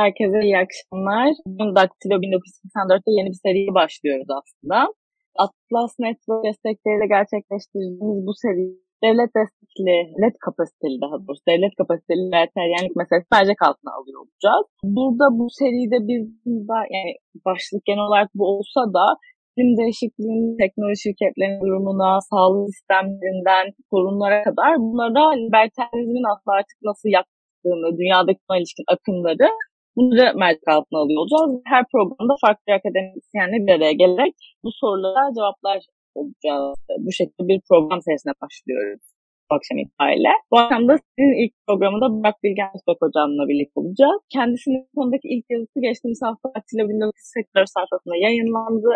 Herkese 0.00 0.38
iyi 0.46 0.56
akşamlar. 0.64 1.28
Bugün 1.46 1.70
Daktilo 1.78 2.16
1984'te 2.26 3.10
yeni 3.18 3.28
bir 3.32 3.40
seriye 3.44 3.72
başlıyoruz 3.80 4.30
aslında. 4.38 4.78
Atlas 5.44 5.92
Network 6.04 6.42
destekleriyle 6.46 7.06
gerçekleştirdiğimiz 7.16 8.18
bu 8.26 8.32
seri 8.42 8.64
devlet 9.04 9.30
destekli, 9.38 9.96
devlet 10.14 10.36
kapasiteli 10.46 10.96
daha 11.04 11.16
doğrusu 11.22 11.44
devlet 11.52 11.74
kapasiteli 11.80 12.24
veteryanlık 12.36 12.94
meselesi 13.00 13.28
mercek 13.36 13.60
altına 13.68 13.92
alıyor 13.98 14.18
olacağız. 14.24 14.66
Burada 14.96 15.26
bu 15.38 15.46
seride 15.58 15.98
biz 16.10 16.24
yani 16.94 17.12
başlık 17.46 17.82
genel 17.88 18.04
olarak 18.08 18.28
bu 18.38 18.44
olsa 18.54 18.82
da 18.96 19.04
iklim 19.58 19.70
değişikliğinin 19.80 20.56
teknoloji 20.62 21.00
şirketlerinin 21.06 21.60
durumuna, 21.64 22.10
sağlık 22.30 22.68
sistemlerinden 22.74 23.66
sorunlara 23.90 24.38
kadar 24.48 24.70
bunlara 24.86 25.24
libertalizmin 25.42 26.26
aslında 26.32 26.54
artık 26.60 26.78
nasıl 26.88 27.08
yaptığını, 27.18 27.88
dünyadaki 28.00 28.40
ilişkin 28.58 28.86
akımları 28.94 29.48
bunları 29.96 30.38
mercek 30.38 30.68
altına 30.68 30.98
alıyor. 30.98 31.22
Her 31.72 31.84
programda 31.92 32.34
farklı 32.40 32.72
akademisyenle 32.72 33.66
bir 33.66 33.72
araya 33.72 33.92
gelerek 33.92 34.34
bu 34.64 34.70
sorulara 34.80 35.34
cevaplar 35.36 35.78
olacağız. 36.14 36.78
Bu 36.98 37.12
şekilde 37.12 37.48
bir 37.48 37.60
program 37.68 38.00
serisine 38.02 38.32
başlıyoruz 38.42 39.02
bu 39.50 39.54
akşam 39.56 39.78
itibariyle. 39.78 40.32
Bu 40.50 40.56
akşam 40.58 40.82
da 40.88 40.94
sizin 41.04 41.32
ilk 41.42 41.52
programında 41.66 42.06
Burak 42.14 42.36
Bilgen 42.44 42.70
Özbek 42.76 42.98
Hocam'la 43.02 43.44
birlikte 43.50 43.76
olacağız. 43.80 44.20
Kendisinin 44.36 44.82
konudaki 44.96 45.28
ilk 45.34 45.44
yazısı 45.50 45.78
geçtiğimiz 45.86 46.20
hafta 46.26 46.46
Atilla 46.58 46.84
1984 46.88 47.68
sayfasında 47.76 48.16
yayınlandı. 48.26 48.90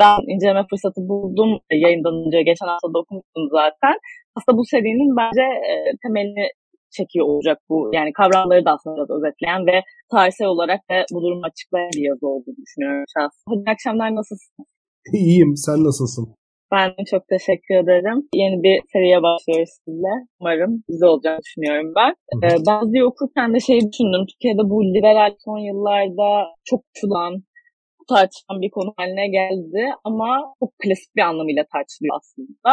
Ben 0.00 0.18
inceleme 0.32 0.64
fırsatı 0.70 1.00
buldum 1.10 1.50
yayından 1.84 2.14
önce. 2.22 2.38
Geçen 2.50 2.68
hafta 2.72 2.88
da 2.94 2.98
okumuştum 3.02 3.44
zaten. 3.58 3.96
Aslında 4.36 4.58
bu 4.58 4.64
serinin 4.72 5.12
bence 5.20 5.44
e, 5.70 5.72
temelini 6.02 6.46
çekiyor 6.96 7.26
olacak 7.26 7.58
bu. 7.68 7.90
Yani 7.92 8.12
kavramları 8.12 8.64
da 8.64 8.70
aslında 8.72 9.14
özetleyen 9.16 9.66
ve 9.66 9.76
tarihsel 10.10 10.48
olarak 10.48 10.80
da 10.90 10.94
bu 11.14 11.22
durumu 11.22 11.42
açıklayan 11.44 11.90
bir 11.96 12.04
yazı 12.10 12.26
olduğunu 12.26 12.56
düşünüyorum 12.64 13.04
şahsen. 13.14 13.44
Hadi 13.48 13.70
akşamlar 13.70 14.14
nasılsın? 14.14 14.64
İyiyim. 15.12 15.56
Sen 15.56 15.84
nasılsın? 15.84 16.34
Ben 16.72 16.90
çok 17.10 17.28
teşekkür 17.28 17.74
ederim. 17.82 18.18
Yeni 18.34 18.62
bir 18.62 18.76
seriye 18.92 19.22
başlıyoruz 19.22 19.74
sizle. 19.84 20.12
Umarım 20.40 20.72
güzel 20.88 21.08
olacağını 21.08 21.40
düşünüyorum 21.46 21.92
ben. 21.98 22.12
Ee, 22.42 22.48
bazı 22.66 22.96
okurken 23.10 23.54
de 23.54 23.60
şey 23.60 23.78
düşündüm. 23.80 24.24
Türkiye'de 24.30 24.64
bu 24.72 24.76
liberal 24.94 25.32
son 25.44 25.58
yıllarda 25.58 26.28
çok 26.64 26.80
tutulan, 26.94 27.32
tartışılan 28.08 28.58
bir 28.64 28.70
konu 28.70 28.90
haline 28.96 29.28
geldi 29.38 29.82
ama 30.04 30.28
çok 30.60 30.70
klasik 30.82 31.16
bir 31.16 31.22
anlamıyla 31.22 31.64
tartışılıyor 31.72 32.16
aslında 32.18 32.72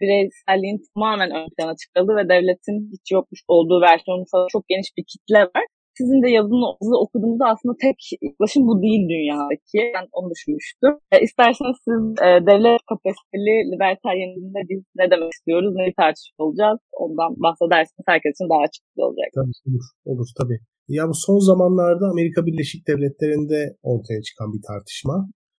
bireyselliğin 0.00 0.78
tamamen 0.90 1.30
ön 1.38 1.48
plana 1.54 1.74
çıkarıldı 1.80 2.12
ve 2.20 2.24
devletin 2.32 2.78
hiç 2.92 3.06
yokmuş 3.16 3.40
olduğu 3.54 3.80
versiyonu 3.88 4.24
çok 4.54 4.62
geniş 4.72 4.90
bir 4.96 5.04
kitle 5.12 5.42
var. 5.54 5.64
Sizin 5.98 6.20
de 6.24 6.28
yazınızı 6.38 6.96
okuduğunuzda 7.04 7.46
aslında 7.52 7.74
tek 7.86 7.98
yaklaşım 8.28 8.62
bu 8.68 8.74
değil 8.84 9.02
dünyadaki. 9.14 9.80
Ben 9.96 10.06
onu 10.16 10.28
düşünmüştüm. 10.34 10.94
E, 11.12 11.14
isterseniz 11.26 11.76
siz 11.86 12.02
e, 12.26 12.28
devlet 12.50 12.82
kapasiteli 12.90 13.54
libertaryenizmde 13.70 14.60
biz 14.70 14.80
ne 15.00 15.06
demek 15.12 15.32
istiyoruz, 15.36 15.72
neyi 15.74 15.92
tartışıyor 16.00 16.38
olacağız 16.44 16.78
ondan 17.02 17.30
bahsederseniz 17.44 18.06
herkes 18.12 18.32
için 18.34 18.50
daha 18.50 18.62
açık 18.66 18.82
olacak. 19.06 19.28
Tabii 19.38 19.56
olur, 19.68 19.86
olur 20.10 20.30
tabii. 20.40 20.58
Ya 20.96 21.02
bu 21.10 21.16
son 21.26 21.38
zamanlarda 21.50 22.04
Amerika 22.14 22.40
Birleşik 22.46 22.82
Devletleri'nde 22.88 23.60
ortaya 23.90 24.20
çıkan 24.28 24.48
bir 24.54 24.62
tartışma. 24.70 25.16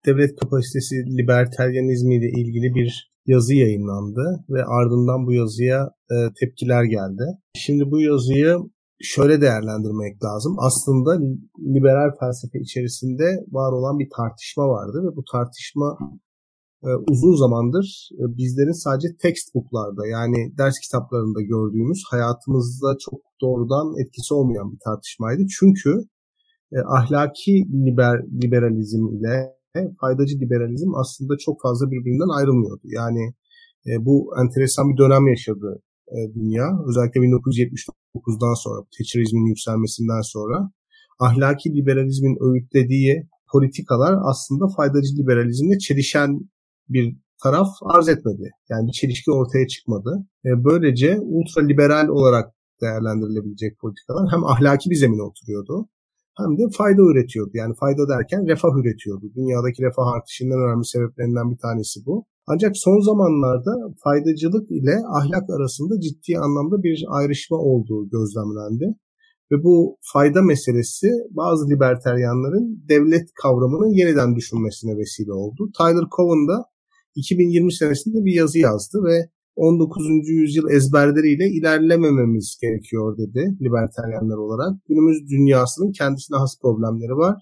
Devlet 0.08 0.34
kapasitesi 0.42 0.95
libertaryenizmi 1.17 2.14
ile 2.20 2.30
ilgili 2.40 2.70
bir 2.80 2.92
yazı 3.25 3.53
yayınlandı 3.53 4.45
ve 4.50 4.66
ardından 4.66 5.25
bu 5.28 5.34
yazıya 5.34 5.89
e, 6.12 6.16
tepkiler 6.39 6.84
geldi. 6.84 7.23
Şimdi 7.56 7.92
bu 7.92 8.02
yazıyı 8.02 8.58
şöyle 9.02 9.42
değerlendirmek 9.42 10.23
lazım. 10.23 10.55
Aslında 10.60 11.11
liberal 11.76 12.11
felsefe 12.20 12.60
içerisinde 12.60 13.26
var 13.52 13.71
olan 13.71 13.99
bir 13.99 14.10
tartışma 14.17 14.70
vardı 14.70 14.98
ve 15.05 15.16
bu 15.16 15.23
tartışma 15.32 15.98
e, 16.83 16.89
uzun 17.11 17.36
zamandır 17.36 18.10
e, 18.20 18.23
bizlerin 18.38 18.83
sadece 18.83 19.08
textbooklarda 19.22 20.08
yani 20.08 20.58
ders 20.58 20.80
kitaplarında 20.80 21.42
gördüğümüz 21.42 22.04
hayatımızda 22.11 22.98
çok 23.05 23.20
doğrudan 23.42 23.88
etkisi 24.02 24.33
olmayan 24.33 24.72
bir 24.72 24.80
tartışmaydı. 24.86 25.42
Çünkü 25.60 25.92
e, 26.72 26.77
ahlaki 26.98 27.52
liber, 27.86 28.17
liberalizm 28.43 29.08
ile 29.08 29.58
faydacı 30.02 30.39
liberalizm 30.39 30.95
aslında 30.95 31.37
çok 31.37 31.61
fazla 31.61 31.91
birbirinden 31.91 32.37
ayrılmıyordu. 32.37 32.81
Yani 32.83 33.33
e, 33.87 34.05
bu 34.05 34.33
enteresan 34.41 34.89
bir 34.89 34.97
dönem 34.97 35.27
yaşadı 35.27 35.81
e, 36.07 36.17
dünya. 36.33 36.67
Özellikle 36.87 37.19
1979'dan 37.21 38.53
sonra, 38.63 38.85
Thatcherizmin 38.97 39.45
yükselmesinden 39.45 40.21
sonra 40.21 40.71
ahlaki 41.19 41.75
liberalizmin 41.75 42.37
öğütlediği 42.47 43.27
politikalar 43.52 44.15
aslında 44.23 44.65
faydacı 44.77 45.15
liberalizmle 45.17 45.77
çelişen 45.77 46.39
bir 46.89 47.17
taraf 47.43 47.67
arz 47.81 48.09
etmedi. 48.09 48.49
Yani 48.69 48.87
bir 48.87 48.91
çelişki 48.91 49.31
ortaya 49.31 49.67
çıkmadı. 49.67 50.27
E, 50.45 50.49
böylece 50.63 51.19
ultraliberal 51.19 52.07
olarak 52.07 52.53
değerlendirilebilecek 52.81 53.80
politikalar 53.80 54.31
hem 54.31 54.45
ahlaki 54.45 54.89
bir 54.89 54.95
zemine 54.95 55.21
oturuyordu 55.21 55.89
hem 56.42 56.52
de 56.60 56.64
fayda 56.77 57.02
üretiyordu. 57.11 57.52
Yani 57.61 57.73
fayda 57.80 58.04
derken 58.14 58.42
refah 58.52 58.73
üretiyordu. 58.82 59.26
Dünyadaki 59.38 59.80
refah 59.83 60.08
artışının 60.16 60.61
önemli 60.66 60.86
sebeplerinden 60.94 61.48
bir 61.52 61.60
tanesi 61.66 61.98
bu. 62.05 62.26
Ancak 62.52 62.72
son 62.86 63.00
zamanlarda 63.10 63.73
faydacılık 64.04 64.72
ile 64.72 64.95
ahlak 65.20 65.45
arasında 65.55 65.94
ciddi 66.05 66.32
anlamda 66.45 66.83
bir 66.83 67.05
ayrışma 67.17 67.58
olduğu 67.58 68.10
gözlemlendi. 68.16 68.86
Ve 69.52 69.55
bu 69.64 69.98
fayda 70.14 70.42
meselesi 70.42 71.08
bazı 71.32 71.70
liberteryanların 71.70 72.66
devlet 72.89 73.28
kavramını 73.42 73.88
yeniden 73.99 74.36
düşünmesine 74.36 74.98
vesile 74.98 75.33
oldu. 75.33 75.61
Tyler 75.78 76.05
Cowen 76.16 76.48
da 76.48 76.58
2020 77.16 77.73
senesinde 77.73 78.26
bir 78.26 78.33
yazı 78.33 78.60
yazdı 78.60 78.98
ve 79.08 79.30
19. 79.59 80.30
yüzyıl 80.30 80.70
ezberleriyle 80.70 81.45
ilerlemememiz 81.47 82.58
gerekiyor 82.61 83.17
dedi 83.17 83.58
libertaryenler 83.61 84.37
olarak. 84.45 84.73
Günümüz 84.89 85.30
dünyasının 85.30 85.92
kendisine 85.92 86.37
has 86.37 86.59
problemleri 86.61 87.15
var 87.25 87.36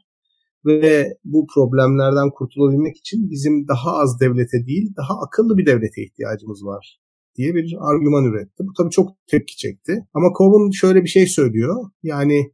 ve 0.66 1.08
bu 1.24 1.48
problemlerden 1.56 2.30
kurtulabilmek 2.38 2.98
için 2.98 3.30
bizim 3.32 3.68
daha 3.68 3.92
az 3.92 4.20
devlete 4.22 4.66
değil 4.68 4.88
daha 4.98 5.14
akıllı 5.26 5.58
bir 5.58 5.66
devlete 5.66 6.04
ihtiyacımız 6.04 6.66
var 6.66 7.00
diye 7.36 7.56
bir 7.56 7.76
argüman 7.80 8.26
üretti. 8.26 8.60
Bu 8.60 8.74
tabii 8.78 8.90
çok 8.90 9.10
tepki 9.28 9.58
çekti. 9.58 9.94
Ama 10.14 10.28
Cowen 10.38 10.72
şöyle 10.72 11.04
bir 11.04 11.10
şey 11.10 11.28
söylüyor. 11.28 11.76
Yani 12.04 12.52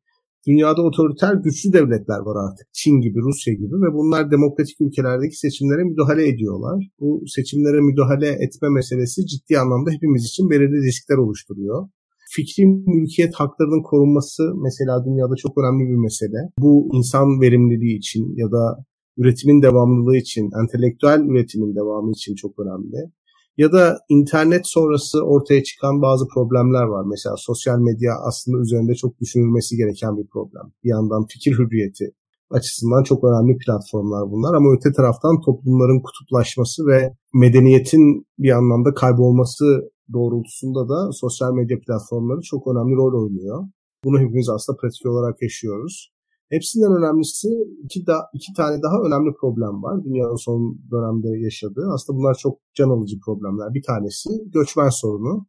Dünyada 0.47 0.81
otoriter 0.81 1.33
güçlü 1.33 1.73
devletler 1.73 2.19
var 2.19 2.37
artık. 2.45 2.67
Çin 2.73 3.01
gibi, 3.01 3.19
Rusya 3.19 3.53
gibi 3.53 3.75
ve 3.85 3.93
bunlar 3.93 4.31
demokratik 4.31 4.81
ülkelerdeki 4.81 5.37
seçimlere 5.39 5.83
müdahale 5.83 6.27
ediyorlar. 6.27 6.77
Bu 6.99 7.23
seçimlere 7.27 7.79
müdahale 7.81 8.29
etme 8.29 8.69
meselesi 8.69 9.25
ciddi 9.25 9.59
anlamda 9.59 9.91
hepimiz 9.91 10.25
için 10.25 10.49
belirli 10.49 10.87
riskler 10.87 11.17
oluşturuyor. 11.17 11.87
Fikri 12.35 12.65
mülkiyet 12.65 13.33
haklarının 13.35 13.83
korunması 13.83 14.43
mesela 14.55 15.05
dünyada 15.05 15.35
çok 15.35 15.57
önemli 15.57 15.83
bir 15.91 15.99
mesele. 16.07 16.39
Bu 16.59 16.89
insan 16.93 17.41
verimliliği 17.41 17.97
için 17.97 18.23
ya 18.35 18.51
da 18.51 18.85
üretimin 19.17 19.61
devamlılığı 19.61 20.17
için, 20.17 20.49
entelektüel 20.61 21.19
üretimin 21.19 21.75
devamı 21.75 22.11
için 22.11 22.35
çok 22.35 22.59
önemli 22.59 23.11
ya 23.57 23.71
da 23.71 23.99
internet 24.09 24.67
sonrası 24.67 25.21
ortaya 25.21 25.63
çıkan 25.63 26.01
bazı 26.01 26.27
problemler 26.27 26.83
var. 26.83 27.05
Mesela 27.05 27.35
sosyal 27.37 27.79
medya 27.79 28.13
aslında 28.27 28.57
üzerinde 28.57 28.95
çok 28.95 29.19
düşünülmesi 29.19 29.77
gereken 29.77 30.17
bir 30.17 30.27
problem. 30.27 30.71
Bir 30.83 30.89
yandan 30.89 31.25
fikir 31.25 31.51
hürriyeti 31.51 32.11
açısından 32.51 33.03
çok 33.03 33.23
önemli 33.23 33.57
platformlar 33.57 34.31
bunlar 34.31 34.53
ama 34.53 34.73
öte 34.75 34.91
taraftan 34.91 35.41
toplumların 35.41 36.01
kutuplaşması 36.01 36.87
ve 36.87 37.13
medeniyetin 37.33 38.27
bir 38.39 38.51
anlamda 38.51 38.93
kaybolması 38.93 39.91
doğrultusunda 40.13 40.89
da 40.89 41.11
sosyal 41.11 41.53
medya 41.53 41.77
platformları 41.79 42.41
çok 42.41 42.67
önemli 42.67 42.95
rol 42.95 43.23
oynuyor. 43.23 43.63
Bunu 44.03 44.19
hepimiz 44.19 44.49
aslında 44.49 44.77
pratik 44.77 45.05
olarak 45.05 45.41
yaşıyoruz. 45.41 46.12
Hepsinden 46.49 46.91
önemlisi 46.99 47.47
iki, 47.83 48.07
da, 48.07 48.29
iki 48.33 48.53
tane 48.53 48.81
daha 48.81 48.97
önemli 49.07 49.33
problem 49.41 49.83
var. 49.83 50.03
Dünyanın 50.03 50.35
son 50.35 50.79
dönemde 50.91 51.43
yaşadığı. 51.43 51.87
Aslında 51.93 52.19
bunlar 52.19 52.35
çok 52.35 52.59
can 52.73 52.89
alıcı 52.89 53.15
problemler. 53.25 53.73
Bir 53.73 53.83
tanesi 53.83 54.29
göçmen 54.53 54.89
sorunu. 54.89 55.47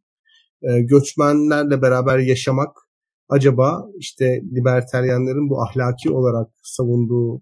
E, 0.61 0.81
göçmenlerle 0.81 1.81
beraber 1.81 2.19
yaşamak 2.19 2.77
acaba 3.29 3.85
işte 3.95 4.41
liberteryenlerin 4.55 5.49
bu 5.49 5.61
ahlaki 5.61 6.11
olarak 6.11 6.47
savunduğu 6.63 7.41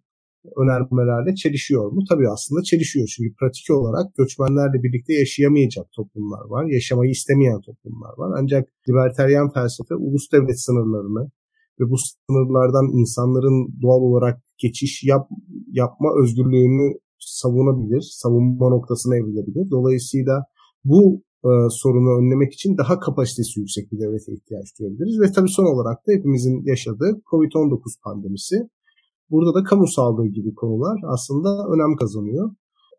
önermelerle 0.61 1.35
çelişiyor 1.35 1.91
mu? 1.91 2.01
Tabii 2.09 2.29
aslında 2.29 2.63
çelişiyor. 2.63 3.07
Çünkü 3.15 3.35
pratik 3.39 3.71
olarak 3.71 4.15
göçmenlerle 4.15 4.83
birlikte 4.83 5.13
yaşayamayacak 5.13 5.91
toplumlar 5.91 6.45
var. 6.50 6.65
Yaşamayı 6.65 7.11
istemeyen 7.11 7.61
toplumlar 7.61 8.13
var. 8.17 8.39
Ancak 8.39 8.69
liberteryen 8.89 9.50
felsefe 9.50 9.95
ulus 9.95 10.31
devlet 10.31 10.59
sınırlarını, 10.61 11.31
ve 11.80 11.84
bu 11.92 11.96
sınırlardan 11.98 12.88
insanların 13.00 13.81
doğal 13.81 14.02
olarak 14.10 14.42
geçiş 14.58 15.04
yap, 15.04 15.30
yapma 15.72 16.10
özgürlüğünü 16.22 16.94
savunabilir, 17.20 18.02
savunma 18.02 18.70
noktasına 18.70 19.16
evrilebilir. 19.16 19.72
Dolayısıyla 19.72 20.46
bu 20.86 21.22
e, 21.46 21.52
sorunu 21.70 22.20
önlemek 22.20 22.54
için 22.54 22.78
daha 22.78 23.00
kapasitesi 23.00 23.60
yüksek 23.60 23.92
bir 23.92 24.00
devlete 24.00 24.34
ihtiyaç 24.34 24.68
duyabiliriz. 24.80 25.20
Ve 25.20 25.31
tabii 25.31 25.50
son 25.50 25.66
olarak 25.74 25.98
da 26.08 26.12
hepimizin 26.12 26.64
yaşadığı 26.66 27.22
COVID-19 27.31 27.80
pandemisi. 28.04 28.56
Burada 29.30 29.54
da 29.54 29.64
kamu 29.64 29.88
sağlığı 29.88 30.28
gibi 30.28 30.56
konular 30.56 30.98
aslında 31.14 31.50
önem 31.74 31.96
kazanıyor. 31.96 32.52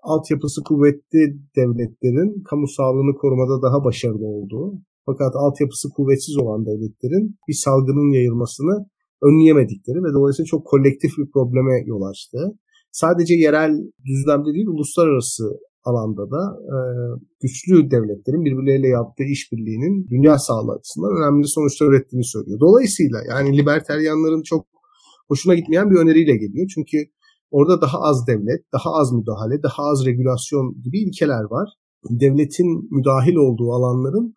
Altyapısı 0.03 0.62
kuvvetli 0.62 1.38
devletlerin 1.56 2.43
kamu 2.43 2.69
sağlığını 2.69 3.15
korumada 3.15 3.62
daha 3.62 3.85
başarılı 3.85 4.26
olduğu, 4.26 4.75
fakat 5.06 5.32
altyapısı 5.36 5.88
kuvvetsiz 5.96 6.36
olan 6.42 6.66
devletlerin 6.66 7.36
bir 7.48 7.58
salgının 7.64 8.10
yayılmasını 8.16 8.86
önleyemedikleri 9.22 9.98
ve 10.04 10.10
dolayısıyla 10.14 10.46
çok 10.46 10.66
kolektif 10.66 11.10
bir 11.18 11.30
probleme 11.34 11.74
yol 11.86 12.02
açtı. 12.02 12.38
Sadece 12.92 13.34
yerel 13.34 13.72
düzlemde 14.08 14.50
değil, 14.54 14.66
uluslararası 14.66 15.44
alanda 15.84 16.30
da 16.30 16.42
e, 16.74 16.76
güçlü 17.42 17.90
devletlerin 17.90 18.44
birbirleriyle 18.44 18.88
yaptığı 18.88 19.28
işbirliğinin 19.36 20.06
dünya 20.12 20.38
sağlığı 20.38 20.72
açısından 20.72 21.12
önemli 21.18 21.48
sonuçlar 21.48 21.86
ürettiğini 21.86 22.24
söylüyor. 22.24 22.60
Dolayısıyla 22.60 23.18
yani 23.30 23.58
liberteryanların 23.58 24.42
çok 24.42 24.66
hoşuna 25.28 25.54
gitmeyen 25.54 25.90
bir 25.90 25.96
öneriyle 25.96 26.36
geliyor. 26.36 26.66
Çünkü 26.74 26.98
orada 27.50 27.80
daha 27.80 27.98
az 28.00 28.26
devlet, 28.26 28.62
daha 28.72 28.90
az 29.00 29.12
müdahale, 29.12 29.62
daha 29.62 29.82
az 29.82 30.06
regülasyon 30.06 30.82
gibi 30.84 30.98
ilkeler 30.98 31.44
var. 31.50 31.68
Devletin 32.10 32.70
müdahil 32.96 33.34
olduğu 33.34 33.72
alanların 33.72 34.34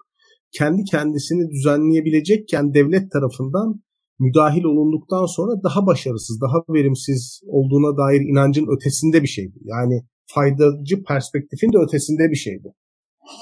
kendi 0.52 0.84
kendisini 0.84 1.50
düzenleyebilecekken 1.50 2.74
devlet 2.74 3.12
tarafından 3.12 3.82
müdahil 4.20 4.64
olunduktan 4.64 5.26
sonra 5.26 5.64
daha 5.64 5.86
başarısız, 5.86 6.42
daha 6.42 6.58
verimsiz 6.70 7.42
olduğuna 7.48 7.98
dair 7.98 8.22
inancın 8.22 8.68
ötesinde 8.78 9.24
bir 9.24 9.28
şeydi. 9.28 9.58
Yani 9.64 10.02
faydacı 10.26 11.04
perspektifin 11.04 11.74
de 11.74 11.78
ötesinde 11.88 12.32
bir 12.32 12.36
şeydi. 12.36 12.74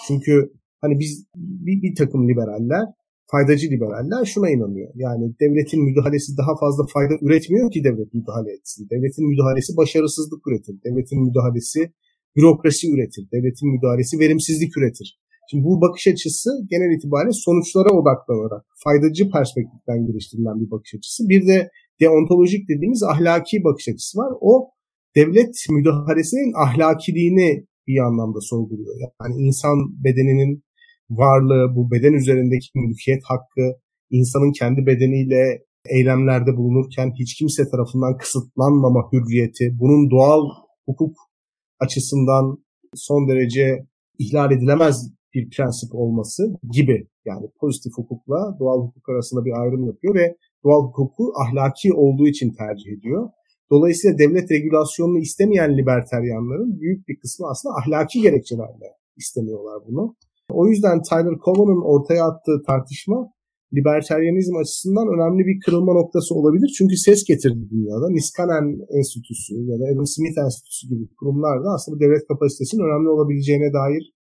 Çünkü 0.07 0.52
hani 0.81 1.00
biz 1.00 1.25
bir, 1.36 1.81
bir 1.81 1.96
takım 1.96 2.30
liberaller, 2.30 2.86
faydacı 3.31 3.68
liberaller 3.69 4.25
şuna 4.25 4.50
inanıyor. 4.50 4.92
Yani 4.96 5.36
devletin 5.42 5.84
müdahalesi 5.84 6.38
daha 6.38 6.54
fazla 6.60 6.84
fayda 6.94 7.13
üretmiyor 7.22 7.72
ki 7.72 7.84
devlet 7.84 8.13
müdahale 8.13 8.51
etsin. 8.58 8.88
Devletin 8.92 9.28
müdahalesi 9.28 9.78
başarısızlık 9.78 10.48
üretir. 10.48 10.75
Devletin 10.86 11.24
müdahalesi 11.28 11.92
bürokrasi 12.36 12.92
üretir. 12.94 13.24
Devletin 13.34 13.69
müdahalesi 13.75 14.19
verimsizlik 14.19 14.78
üretir. 14.78 15.19
Şimdi 15.50 15.64
bu 15.64 15.82
bakış 15.82 16.08
açısı 16.08 16.50
genel 16.70 16.98
itibariyle 16.98 17.32
sonuçlara 17.32 17.90
odaklanarak 18.00 18.64
faydacı 18.84 19.24
perspektiften 19.32 20.06
geliştirilen 20.08 20.58
bir 20.62 20.72
bakış 20.72 20.96
açısı. 20.98 21.30
Bir 21.30 21.48
de 21.48 21.70
deontolojik 22.02 22.70
dediğimiz 22.70 23.04
ahlaki 23.04 23.64
bakış 23.64 23.88
açısı 23.90 24.18
var. 24.18 24.32
O 24.42 24.70
devlet 25.16 25.56
müdahalesinin 25.70 26.54
ahlakiliğini 26.66 27.66
bir 27.88 28.00
anlamda 28.08 28.42
sorguluyor. 28.42 28.96
Yani 29.22 29.36
insan 29.48 29.78
bedeninin 30.04 30.64
varlığı, 31.10 31.76
bu 31.76 31.92
beden 31.92 32.14
üzerindeki 32.14 32.68
mülkiyet 32.76 33.24
hakkı, 33.24 33.80
insanın 34.10 34.52
kendi 34.60 34.86
bedeniyle 34.86 35.44
eylemlerde 35.90 36.58
bulunurken 36.58 37.12
hiç 37.20 37.36
kimse 37.38 37.64
tarafından 37.72 38.18
kısıtlanmama 38.18 39.02
hürriyeti, 39.12 39.70
bunun 39.80 40.12
doğal 40.12 40.44
hukuk 40.86 41.16
açısından 41.80 42.58
son 42.96 43.28
derece 43.30 43.86
ihlal 44.20 44.52
edilemez 44.52 45.15
bir 45.36 45.50
prensip 45.50 45.96
olması 45.96 46.44
gibi 46.72 47.08
yani 47.26 47.46
pozitif 47.60 47.94
hukukla 47.98 48.58
doğal 48.60 48.80
hukuk 48.86 49.10
arasında 49.10 49.46
bir 49.46 49.62
ayrım 49.62 49.86
yapıyor 49.86 50.16
ve 50.16 50.36
doğal 50.64 50.82
hukuku 50.88 51.34
ahlaki 51.44 51.94
olduğu 51.94 52.28
için 52.28 52.50
tercih 52.54 52.92
ediyor. 52.98 53.30
Dolayısıyla 53.72 54.18
devlet 54.18 54.52
regülasyonunu 54.52 55.20
istemeyen 55.20 55.78
liberteryanların 55.78 56.80
büyük 56.82 57.08
bir 57.08 57.20
kısmı 57.20 57.48
aslında 57.52 57.76
ahlaki 57.82 58.22
gerekçelerle 58.22 58.90
istemiyorlar 59.18 59.78
bunu. 59.88 60.16
O 60.50 60.68
yüzden 60.68 61.02
Tyler 61.02 61.38
Cowen'ın 61.46 61.82
ortaya 61.94 62.26
attığı 62.26 62.58
tartışma 62.68 63.32
liberteryanizm 63.76 64.56
açısından 64.56 65.08
önemli 65.16 65.42
bir 65.50 65.58
kırılma 65.66 65.94
noktası 65.94 66.36
olabilir. 66.36 66.70
Çünkü 66.78 66.96
ses 66.98 67.24
getirdi 67.24 67.64
dünyada. 67.74 68.08
Niskanen 68.10 68.66
Enstitüsü 68.98 69.56
ya 69.72 69.76
da 69.80 69.84
Adam 69.94 70.08
Smith 70.16 70.38
Enstitüsü 70.44 70.84
gibi 70.92 71.06
kurumlar 71.20 71.64
da 71.64 71.70
aslında 71.76 72.00
devlet 72.00 72.28
kapasitesinin 72.28 72.84
önemli 72.88 73.10
olabileceğine 73.10 73.70
dair 73.80 74.15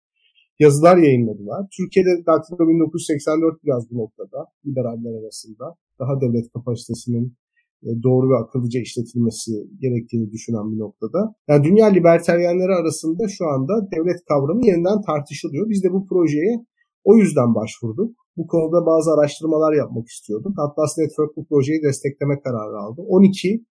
yazılar 0.59 0.97
yayınladılar. 0.97 1.67
Türkiye'de 1.77 2.25
Daktilo 2.25 2.69
1984 2.69 3.63
biraz 3.63 3.91
bu 3.91 3.97
noktada 3.97 4.45
liberaller 4.65 5.23
arasında 5.23 5.75
daha 5.99 6.21
devlet 6.21 6.53
kapasitesinin 6.53 7.37
e, 7.83 7.89
doğru 8.03 8.29
ve 8.29 8.35
akıllıca 8.43 8.79
işletilmesi 8.81 9.51
gerektiğini 9.81 10.31
düşünen 10.31 10.71
bir 10.71 10.79
noktada. 10.79 11.35
Yani 11.47 11.63
dünya 11.63 11.87
liberteryenleri 11.87 12.73
arasında 12.81 13.27
şu 13.27 13.45
anda 13.45 13.73
devlet 13.95 14.25
kavramı 14.29 14.65
yeniden 14.65 15.01
tartışılıyor. 15.01 15.69
Biz 15.69 15.83
de 15.83 15.91
bu 15.91 16.07
projeye 16.07 16.65
o 17.03 17.17
yüzden 17.17 17.55
başvurduk. 17.55 18.15
Bu 18.37 18.47
konuda 18.47 18.85
bazı 18.85 19.11
araştırmalar 19.11 19.73
yapmak 19.73 20.07
istiyorduk. 20.07 20.53
Atlas 20.57 20.97
Network 20.97 21.37
bu 21.37 21.45
projeyi 21.45 21.83
destekleme 21.83 22.39
kararı 22.39 22.77
aldı. 22.77 23.01
12 23.01 23.65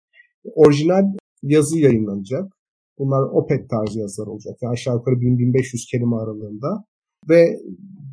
orijinal 0.54 1.04
yazı 1.42 1.78
yayınlanacak. 1.78 2.59
Bunlar 3.00 3.22
OPEC 3.38 3.62
tarzı 3.68 3.98
yazılar 3.98 4.26
olacak. 4.26 4.56
Yani 4.62 4.72
aşağı 4.72 4.94
yukarı 4.94 5.14
1000-1500 5.14 5.90
kelime 5.90 6.16
aralığında. 6.16 6.84
Ve 7.28 7.56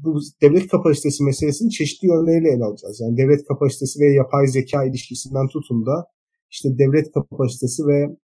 bu 0.04 0.20
devlet 0.42 0.68
kapasitesi 0.68 1.24
meselesini 1.24 1.70
çeşitli 1.70 2.08
yönleriyle 2.08 2.50
ele 2.56 2.64
alacağız. 2.64 3.02
Yani 3.02 3.18
devlet 3.18 3.48
kapasitesi 3.48 4.00
ve 4.00 4.14
yapay 4.14 4.48
zeka 4.48 4.86
ilişkisinden 4.86 5.48
tutun 5.48 5.86
da 5.86 6.06
işte 6.52 6.70
devlet 6.78 7.12
kapasitesi 7.12 7.84
ve 7.88 8.18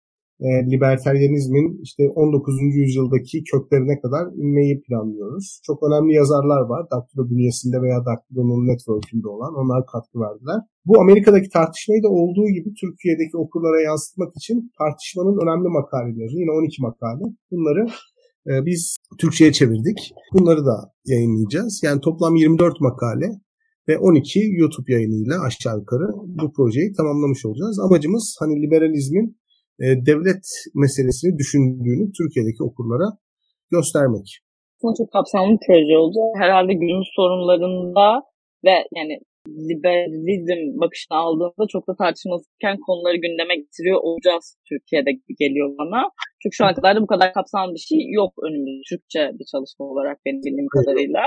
e, 0.46 0.48
liberteryenizmin 0.70 1.66
işte 1.82 2.02
19. 2.08 2.54
yüzyıldaki 2.82 3.44
köklerine 3.52 4.00
kadar 4.00 4.24
inmeyi 4.42 4.82
planlıyoruz. 4.84 5.60
Çok 5.66 5.78
önemli 5.86 6.12
yazarlar 6.20 6.62
var. 6.72 6.82
Daktilo 6.94 7.22
bünyesinde 7.30 7.76
veya 7.84 7.98
Daktilo'nun 8.10 8.66
network'ünde 8.70 9.28
olan. 9.34 9.52
Onlar 9.60 9.80
katkı 9.92 10.16
verdiler. 10.26 10.60
Bu 10.88 11.00
Amerika'daki 11.00 11.48
tartışmayı 11.48 12.02
da 12.02 12.08
olduğu 12.08 12.48
gibi 12.56 12.68
Türkiye'deki 12.80 13.36
okurlara 13.36 13.80
yansıtmak 13.80 14.32
için 14.36 14.56
tartışmanın 14.78 15.36
önemli 15.42 15.68
makaleleri, 15.78 16.34
yine 16.42 16.52
12 16.58 16.82
makale. 16.82 17.24
Bunları 17.50 17.82
e, 18.50 18.52
biz 18.66 18.96
Türkçe'ye 19.20 19.52
çevirdik. 19.52 19.98
Bunları 20.34 20.62
da 20.70 20.76
yayınlayacağız. 21.06 21.80
Yani 21.84 22.00
toplam 22.00 22.36
24 22.36 22.80
makale 22.80 23.28
ve 23.88 23.98
12 23.98 24.40
YouTube 24.52 24.92
yayınıyla 24.92 25.34
aşağı 25.46 25.78
yukarı 25.78 26.08
bu 26.42 26.52
projeyi 26.52 26.92
tamamlamış 26.92 27.46
olacağız. 27.46 27.80
Amacımız 27.80 28.36
hani 28.40 28.62
liberalizmin 28.62 29.41
e, 29.82 29.86
devlet 30.08 30.46
meselesini 30.82 31.38
düşündüğünü 31.38 32.06
Türkiye'deki 32.18 32.62
okurlara 32.68 33.08
göstermek. 33.70 34.26
Çok 34.98 35.12
kapsamlı 35.12 35.52
bir 35.52 35.62
proje 35.66 35.96
oldu. 36.02 36.18
Herhalde 36.42 36.72
günün 36.82 37.06
sorunlarında 37.16 38.06
ve 38.66 38.74
yani 38.98 39.14
liberalizm 39.70 40.60
bakışını 40.80 41.18
aldığında 41.24 41.64
çok 41.74 41.88
da 41.88 41.94
tartışmasızken 42.02 42.76
konuları 42.86 43.16
gündeme 43.24 43.54
getiriyor 43.62 43.98
olacağız 44.06 44.44
Türkiye'de 44.68 45.10
geliyor 45.42 45.68
bana. 45.80 46.00
Çünkü 46.40 46.54
şu 46.56 46.64
ana 46.64 46.74
kadar 46.74 46.96
da 46.96 47.00
bu 47.04 47.10
kadar 47.14 47.28
kapsamlı 47.38 47.74
bir 47.74 47.86
şey 47.90 48.00
yok 48.20 48.32
önümüzde 48.46 48.82
Türkçe 48.90 49.22
bir 49.38 49.46
çalışma 49.52 49.84
olarak 49.92 50.16
benim 50.24 50.40
bildiğim 50.46 50.70
kadarıyla. 50.76 51.22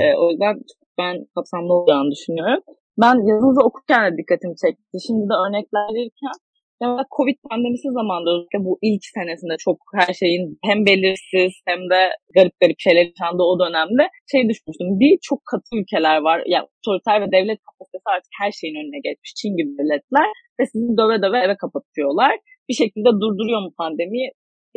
Ee, 0.00 0.16
o 0.22 0.30
yüzden 0.30 0.54
ben 0.98 1.14
kapsamlı 1.34 1.72
olacağını 1.74 2.10
düşünüyorum. 2.14 2.62
Ben 3.02 3.16
yazınızı 3.30 3.62
okurken 3.68 4.00
de 4.04 4.10
dikkatimi 4.18 4.56
çekti. 4.62 4.96
Şimdi 5.06 5.24
de 5.30 5.34
örnekler 5.44 5.86
verirken 5.96 6.36
ya 6.82 6.88
Covid 7.16 7.38
pandemisi 7.50 7.88
zamanında 7.98 8.30
özellikle 8.30 8.60
bu 8.68 8.78
ilk 8.82 9.04
senesinde 9.16 9.56
çok 9.66 9.78
her 10.00 10.12
şeyin 10.20 10.58
hem 10.68 10.78
belirsiz 10.86 11.52
hem 11.68 11.80
de 11.92 12.00
garip 12.36 12.54
garip 12.60 12.80
şeyler 12.86 13.04
yaşandığı 13.10 13.46
o 13.52 13.54
dönemde 13.62 14.04
şey 14.32 14.42
düşünmüştüm. 14.48 14.88
Bir 15.02 15.18
çok 15.28 15.40
katı 15.50 15.70
ülkeler 15.80 16.18
var. 16.28 16.42
Yani 16.46 16.66
otoriter 16.76 17.16
ve 17.22 17.26
devlet 17.36 17.60
kapasitesi 17.66 18.06
artık 18.14 18.32
her 18.40 18.50
şeyin 18.58 18.76
önüne 18.80 19.00
geçmiş. 19.06 19.30
Çin 19.38 19.56
gibi 19.58 19.70
devletler 19.78 20.28
ve 20.60 20.64
sizi 20.72 20.90
döve 21.00 21.16
döve 21.24 21.38
eve 21.46 21.56
kapatıyorlar. 21.64 22.32
Bir 22.68 22.76
şekilde 22.82 23.10
durduruyor 23.22 23.60
mu 23.62 23.70
pandemiyi? 23.78 24.28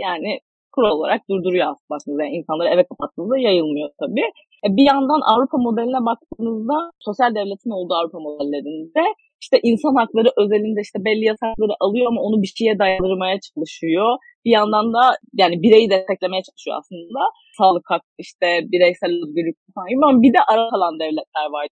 Yani 0.05 0.31
kural 0.73 0.93
olarak 0.99 1.21
durduruyor 1.29 1.67
aslında. 1.73 2.23
Yani 2.23 2.35
insanları 2.39 2.69
eve 2.75 2.83
kapattığınızda 2.91 3.37
yayılmıyor 3.37 3.89
tabii. 4.01 4.27
E 4.65 4.67
bir 4.77 4.85
yandan 4.91 5.21
Avrupa 5.31 5.57
modeline 5.57 6.01
baktığınızda 6.09 6.77
sosyal 7.07 7.31
devletin 7.35 7.71
olduğu 7.77 7.95
Avrupa 7.99 8.19
modellerinde 8.19 9.03
işte 9.41 9.57
insan 9.69 9.95
hakları 10.01 10.29
özelinde 10.41 10.81
işte 10.87 10.99
belli 11.05 11.25
yasakları 11.31 11.75
alıyor 11.79 12.07
ama 12.11 12.21
onu 12.21 12.41
bir 12.43 12.51
şeye 12.57 12.79
dayandırmaya 12.79 13.37
çalışıyor. 13.47 14.09
Bir 14.45 14.51
yandan 14.59 14.87
da 14.95 15.03
yani 15.41 15.55
bireyi 15.63 15.89
desteklemeye 15.89 16.43
çalışıyor 16.47 16.75
aslında. 16.79 17.19
Sağlık 17.57 17.85
hakkı 17.93 18.17
işte 18.27 18.47
bireysel 18.71 19.11
özgürlük 19.23 19.57
falan 19.75 19.87
ama 20.03 20.21
bir 20.23 20.33
de 20.33 20.41
ara 20.51 20.63
kalan 20.73 20.95
devletler 21.03 21.47
var 21.55 21.67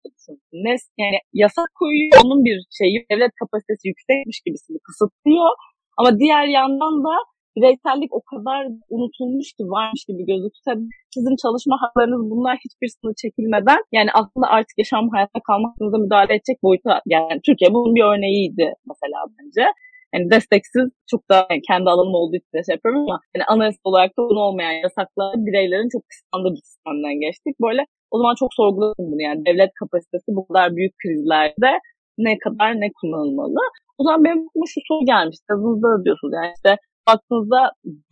ne 0.54 0.76
yani 1.04 1.18
yasak 1.34 1.70
koyuyor 1.80 2.22
onun 2.26 2.40
bir 2.48 2.58
şeyi 2.80 2.98
devlet 3.12 3.34
kapasitesi 3.42 3.84
yüksekmiş 3.92 4.38
gibisini 4.46 4.78
kısıtlıyor. 4.88 5.50
Ama 5.98 6.20
diğer 6.20 6.46
yandan 6.58 6.96
da 7.08 7.14
bireysellik 7.56 8.12
o 8.20 8.22
kadar 8.32 8.60
unutulmuş 8.96 9.48
ki 9.58 9.64
varmış 9.76 10.02
gibi 10.10 10.24
gözükse 10.32 10.72
sizin 11.16 11.36
çalışma 11.44 11.76
haklarınız 11.82 12.24
bunlar 12.32 12.56
hiçbir 12.66 12.90
sınır 12.96 13.16
çekilmeden 13.24 13.82
yani 13.98 14.10
aslında 14.20 14.48
artık 14.56 14.76
yaşam 14.78 15.10
hayatta 15.16 15.40
kalmakınıza 15.48 15.98
müdahale 15.98 16.34
edecek 16.38 16.58
boyuta 16.64 17.02
yani 17.06 17.42
Türkiye 17.46 17.70
bunun 17.74 17.96
bir 17.96 18.04
örneğiydi 18.12 18.68
mesela 18.90 19.20
bence. 19.36 19.66
Yani 20.14 20.32
desteksiz 20.32 20.88
çok 21.12 21.22
da 21.32 21.48
kendi 21.70 21.88
alanım 21.90 22.16
olduğu 22.22 22.38
için 22.42 22.54
de 22.56 22.62
şey 22.68 22.74
yapıyorum 22.76 23.02
ama 23.06 23.18
yani 23.36 23.46
anayasa 23.54 23.82
olarak 23.90 24.12
da 24.18 24.22
uygun 24.22 24.46
olmayan 24.48 24.76
yasaklar 24.86 25.34
bireylerin 25.46 25.94
çok 25.96 26.04
kıskandığı 26.10 26.52
bir 26.56 26.64
sistemden 26.70 27.18
geçtik. 27.26 27.56
Böyle 27.66 27.82
o 28.12 28.16
zaman 28.20 28.36
çok 28.42 28.52
sorgulasın 28.60 29.08
bunu 29.12 29.22
yani 29.30 29.40
devlet 29.48 29.72
kapasitesi 29.82 30.30
bu 30.38 30.42
kadar 30.48 30.76
büyük 30.76 30.94
krizlerde 31.02 31.72
ne 32.18 32.34
kadar 32.46 32.70
ne 32.82 32.88
kullanılmalı. 33.00 33.62
O 34.00 34.02
zaman 34.04 34.24
benim 34.24 34.42
aklıma 34.48 34.68
şu 34.74 34.80
soru 34.88 35.06
gelmiş. 35.14 35.38
Yazınızda 35.50 35.88
da 35.94 35.98
diyorsunuz 36.06 36.34
yani 36.40 36.52
işte 36.58 36.72
baktığınızda 37.10 37.62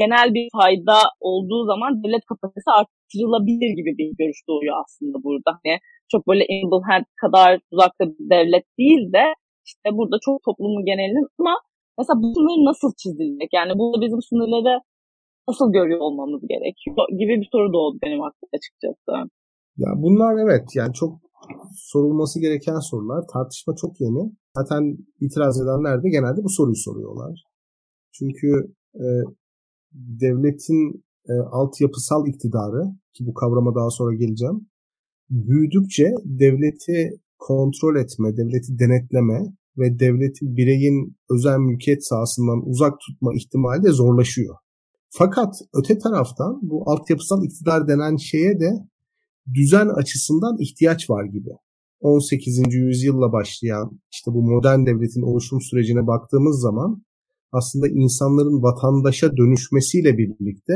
genel 0.02 0.28
bir 0.36 0.48
fayda 0.60 1.00
olduğu 1.30 1.62
zaman 1.72 2.04
devlet 2.04 2.26
kapasitesi 2.32 2.70
artırılabilir 2.80 3.72
gibi 3.80 3.92
bir 4.00 4.10
görüş 4.20 4.40
doğuyor 4.50 4.76
aslında 4.84 5.18
burada. 5.26 5.50
Hani 5.60 5.76
çok 6.12 6.22
böyle 6.30 6.44
enable 6.54 6.84
hand 6.90 7.06
kadar 7.24 7.50
uzakta 7.72 8.04
bir 8.10 8.26
devlet 8.36 8.66
değil 8.80 9.04
de 9.18 9.26
işte 9.70 9.88
burada 9.98 10.18
çok 10.26 10.38
toplumun 10.48 10.86
genelinin 10.92 11.28
ama 11.40 11.54
mesela 11.98 12.18
bu 12.22 12.28
sınır 12.36 12.60
nasıl 12.70 12.90
çizilecek? 13.02 13.50
Yani 13.60 13.72
burada 13.80 13.98
bizim 14.06 14.22
sınırları 14.30 14.76
nasıl 15.50 15.68
görüyor 15.78 16.02
olmamız 16.08 16.42
gerekiyor 16.54 16.96
gibi 17.20 17.34
bir 17.42 17.50
soru 17.52 17.74
doğdu 17.74 17.98
benim 18.04 18.22
aklıma 18.28 18.50
açıkçası. 18.58 19.12
Ya 19.84 19.90
bunlar 20.04 20.34
evet 20.46 20.66
yani 20.76 20.94
çok 20.94 21.12
sorulması 21.92 22.36
gereken 22.46 22.80
sorular. 22.90 23.22
Tartışma 23.34 23.74
çok 23.82 24.02
yeni. 24.02 24.24
Zaten 24.58 24.84
itiraz 25.24 25.62
edenler 25.62 26.04
de 26.04 26.10
genelde 26.10 26.44
bu 26.44 26.50
soruyu 26.50 26.80
soruyorlar. 26.88 27.44
Çünkü 28.18 28.48
e, 28.96 29.08
devletin 29.94 31.04
e, 31.30 31.34
altyapısal 31.34 32.28
iktidarı 32.28 32.84
ki 33.14 33.26
bu 33.26 33.34
kavrama 33.34 33.76
daha 33.76 33.90
sonra 33.90 34.16
geleceğim 34.16 34.68
büyüdükçe 35.30 36.12
devleti 36.26 37.20
kontrol 37.38 37.96
etme, 37.96 38.38
devleti 38.38 38.80
denetleme 38.80 39.40
ve 39.78 40.00
devleti 40.00 40.58
bireyin 40.58 41.18
özel 41.30 41.58
mülkiyet 41.58 42.06
sahasından 42.06 42.70
uzak 42.70 42.94
tutma 43.00 43.32
ihtimali 43.36 43.84
de 43.84 43.92
zorlaşıyor. 43.92 44.56
Fakat 45.10 45.56
öte 45.74 45.98
taraftan 45.98 46.60
bu 46.62 46.92
altyapısal 46.92 47.44
iktidar 47.44 47.88
denen 47.88 48.16
şeye 48.16 48.60
de 48.60 48.72
düzen 49.54 49.88
açısından 49.88 50.58
ihtiyaç 50.60 51.10
var 51.10 51.26
gibi. 51.26 51.50
18. 52.00 52.74
yüzyılla 52.74 53.32
başlayan 53.32 54.00
işte 54.12 54.32
bu 54.34 54.42
modern 54.42 54.86
devletin 54.86 55.22
oluşum 55.22 55.62
sürecine 55.62 56.08
baktığımız 56.08 56.62
zaman 56.62 57.04
aslında 57.54 57.88
insanların 57.88 58.64
vatandaşa 58.64 59.38
dönüşmesiyle 59.38 60.18
birlikte 60.18 60.74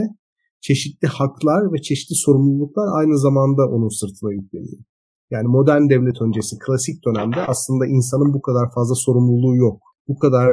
çeşitli 0.62 1.08
haklar 1.08 1.74
ve 1.74 1.82
çeşitli 1.82 2.16
sorumluluklar 2.16 2.88
aynı 3.00 3.20
zamanda 3.20 3.62
onun 3.76 3.90
sırtına 4.00 4.32
yükleniyor. 4.34 4.84
Yani 5.32 5.48
modern 5.48 5.90
devlet 5.90 6.22
öncesi 6.22 6.56
klasik 6.66 7.06
dönemde 7.06 7.40
aslında 7.48 7.86
insanın 7.86 8.34
bu 8.34 8.42
kadar 8.42 8.74
fazla 8.76 8.96
sorumluluğu 8.96 9.56
yok. 9.56 9.82
Bu 10.08 10.18
kadar 10.20 10.48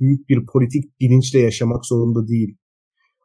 büyük 0.00 0.28
bir 0.28 0.46
politik 0.52 1.00
bilinçle 1.00 1.38
yaşamak 1.38 1.86
zorunda 1.86 2.28
değil. 2.28 2.56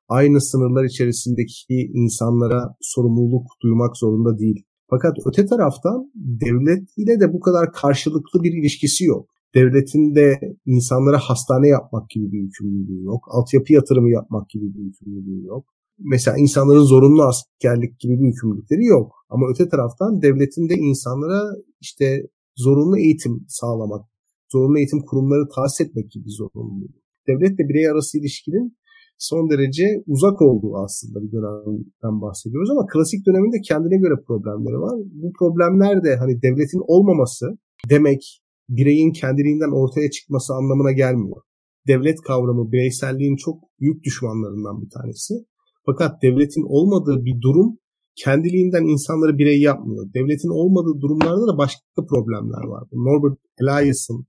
Aynı 0.09 0.41
sınırlar 0.41 0.83
içerisindeki 0.83 1.91
insanlara 1.93 2.75
sorumluluk 2.81 3.47
duymak 3.63 3.97
zorunda 3.97 4.37
değil. 4.37 4.65
Fakat 4.89 5.13
öte 5.25 5.45
taraftan 5.45 6.11
devlet 6.15 6.89
ile 6.97 7.19
de 7.19 7.33
bu 7.33 7.39
kadar 7.39 7.71
karşılıklı 7.71 8.43
bir 8.43 8.53
ilişkisi 8.53 9.05
yok. 9.05 9.29
Devletin 9.55 10.15
de 10.15 10.39
insanlara 10.65 11.17
hastane 11.17 11.67
yapmak 11.67 12.09
gibi 12.09 12.31
bir 12.31 12.39
yükümlülüğü 12.39 13.03
yok. 13.03 13.23
Altyapı 13.27 13.73
yatırımı 13.73 14.09
yapmak 14.09 14.49
gibi 14.49 14.73
bir 14.73 14.79
yükümlülüğü 14.79 15.45
yok 15.45 15.73
mesela 15.99 16.37
insanların 16.37 16.83
zorunlu 16.83 17.23
askerlik 17.23 17.99
gibi 17.99 18.19
bir 18.19 18.25
yükümlülükleri 18.25 18.85
yok. 18.85 19.11
Ama 19.29 19.45
öte 19.51 19.69
taraftan 19.69 20.21
devletin 20.21 20.69
de 20.69 20.75
insanlara 20.75 21.41
işte 21.81 22.27
zorunlu 22.55 22.97
eğitim 22.97 23.45
sağlamak, 23.47 24.05
zorunlu 24.51 24.77
eğitim 24.77 25.01
kurumları 25.01 25.47
tahsis 25.55 25.81
etmek 25.81 26.11
gibi 26.11 26.29
zorunluluğu. 26.29 26.93
Devletle 27.27 27.63
birey 27.69 27.89
arası 27.89 28.19
ilişkinin 28.19 28.77
son 29.17 29.49
derece 29.49 30.03
uzak 30.07 30.41
olduğu 30.41 30.77
aslında 30.77 31.21
bir 31.23 31.31
dönemden 31.31 32.21
bahsediyoruz 32.21 32.69
ama 32.71 32.85
klasik 32.93 33.25
döneminde 33.25 33.61
kendine 33.61 33.97
göre 33.97 34.15
problemleri 34.27 34.79
var. 34.87 34.99
Bu 35.21 35.33
problemler 35.39 36.03
de 36.03 36.15
hani 36.15 36.41
devletin 36.41 36.81
olmaması 36.87 37.45
demek 37.89 38.42
bireyin 38.69 39.11
kendiliğinden 39.11 39.71
ortaya 39.71 40.09
çıkması 40.11 40.53
anlamına 40.53 40.91
gelmiyor. 40.91 41.41
Devlet 41.87 42.21
kavramı 42.21 42.71
bireyselliğin 42.71 43.35
çok 43.35 43.63
büyük 43.79 44.03
düşmanlarından 44.03 44.81
bir 44.81 44.89
tanesi. 44.89 45.33
Fakat 45.85 46.21
devletin 46.23 46.65
olmadığı 46.67 47.25
bir 47.25 47.41
durum 47.41 47.77
kendiliğinden 48.15 48.83
insanları 48.83 49.37
birey 49.37 49.61
yapmıyor. 49.61 50.13
Devletin 50.13 50.49
olmadığı 50.49 51.01
durumlarda 51.01 51.47
da 51.47 51.57
başka 51.57 52.05
problemler 52.09 52.63
var. 52.63 52.83
Norbert 52.91 53.39
Elias'ın 53.61 54.25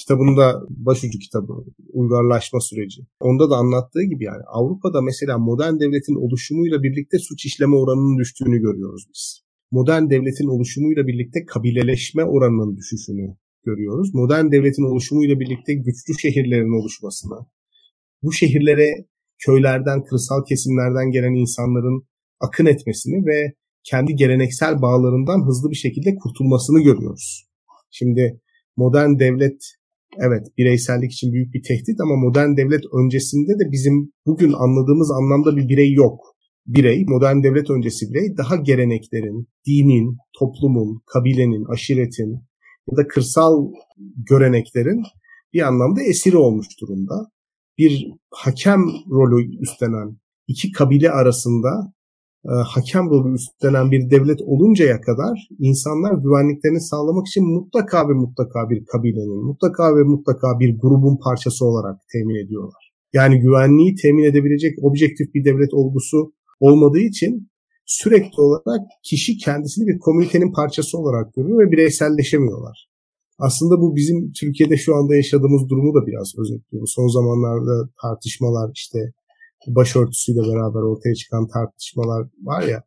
kitabında 0.00 0.62
başucu 0.68 1.18
kitabı 1.18 1.52
uygarlaşma 1.92 2.60
süreci. 2.60 3.02
Onda 3.20 3.50
da 3.50 3.56
anlattığı 3.56 4.02
gibi 4.02 4.24
yani 4.24 4.42
Avrupa'da 4.46 5.02
mesela 5.02 5.38
modern 5.38 5.80
devletin 5.80 6.16
oluşumuyla 6.24 6.82
birlikte 6.82 7.18
suç 7.18 7.46
işleme 7.46 7.76
oranının 7.76 8.18
düştüğünü 8.18 8.58
görüyoruz 8.58 9.04
biz. 9.08 9.42
Modern 9.70 10.10
devletin 10.10 10.48
oluşumuyla 10.54 11.06
birlikte 11.06 11.44
kabileleşme 11.44 12.24
oranının 12.24 12.76
düşüşünü 12.76 13.36
görüyoruz. 13.68 14.08
Modern 14.14 14.46
devletin 14.52 14.90
oluşumuyla 14.90 15.40
birlikte 15.40 15.72
güçlü 15.74 16.12
şehirlerin 16.24 16.80
oluşmasını, 16.80 17.38
bu 18.22 18.32
şehirlere 18.32 18.88
köylerden, 19.44 20.04
kırsal 20.08 20.40
kesimlerden 20.48 21.10
gelen 21.10 21.34
insanların 21.42 21.98
akın 22.40 22.66
etmesini 22.66 23.26
ve 23.26 23.38
kendi 23.90 24.14
geleneksel 24.14 24.82
bağlarından 24.82 25.46
hızlı 25.46 25.70
bir 25.70 25.80
şekilde 25.84 26.14
kurtulmasını 26.14 26.80
görüyoruz. 26.80 27.48
Şimdi 27.90 28.40
modern 28.76 29.18
devlet 29.18 29.60
evet 30.26 30.44
bireysellik 30.58 31.12
için 31.12 31.32
büyük 31.32 31.54
bir 31.54 31.62
tehdit 31.62 32.00
ama 32.00 32.16
modern 32.16 32.56
devlet 32.56 32.84
öncesinde 33.00 33.52
de 33.60 33.72
bizim 33.72 34.12
bugün 34.26 34.52
anladığımız 34.52 35.10
anlamda 35.10 35.56
bir 35.56 35.68
birey 35.68 35.92
yok. 35.92 36.20
Birey, 36.66 37.04
modern 37.06 37.42
devlet 37.42 37.70
öncesi 37.70 38.06
birey 38.10 38.36
daha 38.36 38.56
geleneklerin, 38.56 39.48
dinin, 39.66 40.16
toplumun, 40.38 41.02
kabilenin, 41.06 41.64
aşiretin 41.72 42.47
ya 42.90 42.96
da 42.96 43.08
kırsal 43.08 43.72
göreneklerin 44.28 45.02
bir 45.52 45.62
anlamda 45.62 46.02
esiri 46.02 46.36
olmuş 46.36 46.66
durumda 46.80 47.30
bir 47.78 48.12
hakem 48.30 48.80
rolü 49.10 49.58
üstlenen 49.60 50.16
iki 50.48 50.72
kabile 50.72 51.10
arasında 51.10 51.92
e, 52.44 52.52
hakem 52.52 53.10
rolü 53.10 53.34
üstlenen 53.34 53.90
bir 53.90 54.10
devlet 54.10 54.42
oluncaya 54.42 55.00
kadar 55.00 55.48
insanlar 55.58 56.12
güvenliklerini 56.12 56.80
sağlamak 56.80 57.26
için 57.26 57.44
mutlaka 57.54 58.08
ve 58.08 58.12
mutlaka 58.12 58.70
bir 58.70 58.84
kabilenin, 58.84 59.44
mutlaka 59.44 59.96
ve 59.96 60.02
mutlaka 60.02 60.58
bir 60.60 60.78
grubun 60.78 61.18
parçası 61.24 61.66
olarak 61.66 62.00
temin 62.12 62.46
ediyorlar. 62.46 62.92
Yani 63.12 63.40
güvenliği 63.40 63.94
temin 63.94 64.24
edebilecek 64.24 64.78
objektif 64.82 65.34
bir 65.34 65.44
devlet 65.44 65.74
olgusu 65.74 66.32
olmadığı 66.60 66.98
için 66.98 67.48
sürekli 67.88 68.40
olarak 68.40 68.80
kişi 69.02 69.36
kendisini 69.36 69.86
bir 69.86 69.98
komünitenin 69.98 70.52
parçası 70.52 70.98
olarak 70.98 71.34
görüyor 71.34 71.58
ve 71.58 71.72
bireyselleşemiyorlar. 71.72 72.88
Aslında 73.38 73.80
bu 73.80 73.96
bizim 73.96 74.32
Türkiye'de 74.32 74.76
şu 74.76 74.96
anda 74.96 75.16
yaşadığımız 75.16 75.68
durumu 75.68 75.94
da 75.94 76.06
biraz 76.06 76.32
özetliyor. 76.38 76.86
Son 76.86 77.08
zamanlarda 77.08 77.90
tartışmalar 78.02 78.70
işte 78.74 78.98
başörtüsüyle 79.66 80.40
beraber 80.40 80.82
ortaya 80.90 81.14
çıkan 81.14 81.48
tartışmalar 81.48 82.26
var 82.42 82.62
ya. 82.62 82.82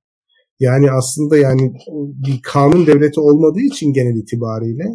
Yani 0.59 0.91
aslında 0.91 1.37
yani 1.37 1.73
bir 2.25 2.39
kanun 2.43 2.87
devleti 2.87 3.19
olmadığı 3.19 3.61
için 3.61 3.93
genel 3.93 4.15
itibariyle 4.15 4.85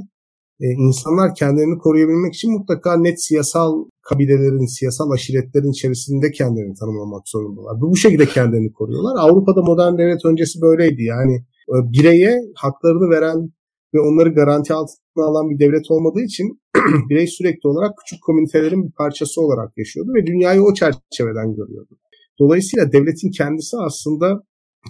e, 0.61 0.67
insanlar 0.67 1.35
kendilerini 1.35 1.79
koruyabilmek 1.79 2.35
için 2.35 2.53
mutlaka 2.53 2.97
net 2.97 3.25
siyasal 3.25 3.85
kabilelerin, 4.09 4.77
siyasal 4.77 5.11
aşiretlerin 5.11 5.71
içerisinde 5.71 6.31
kendilerini 6.31 6.75
tanımlamak 6.75 7.29
zorundalar. 7.29 7.81
Bu 7.81 7.97
şekilde 7.97 8.27
kendilerini 8.27 8.73
koruyorlar. 8.73 9.15
Avrupa'da 9.19 9.63
modern 9.63 9.99
devlet 9.99 10.25
öncesi 10.25 10.61
böyleydi. 10.61 11.03
Yani 11.03 11.35
e, 11.73 11.77
bireye 11.93 12.41
haklarını 12.55 13.11
veren 13.11 13.51
ve 13.95 14.01
onları 14.01 14.35
garanti 14.35 14.75
altına 14.75 15.25
alan 15.25 15.51
bir 15.51 15.59
devlet 15.59 15.91
olmadığı 15.91 16.21
için 16.21 16.61
birey 17.11 17.27
sürekli 17.27 17.69
olarak 17.69 17.93
küçük 17.99 18.23
komünitelerin 18.23 18.85
bir 18.87 18.93
parçası 18.93 19.41
olarak 19.41 19.79
yaşıyordu 19.79 20.11
ve 20.15 20.27
dünyayı 20.27 20.63
o 20.63 20.75
çerçeveden 20.75 21.55
görüyordu. 21.55 21.99
Dolayısıyla 22.39 22.93
devletin 22.93 23.31
kendisi 23.31 23.77
aslında 23.77 24.43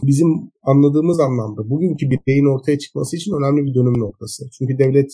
bizim 0.02 0.28
anladığımız 0.62 1.20
anlamda 1.20 1.70
bugünkü 1.70 2.06
bireyin 2.11 2.54
ortaya 2.54 2.78
çıkması 2.78 3.16
için 3.16 3.32
önemli 3.38 3.64
bir 3.66 3.75
dönüm 3.75 3.99
noktası. 3.99 4.44
Çünkü 4.58 4.78
devlet 4.78 5.11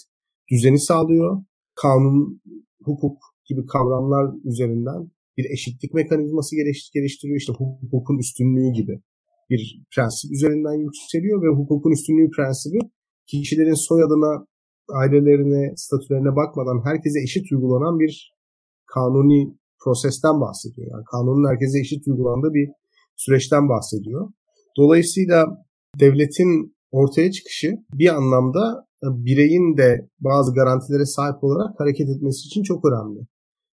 düzeni 0.50 0.80
sağlıyor, 0.80 1.42
kanun, 1.74 2.40
hukuk 2.84 3.31
gibi 3.44 3.66
kavramlar 3.66 4.34
üzerinden 4.44 5.10
bir 5.36 5.50
eşitlik 5.50 5.94
mekanizması 5.94 6.56
geliştiriyor. 6.94 7.36
İşte 7.36 7.52
hukukun 7.52 8.18
üstünlüğü 8.18 8.72
gibi 8.72 9.00
bir 9.50 9.82
prensip 9.94 10.32
üzerinden 10.32 10.78
yükseliyor 10.86 11.42
ve 11.42 11.48
hukukun 11.58 11.90
üstünlüğü 11.90 12.30
prensibi 12.30 12.78
kişilerin 13.26 13.74
soyadına, 13.88 14.46
ailelerine, 14.88 15.72
statülerine 15.76 16.36
bakmadan 16.36 16.84
herkese 16.84 17.20
eşit 17.20 17.52
uygulanan 17.52 17.98
bir 17.98 18.32
kanuni 18.86 19.56
prosesten 19.84 20.40
bahsediyor. 20.40 20.88
Yani 20.90 21.04
kanunun 21.12 21.48
herkese 21.50 21.80
eşit 21.80 22.08
uygulandığı 22.08 22.54
bir 22.54 22.68
süreçten 23.16 23.68
bahsediyor. 23.68 24.28
Dolayısıyla 24.76 25.46
devletin 26.00 26.76
ortaya 26.90 27.30
çıkışı 27.30 27.72
bir 27.92 28.08
anlamda 28.16 28.86
e, 29.04 29.06
bireyin 29.26 29.76
de 29.76 30.08
bazı 30.20 30.54
garantilere 30.54 31.06
sahip 31.06 31.44
olarak 31.44 31.80
hareket 31.80 32.08
etmesi 32.08 32.46
için 32.46 32.62
çok 32.62 32.84
önemli. 32.84 33.20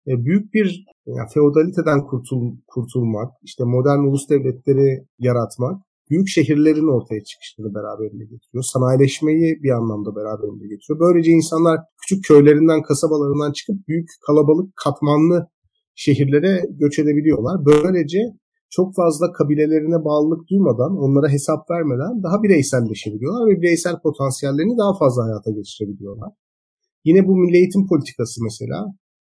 E, 0.08 0.26
büyük 0.26 0.54
bir 0.54 0.86
yani 1.06 1.30
feodaliteden 1.34 2.06
kurtul, 2.08 2.58
kurtulmak, 2.68 3.32
işte 3.44 3.64
modern 3.64 4.00
ulus 4.00 4.30
devletleri 4.30 5.08
yaratmak 5.20 5.82
büyük 6.10 6.28
şehirlerin 6.28 6.94
ortaya 6.96 7.24
çıkışını 7.24 7.76
beraberinde 7.76 8.24
getiriyor. 8.24 8.64
Sanayileşmeyi 8.74 9.64
bir 9.64 9.72
anlamda 9.80 10.16
beraberinde 10.16 10.68
getiriyor. 10.68 11.00
Böylece 11.00 11.32
insanlar 11.32 11.78
küçük 12.02 12.24
köylerinden, 12.30 12.82
kasabalarından 12.82 13.52
çıkıp 13.52 13.78
büyük 13.88 14.10
kalabalık, 14.28 14.68
katmanlı 14.84 15.48
şehirlere 15.96 16.62
göç 16.82 17.00
edebiliyorlar. 17.00 17.56
Böylece 17.66 18.20
çok 18.70 18.96
fazla 18.96 19.32
kabilelerine 19.32 20.00
bağlılık 20.08 20.50
duymadan, 20.50 20.92
onlara 21.04 21.30
hesap 21.30 21.72
vermeden 21.72 22.24
daha 22.24 22.44
bireyselleşebiliyorlar 22.44 23.44
ve 23.50 23.62
bireysel 23.62 23.96
potansiyellerini 24.06 24.78
daha 24.78 24.94
fazla 25.02 25.22
hayata 25.28 25.52
geçirebiliyorlar. 25.52 26.32
Yine 27.06 27.28
bu 27.28 27.34
milli 27.38 27.58
eğitim 27.58 27.88
politikası 27.88 28.44
mesela 28.44 28.80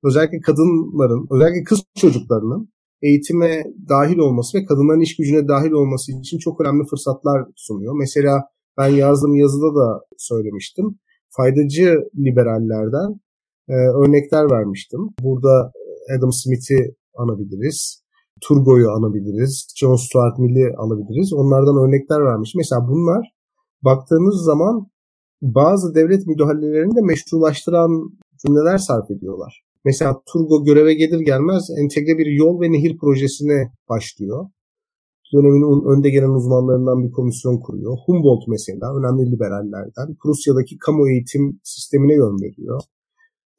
özellikle 0.04 0.40
kadınların, 0.40 1.28
özellikle 1.32 1.64
kız 1.64 1.84
çocuklarının 1.98 2.70
eğitime 3.02 3.64
dahil 3.90 4.18
olması 4.18 4.58
ve 4.58 4.66
kadınların 4.66 5.00
iş 5.00 5.16
gücüne 5.16 5.48
dahil 5.48 5.72
olması 5.72 6.12
için 6.12 6.38
çok 6.38 6.62
önemli 6.62 6.84
fırsatlar 6.90 7.46
sunuyor. 7.56 7.94
Mesela 8.00 8.44
ben 8.78 8.88
yazdığım 8.88 9.36
yazıda 9.36 9.76
da 9.76 10.02
söylemiştim. 10.18 11.00
Faydacı 11.30 11.96
liberallerden 12.18 13.20
e, 13.70 13.74
örnekler 13.74 14.52
vermiştim. 14.52 15.00
Burada 15.24 15.72
Adam 16.18 16.32
Smith'i 16.32 16.96
anabiliriz. 17.18 18.02
Turgo'yu 18.42 18.92
anabiliriz. 18.92 19.68
John 19.76 19.96
Stuart 19.96 20.40
Mill'i 20.40 20.76
alabiliriz. 20.78 21.34
Onlardan 21.34 21.78
örnekler 21.78 22.26
vermiş. 22.26 22.54
Mesela 22.56 22.88
bunlar 22.88 23.34
baktığınız 23.82 24.44
zaman 24.44 24.88
bazı 25.42 25.96
devlet 25.96 26.28
müdahalelerini 26.28 26.96
de 26.96 27.02
meşrulaştıran 27.02 28.10
cümleler 28.46 28.78
sarf 28.78 29.12
ediyorlar. 29.12 29.64
Mesela 29.86 30.22
Turgo 30.34 30.64
göreve 30.64 30.94
gelir 30.94 31.20
gelmez 31.20 31.70
entegre 31.82 32.18
bir 32.18 32.26
yol 32.26 32.62
ve 32.62 32.72
nehir 32.72 32.98
projesine 32.98 33.72
başlıyor. 33.90 34.46
Dönemin 35.34 35.96
önde 35.96 36.10
gelen 36.10 36.30
uzmanlarından 36.30 37.04
bir 37.04 37.12
komisyon 37.12 37.60
kuruyor. 37.60 37.98
Humboldt 38.06 38.48
mesela 38.48 38.98
önemli 38.98 39.32
liberallerden 39.32 40.16
Prusya'daki 40.24 40.78
kamu 40.78 41.10
eğitim 41.10 41.60
sistemine 41.64 42.14
yön 42.14 42.42
veriyor. 42.42 42.82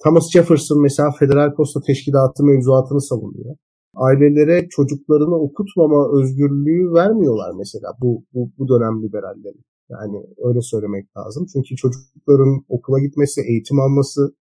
Thomas 0.05 0.31
Jefferson 0.33 0.83
mesela 0.83 1.11
Federal 1.19 1.55
Posta 1.55 1.81
Teşkilatı 1.81 2.45
mevzuatını 2.45 3.01
savunuyor. 3.01 3.57
Ailelere 3.95 4.69
çocuklarını 4.71 5.37
okutmama 5.37 6.01
özgürlüğü 6.19 6.93
vermiyorlar 6.95 7.53
mesela 7.59 7.89
bu, 8.03 8.25
bu, 8.35 8.51
bu 8.59 8.69
dönem 8.69 9.03
liberallerin. 9.03 9.65
Yani 9.91 10.19
öyle 10.45 10.61
söylemek 10.63 11.17
lazım. 11.17 11.47
Çünkü 11.53 11.77
çocukların 11.77 12.65
okula 12.69 12.99
gitmesi, 13.01 13.41
eğitim 13.41 13.81
alması, 13.81 14.35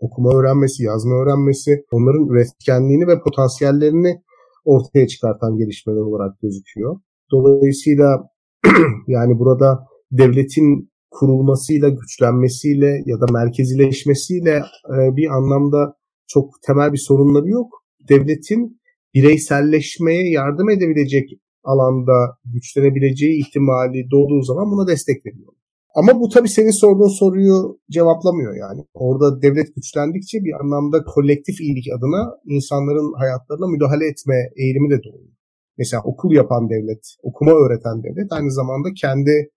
okuma 0.00 0.38
öğrenmesi, 0.38 0.82
yazma 0.82 1.14
öğrenmesi, 1.14 1.84
onların 1.92 2.26
üretkenliğini 2.28 3.06
ve 3.06 3.20
potansiyellerini 3.20 4.22
ortaya 4.64 5.06
çıkartan 5.06 5.56
gelişmeler 5.56 6.00
olarak 6.00 6.40
gözüküyor. 6.40 6.96
Dolayısıyla 7.32 8.28
yani 9.06 9.38
burada 9.38 9.78
devletin 10.12 10.90
kurulmasıyla, 11.10 11.88
güçlenmesiyle 11.88 13.02
ya 13.06 13.20
da 13.20 13.26
merkezileşmesiyle 13.32 14.62
e, 14.94 15.16
bir 15.16 15.36
anlamda 15.36 15.94
çok 16.26 16.50
temel 16.66 16.92
bir 16.92 16.98
sorunları 16.98 17.48
yok. 17.48 17.84
Devletin 18.08 18.80
bireyselleşmeye 19.14 20.30
yardım 20.30 20.70
edebilecek 20.70 21.30
alanda 21.64 22.38
güçlenebileceği 22.44 23.40
ihtimali 23.40 24.10
doğduğu 24.10 24.42
zaman 24.42 24.70
buna 24.70 24.86
destek 24.86 25.26
veriyor. 25.26 25.52
Ama 25.94 26.20
bu 26.20 26.28
tabii 26.28 26.48
senin 26.48 26.80
sorduğun 26.80 27.18
soruyu 27.18 27.78
cevaplamıyor 27.90 28.54
yani. 28.56 28.84
Orada 28.94 29.42
devlet 29.42 29.74
güçlendikçe 29.74 30.38
bir 30.38 30.52
anlamda 30.60 31.04
kolektif 31.04 31.60
iyilik 31.60 31.86
adına 31.96 32.22
insanların 32.44 33.12
hayatlarına 33.18 33.66
müdahale 33.66 34.06
etme 34.06 34.36
eğilimi 34.56 34.90
de 34.90 34.98
doğuyor. 35.04 35.34
Mesela 35.78 36.02
okul 36.02 36.32
yapan 36.32 36.70
devlet, 36.70 37.04
okuma 37.22 37.52
öğreten 37.52 38.02
devlet 38.02 38.32
aynı 38.32 38.52
zamanda 38.52 38.88
kendi 39.00 39.50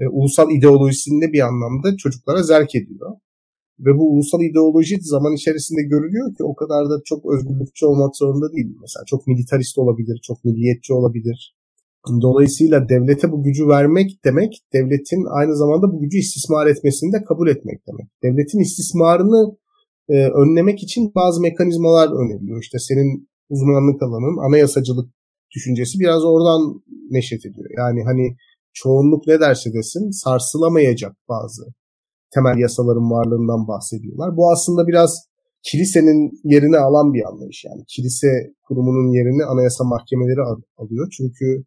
e, 0.00 0.08
ulusal 0.08 0.50
ideolojisinde 0.50 1.32
bir 1.32 1.40
anlamda 1.40 1.96
çocuklara 1.96 2.42
zerk 2.42 2.74
ediyor. 2.74 3.10
Ve 3.78 3.90
bu 3.98 4.14
ulusal 4.14 4.40
ideoloji 4.42 4.96
zaman 5.00 5.32
içerisinde 5.34 5.82
görülüyor 5.82 6.34
ki 6.36 6.44
o 6.44 6.54
kadar 6.54 6.90
da 6.90 6.96
çok 7.04 7.32
özgürlükçü 7.34 7.86
olmak 7.86 8.16
zorunda 8.16 8.52
değil. 8.52 8.76
Mesela 8.80 9.04
çok 9.06 9.26
militarist 9.26 9.78
olabilir, 9.78 10.20
çok 10.22 10.44
milliyetçi 10.44 10.92
olabilir. 10.92 11.56
Dolayısıyla 12.22 12.88
devlete 12.88 13.32
bu 13.32 13.42
gücü 13.42 13.68
vermek 13.68 14.24
demek, 14.24 14.52
devletin 14.72 15.24
aynı 15.38 15.56
zamanda 15.56 15.92
bu 15.92 16.00
gücü 16.00 16.18
istismar 16.18 16.66
etmesini 16.66 17.12
de 17.12 17.24
kabul 17.24 17.48
etmek 17.48 17.86
demek. 17.88 18.06
Devletin 18.22 18.58
istismarını 18.58 19.56
e, 20.08 20.14
önlemek 20.28 20.82
için 20.82 21.12
bazı 21.14 21.40
mekanizmalar 21.40 22.08
öneriliyor. 22.08 22.60
İşte 22.62 22.78
senin 22.78 23.28
uzmanlık 23.48 24.02
alanın 24.02 24.48
anayasacılık 24.48 25.10
düşüncesi 25.56 26.00
biraz 26.00 26.24
oradan 26.24 26.82
neşet 27.10 27.46
ediyor. 27.46 27.70
Yani 27.78 28.04
hani 28.04 28.36
çoğunluk 28.72 29.26
ne 29.26 29.40
derse 29.40 29.72
desin 29.72 30.10
sarsılamayacak 30.10 31.16
bazı 31.28 31.62
temel 32.34 32.58
yasaların 32.58 33.10
varlığından 33.10 33.68
bahsediyorlar. 33.68 34.36
Bu 34.36 34.52
aslında 34.52 34.86
biraz 34.86 35.28
kilisenin 35.62 36.40
yerini 36.44 36.78
alan 36.78 37.12
bir 37.14 37.28
anlayış 37.28 37.64
yani. 37.64 37.82
Kilise 37.88 38.28
kurumunun 38.62 39.08
yerini 39.12 39.44
anayasa 39.44 39.84
mahkemeleri 39.84 40.40
alıyor. 40.76 41.08
Çünkü 41.16 41.64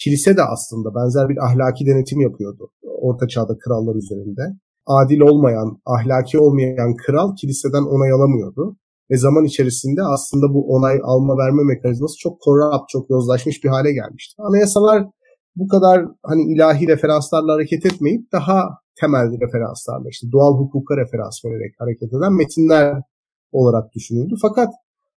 kilise 0.00 0.36
de 0.36 0.42
aslında 0.42 0.94
benzer 0.94 1.28
bir 1.28 1.38
ahlaki 1.46 1.86
denetim 1.86 2.20
yapıyordu 2.20 2.70
Orta 3.08 3.28
Çağ'da 3.28 3.58
krallar 3.58 3.94
üzerinde. 3.94 4.42
Adil 4.86 5.20
olmayan, 5.20 5.68
ahlaki 5.86 6.38
olmayan 6.38 6.96
kral 7.06 7.36
kiliseden 7.36 7.84
onay 7.94 8.12
alamıyordu. 8.12 8.76
Ve 9.10 9.16
zaman 9.16 9.44
içerisinde 9.44 10.02
aslında 10.02 10.54
bu 10.54 10.60
onay 10.74 10.96
alma 11.04 11.34
verme 11.36 11.62
mekanizması 11.64 12.14
çok 12.18 12.40
korrupt, 12.40 12.88
çok 12.88 13.10
yozlaşmış 13.10 13.64
bir 13.64 13.68
hale 13.68 13.92
gelmişti. 13.92 14.34
Anayasalar 14.38 15.06
bu 15.56 15.68
kadar 15.68 16.06
hani 16.22 16.42
ilahi 16.52 16.88
referanslarla 16.88 17.52
hareket 17.52 17.86
etmeyip 17.86 18.32
daha 18.32 18.68
temel 19.00 19.40
referanslarla 19.40 20.08
işte 20.10 20.26
doğal 20.32 20.54
hukuka 20.58 20.96
referans 20.96 21.44
vererek 21.44 21.74
hareket 21.78 22.12
eden 22.12 22.32
metinler 22.32 23.02
olarak 23.52 23.94
düşünüldü. 23.94 24.34
Fakat 24.42 24.68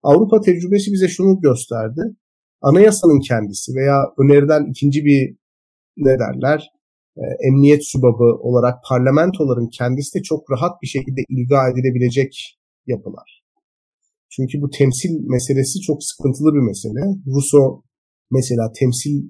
Avrupa 0.02 0.40
tecrübesi 0.40 0.92
bize 0.92 1.08
şunu 1.08 1.40
gösterdi 1.40 2.02
anayasanın 2.62 3.20
kendisi 3.20 3.74
veya 3.74 4.04
önerilen 4.18 4.70
ikinci 4.70 5.04
bir 5.04 5.36
ne 5.96 6.18
derler 6.18 6.70
e, 7.16 7.22
emniyet 7.48 7.86
subabı 7.86 8.30
olarak 8.48 8.74
parlamentoların 8.88 9.68
kendisi 9.78 10.18
de 10.18 10.22
çok 10.22 10.50
rahat 10.50 10.82
bir 10.82 10.86
şekilde 10.86 11.20
ilga 11.28 11.68
edilebilecek 11.68 12.58
yapılar. 12.86 13.42
Çünkü 14.30 14.62
bu 14.62 14.70
temsil 14.70 15.10
meselesi 15.20 15.80
çok 15.80 16.04
sıkıntılı 16.04 16.54
bir 16.54 16.66
mesele. 16.70 17.00
Rousseau 17.26 17.82
mesela 18.30 18.72
temsil 18.78 19.22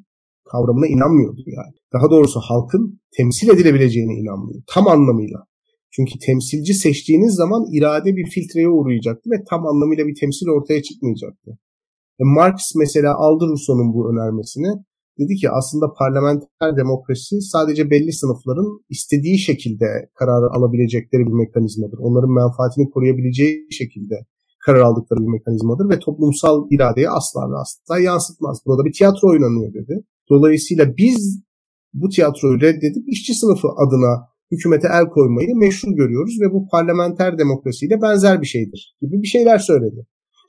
kavramına 0.53 0.87
inanmıyordu 0.87 1.43
yani. 1.47 1.75
Daha 1.93 2.11
doğrusu 2.11 2.41
halkın 2.41 3.01
temsil 3.17 3.49
edilebileceğine 3.49 4.15
inanmıyor. 4.15 4.63
Tam 4.67 4.89
anlamıyla. 4.89 5.39
Çünkü 5.91 6.19
temsilci 6.27 6.75
seçtiğiniz 6.75 7.35
zaman 7.35 7.65
irade 7.73 8.17
bir 8.17 8.31
filtreye 8.31 8.69
uğrayacaktı 8.69 9.31
ve 9.31 9.45
tam 9.51 9.67
anlamıyla 9.67 10.07
bir 10.07 10.15
temsil 10.21 10.47
ortaya 10.49 10.83
çıkmayacaktı. 10.83 11.59
E 12.21 12.25
Marx 12.25 12.57
mesela 12.77 13.15
aldı 13.15 13.45
Rousseau'nun 13.51 13.95
bu 13.95 14.11
önermesini. 14.11 14.71
Dedi 15.19 15.35
ki 15.41 15.51
aslında 15.51 15.87
parlamenter 15.99 16.77
demokrasi 16.77 17.41
sadece 17.41 17.91
belli 17.91 18.13
sınıfların 18.13 18.71
istediği 18.91 19.39
şekilde 19.39 19.87
karar 20.19 20.43
alabilecekleri 20.57 21.23
bir 21.29 21.37
mekanizmadır. 21.45 21.99
Onların 21.99 22.33
menfaatini 22.43 22.91
koruyabileceği 22.91 23.67
şekilde 23.71 24.15
karar 24.67 24.81
aldıkları 24.81 25.21
bir 25.21 25.33
mekanizmadır 25.39 25.87
ve 25.91 25.99
toplumsal 25.99 26.57
iradeyi 26.71 27.09
asla 27.11 27.41
ve 27.51 27.57
asla 27.65 27.99
yansıtmaz. 27.99 28.57
Burada 28.67 28.85
bir 28.85 28.93
tiyatro 28.93 29.29
oynanıyor 29.29 29.75
dedi. 29.75 29.95
Dolayısıyla 30.31 30.97
biz 30.97 31.43
bu 31.95 32.09
tiyatroyu 32.09 32.61
reddedip 32.61 33.09
işçi 33.09 33.35
sınıfı 33.35 33.69
adına 33.69 34.13
hükümete 34.53 34.89
el 34.93 35.07
koymayı 35.15 35.57
meşru 35.57 35.95
görüyoruz 35.95 36.35
ve 36.43 36.53
bu 36.55 36.69
parlamenter 36.69 37.39
demokrasiyle 37.39 38.03
benzer 38.03 38.41
bir 38.43 38.47
şeydir 38.47 38.97
gibi 39.01 39.23
bir 39.23 39.27
şeyler 39.27 39.59
söyledi. 39.59 40.07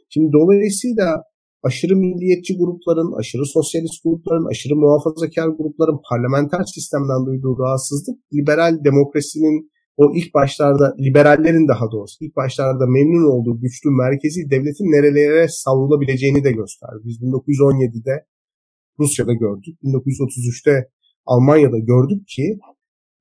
Şimdi 0.10 0.32
dolayısıyla 0.32 1.23
aşırı 1.63 1.96
milliyetçi 1.96 2.58
grupların, 2.58 3.20
aşırı 3.20 3.46
sosyalist 3.46 4.04
grupların, 4.04 4.50
aşırı 4.52 4.76
muhafazakar 4.76 5.48
grupların 5.48 6.00
parlamenter 6.10 6.63
sistemden 6.76 7.26
duyduğu 7.26 7.60
rahatsızlık 7.60 8.17
liberal 8.34 8.74
demokrasinin 8.84 9.72
o 9.98 10.04
ilk 10.15 10.34
başlarda 10.34 10.96
liberallerin 11.00 11.67
daha 11.67 11.91
doğrusu 11.91 12.15
ilk 12.26 12.36
başlarda 12.36 12.86
memnun 12.88 13.26
olduğu 13.34 13.60
güçlü 13.62 13.89
merkezi 13.89 14.50
devletin 14.50 14.86
nerelere 14.96 15.48
savrulabileceğini 15.50 16.43
de 16.43 16.52
gösterdi. 16.52 17.00
Biz 17.04 17.22
1917'de 17.22 18.26
Rusya'da 19.00 19.34
gördük. 19.34 19.76
1933'te 19.84 20.89
Almanya'da 21.26 21.80
gördük 21.80 22.28
ki 22.28 22.60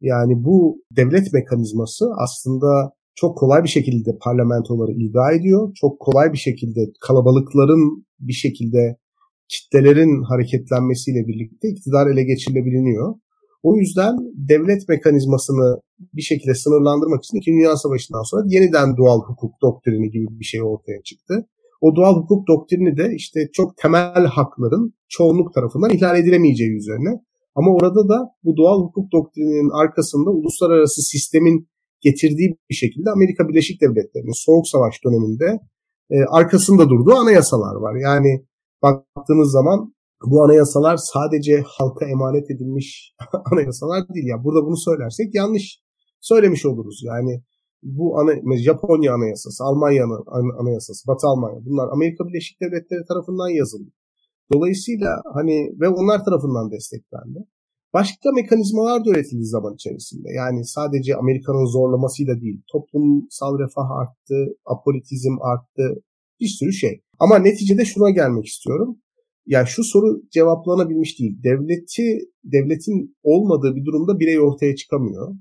yani 0.00 0.44
bu 0.44 0.82
devlet 0.96 1.32
mekanizması 1.32 2.04
aslında 2.24 2.95
çok 3.16 3.38
kolay 3.38 3.62
bir 3.62 3.68
şekilde 3.68 4.10
parlamentoları 4.20 4.92
ilga 4.92 5.32
ediyor. 5.32 5.72
Çok 5.74 6.00
kolay 6.00 6.32
bir 6.32 6.38
şekilde 6.38 6.80
kalabalıkların 7.00 8.06
bir 8.20 8.32
şekilde 8.32 8.96
kitlelerin 9.48 10.22
hareketlenmesiyle 10.22 11.26
birlikte 11.26 11.68
iktidar 11.68 12.06
ele 12.06 12.24
geçirilebiliyor. 12.24 13.14
O 13.62 13.76
yüzden 13.76 14.16
devlet 14.34 14.88
mekanizmasını 14.88 15.80
bir 16.14 16.22
şekilde 16.22 16.54
sınırlandırmak 16.54 17.24
için 17.24 17.38
İkinci 17.38 17.56
Dünya 17.56 17.76
Savaşı'ndan 17.76 18.22
sonra 18.22 18.42
yeniden 18.48 18.96
doğal 18.96 19.20
hukuk 19.20 19.54
doktrini 19.62 20.10
gibi 20.10 20.26
bir 20.40 20.44
şey 20.44 20.62
ortaya 20.62 21.02
çıktı. 21.02 21.46
O 21.80 21.96
doğal 21.96 22.16
hukuk 22.16 22.48
doktrini 22.48 22.96
de 22.96 23.14
işte 23.14 23.48
çok 23.52 23.76
temel 23.76 24.26
hakların 24.26 24.94
çoğunluk 25.08 25.54
tarafından 25.54 25.90
ihlal 25.90 26.18
edilemeyeceği 26.18 26.76
üzerine 26.76 27.10
Ama 27.54 27.70
orada 27.70 28.08
da 28.08 28.28
bu 28.44 28.56
doğal 28.56 28.82
hukuk 28.82 29.12
doktrininin 29.12 29.70
arkasında 29.82 30.30
uluslararası 30.30 31.02
sistemin 31.02 31.68
getirdiği 32.00 32.58
bir 32.70 32.74
şekilde 32.74 33.10
Amerika 33.10 33.48
Birleşik 33.48 33.80
Devletleri'nin 33.82 34.44
Soğuk 34.44 34.68
Savaş 34.68 34.94
döneminde 35.04 35.58
e, 36.10 36.16
arkasında 36.30 36.88
durduğu 36.88 37.14
anayasalar 37.14 37.74
var. 37.74 37.94
Yani 37.94 38.46
baktığınız 38.82 39.52
zaman 39.52 39.94
bu 40.24 40.44
anayasalar 40.44 40.96
sadece 40.96 41.62
halka 41.66 42.06
emanet 42.06 42.50
edilmiş 42.50 43.14
anayasalar 43.52 44.08
değil. 44.14 44.26
Ya 44.26 44.44
burada 44.44 44.66
bunu 44.66 44.76
söylersek 44.76 45.34
yanlış 45.34 45.80
söylemiş 46.20 46.66
oluruz. 46.66 47.02
Yani 47.04 47.42
bu 47.82 48.18
ana, 48.18 48.56
Japonya 48.56 49.14
anayasası, 49.14 49.64
Almanya 49.64 50.04
anayasası, 50.60 51.08
Batı 51.08 51.26
Almanya 51.26 51.60
bunlar 51.66 51.88
Amerika 51.92 52.24
Birleşik 52.28 52.60
Devletleri 52.60 53.06
tarafından 53.08 53.48
yazıldı. 53.48 53.90
Dolayısıyla 54.52 55.22
hani 55.34 55.70
ve 55.80 55.88
onlar 55.88 56.24
tarafından 56.24 56.70
desteklendi. 56.70 57.38
Başka 57.98 58.32
mekanizmalar 58.40 59.04
da 59.04 59.10
üretildi 59.10 59.44
zaman 59.44 59.74
içerisinde. 59.74 60.28
Yani 60.40 60.64
sadece 60.64 61.16
Amerika'nın 61.16 61.66
zorlamasıyla 61.76 62.40
değil, 62.40 62.58
toplumsal 62.72 63.58
refah 63.58 63.90
arttı, 64.00 64.38
apolitizm 64.66 65.34
arttı, 65.40 66.02
bir 66.40 66.50
sürü 66.58 66.72
şey. 66.72 67.02
Ama 67.18 67.38
neticede 67.38 67.84
şuna 67.84 68.10
gelmek 68.10 68.46
istiyorum. 68.46 68.98
Ya 69.46 69.66
şu 69.66 69.84
soru 69.84 70.22
cevaplanabilmiş 70.30 71.20
değil. 71.20 71.34
Devleti, 71.44 72.18
devletin 72.44 73.16
olmadığı 73.22 73.76
bir 73.76 73.84
durumda 73.84 74.20
birey 74.20 74.40
ortaya 74.40 74.76
çıkamıyor. 74.76 75.34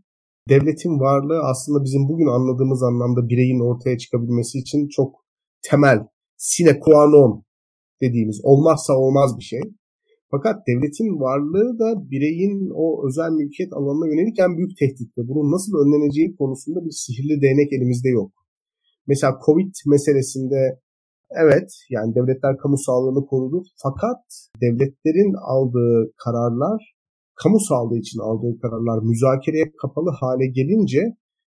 Devletin 0.49 0.99
varlığı 0.99 1.39
aslında 1.43 1.83
bizim 1.83 2.09
bugün 2.09 2.27
anladığımız 2.27 2.83
anlamda 2.83 3.29
bireyin 3.29 3.59
ortaya 3.59 3.97
çıkabilmesi 3.97 4.59
için 4.59 4.87
çok 4.87 5.15
temel, 5.69 5.99
sine 6.37 6.79
qua 6.79 7.05
non 7.09 7.43
dediğimiz 8.01 8.39
olmazsa 8.43 8.93
olmaz 8.93 9.37
bir 9.39 9.43
şey. 9.43 9.61
Fakat 10.31 10.67
devletin 10.67 11.09
varlığı 11.25 11.79
da 11.79 12.09
bireyin 12.11 12.71
o 12.83 13.07
özel 13.07 13.31
mülkiyet 13.39 13.73
alanına 13.73 14.07
yönelik 14.07 14.39
en 14.39 14.57
büyük 14.57 14.77
tehdit 14.77 15.17
ve 15.17 15.21
bunun 15.29 15.51
nasıl 15.55 15.73
önleneceği 15.83 16.35
konusunda 16.35 16.85
bir 16.85 16.95
sihirli 17.03 17.41
değnek 17.41 17.73
elimizde 17.73 18.09
yok. 18.09 18.31
Mesela 19.07 19.39
Covid 19.45 19.73
meselesinde 19.85 20.79
evet 21.43 21.69
yani 21.89 22.15
devletler 22.15 22.57
kamu 22.57 22.77
sağlığını 22.77 23.25
korudu 23.25 23.63
fakat 23.83 24.21
devletlerin 24.61 25.33
aldığı 25.53 26.11
kararlar 26.23 26.95
kamu 27.35 27.59
sağlığı 27.59 27.97
için 27.97 28.19
aldığı 28.19 28.59
kararlar 28.61 28.99
müzakereye 29.03 29.71
kapalı 29.81 30.09
hale 30.19 30.47
gelince 30.47 31.01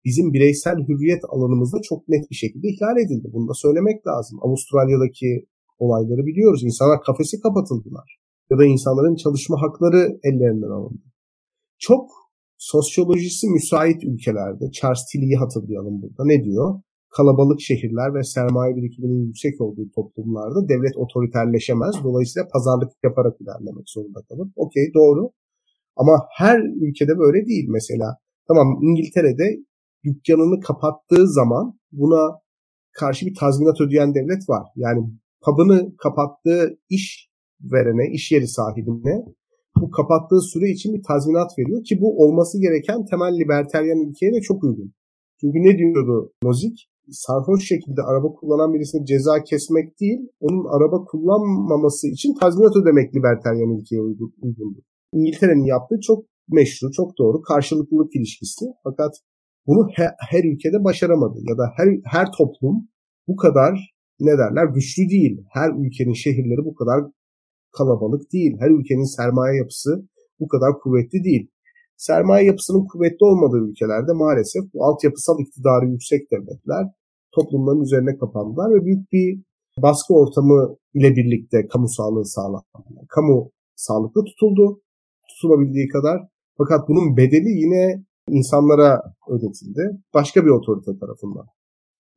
bizim 0.05 0.33
bireysel 0.33 0.77
hürriyet 0.87 1.23
alanımızda 1.29 1.77
çok 1.89 2.07
net 2.07 2.29
bir 2.31 2.35
şekilde 2.35 2.67
ihlal 2.67 2.97
edildi. 2.97 3.27
Bunu 3.33 3.47
da 3.47 3.53
söylemek 3.53 4.07
lazım. 4.07 4.39
Avustralya'daki 4.41 5.45
olayları 5.79 6.25
biliyoruz. 6.25 6.63
İnsanlar 6.63 7.01
kafesi 7.01 7.39
kapatıldılar. 7.39 8.18
Ya 8.49 8.57
da 8.57 8.65
insanların 8.65 9.15
çalışma 9.15 9.61
hakları 9.61 10.19
ellerinden 10.23 10.69
alındı. 10.69 11.03
Çok 11.77 12.11
sosyolojisi 12.57 13.47
müsait 13.47 14.03
ülkelerde, 14.03 14.71
Charles 14.71 15.05
Tilly'yi 15.11 15.35
hatırlayalım 15.35 16.01
burada. 16.01 16.23
Ne 16.25 16.43
diyor? 16.43 16.81
Kalabalık 17.09 17.61
şehirler 17.61 18.13
ve 18.13 18.23
sermaye 18.23 18.75
birikiminin 18.75 19.25
yüksek 19.25 19.61
olduğu 19.61 19.91
toplumlarda 19.95 20.69
devlet 20.69 20.97
otoriterleşemez. 20.97 21.95
Dolayısıyla 22.03 22.47
pazarlık 22.53 22.91
yaparak 23.03 23.41
ilerlemek 23.41 23.89
zorunda 23.89 24.21
kalır. 24.29 24.47
Okey 24.55 24.91
doğru. 24.93 25.31
Ama 25.95 26.25
her 26.37 26.59
ülkede 26.59 27.19
böyle 27.19 27.45
değil 27.45 27.65
mesela. 27.69 28.17
Tamam 28.47 28.79
İngiltere'de 28.81 29.47
dükkanını 30.03 30.59
kapattığı 30.59 31.27
zaman 31.27 31.79
buna 31.91 32.39
karşı 32.91 33.25
bir 33.25 33.35
tazminat 33.35 33.81
ödeyen 33.81 34.15
devlet 34.15 34.49
var. 34.49 34.63
Yani 34.75 34.99
pub'ını 35.41 35.95
kapattığı 35.97 36.79
iş 36.89 37.28
verene, 37.61 38.13
iş 38.13 38.31
yeri 38.31 38.47
sahibine 38.47 39.25
bu 39.81 39.89
kapattığı 39.89 40.41
süre 40.41 40.69
için 40.69 40.93
bir 40.93 41.03
tazminat 41.03 41.51
veriyor 41.59 41.83
ki 41.83 42.01
bu 42.01 42.23
olması 42.23 42.61
gereken 42.61 43.05
temel 43.05 43.33
liberteryen 43.39 44.09
ilkeye 44.09 44.33
de 44.33 44.41
çok 44.41 44.63
uygun. 44.63 44.93
Çünkü 45.41 45.57
ne 45.59 45.77
diyordu 45.77 46.33
Nozick? 46.43 46.77
Sarhoş 47.11 47.67
şekilde 47.67 48.01
araba 48.01 48.33
kullanan 48.33 48.73
birisine 48.73 49.05
ceza 49.05 49.43
kesmek 49.43 49.99
değil, 49.99 50.19
onun 50.39 50.65
araba 50.75 51.05
kullanmaması 51.05 52.07
için 52.07 52.33
tazminat 52.41 52.75
ödemek 52.75 53.15
liberteryen 53.15 53.79
ilkeye 53.79 54.01
uygundu. 54.01 54.79
İngiltere'nin 55.13 55.65
yaptığı 55.65 55.99
çok 56.01 56.25
meşru, 56.49 56.91
çok 56.91 57.17
doğru, 57.17 57.41
karşılıklılık 57.41 58.15
ilişkisi. 58.15 58.65
Fakat 58.83 59.11
bunu 59.67 59.87
her, 59.95 60.11
her 60.29 60.43
ülkede 60.43 60.83
başaramadı 60.83 61.39
ya 61.49 61.57
da 61.57 61.65
her, 61.77 61.87
her 62.05 62.27
toplum 62.37 62.87
bu 63.27 63.35
kadar 63.35 63.93
ne 64.19 64.31
derler 64.31 64.65
güçlü 64.65 65.09
değil. 65.09 65.41
Her 65.49 65.69
ülkenin 65.69 66.13
şehirleri 66.13 66.65
bu 66.65 66.75
kadar 66.75 66.99
kalabalık 67.77 68.33
değil. 68.33 68.57
Her 68.59 68.69
ülkenin 68.69 69.15
sermaye 69.15 69.57
yapısı 69.57 70.07
bu 70.39 70.47
kadar 70.47 70.79
kuvvetli 70.79 71.23
değil. 71.23 71.51
Sermaye 71.97 72.45
yapısının 72.45 72.87
kuvvetli 72.87 73.25
olmadığı 73.25 73.69
ülkelerde 73.69 74.13
maalesef 74.13 74.63
bu 74.73 74.85
altyapısal 74.85 75.39
iktidarı 75.39 75.85
yüksek 75.85 76.31
devletler 76.31 76.85
toplumların 77.31 77.81
üzerine 77.81 78.17
kapandılar 78.17 78.73
ve 78.73 78.85
büyük 78.85 79.11
bir 79.11 79.43
baskı 79.77 80.13
ortamı 80.13 80.75
ile 80.93 81.15
birlikte 81.15 81.67
kamu 81.67 81.87
sağlığı 81.87 82.25
sağlandı. 82.25 83.05
Kamu 83.09 83.51
sağlıklı 83.75 84.23
tutuldu 84.23 84.81
tutulabildiği 85.29 85.87
kadar. 85.87 86.27
Fakat 86.57 86.89
bunun 86.89 87.17
bedeli 87.17 87.49
yine 87.49 88.03
insanlara 88.29 89.01
ödetildi. 89.29 90.01
Başka 90.13 90.45
bir 90.45 90.49
otorite 90.49 90.91
tarafından. 90.99 91.45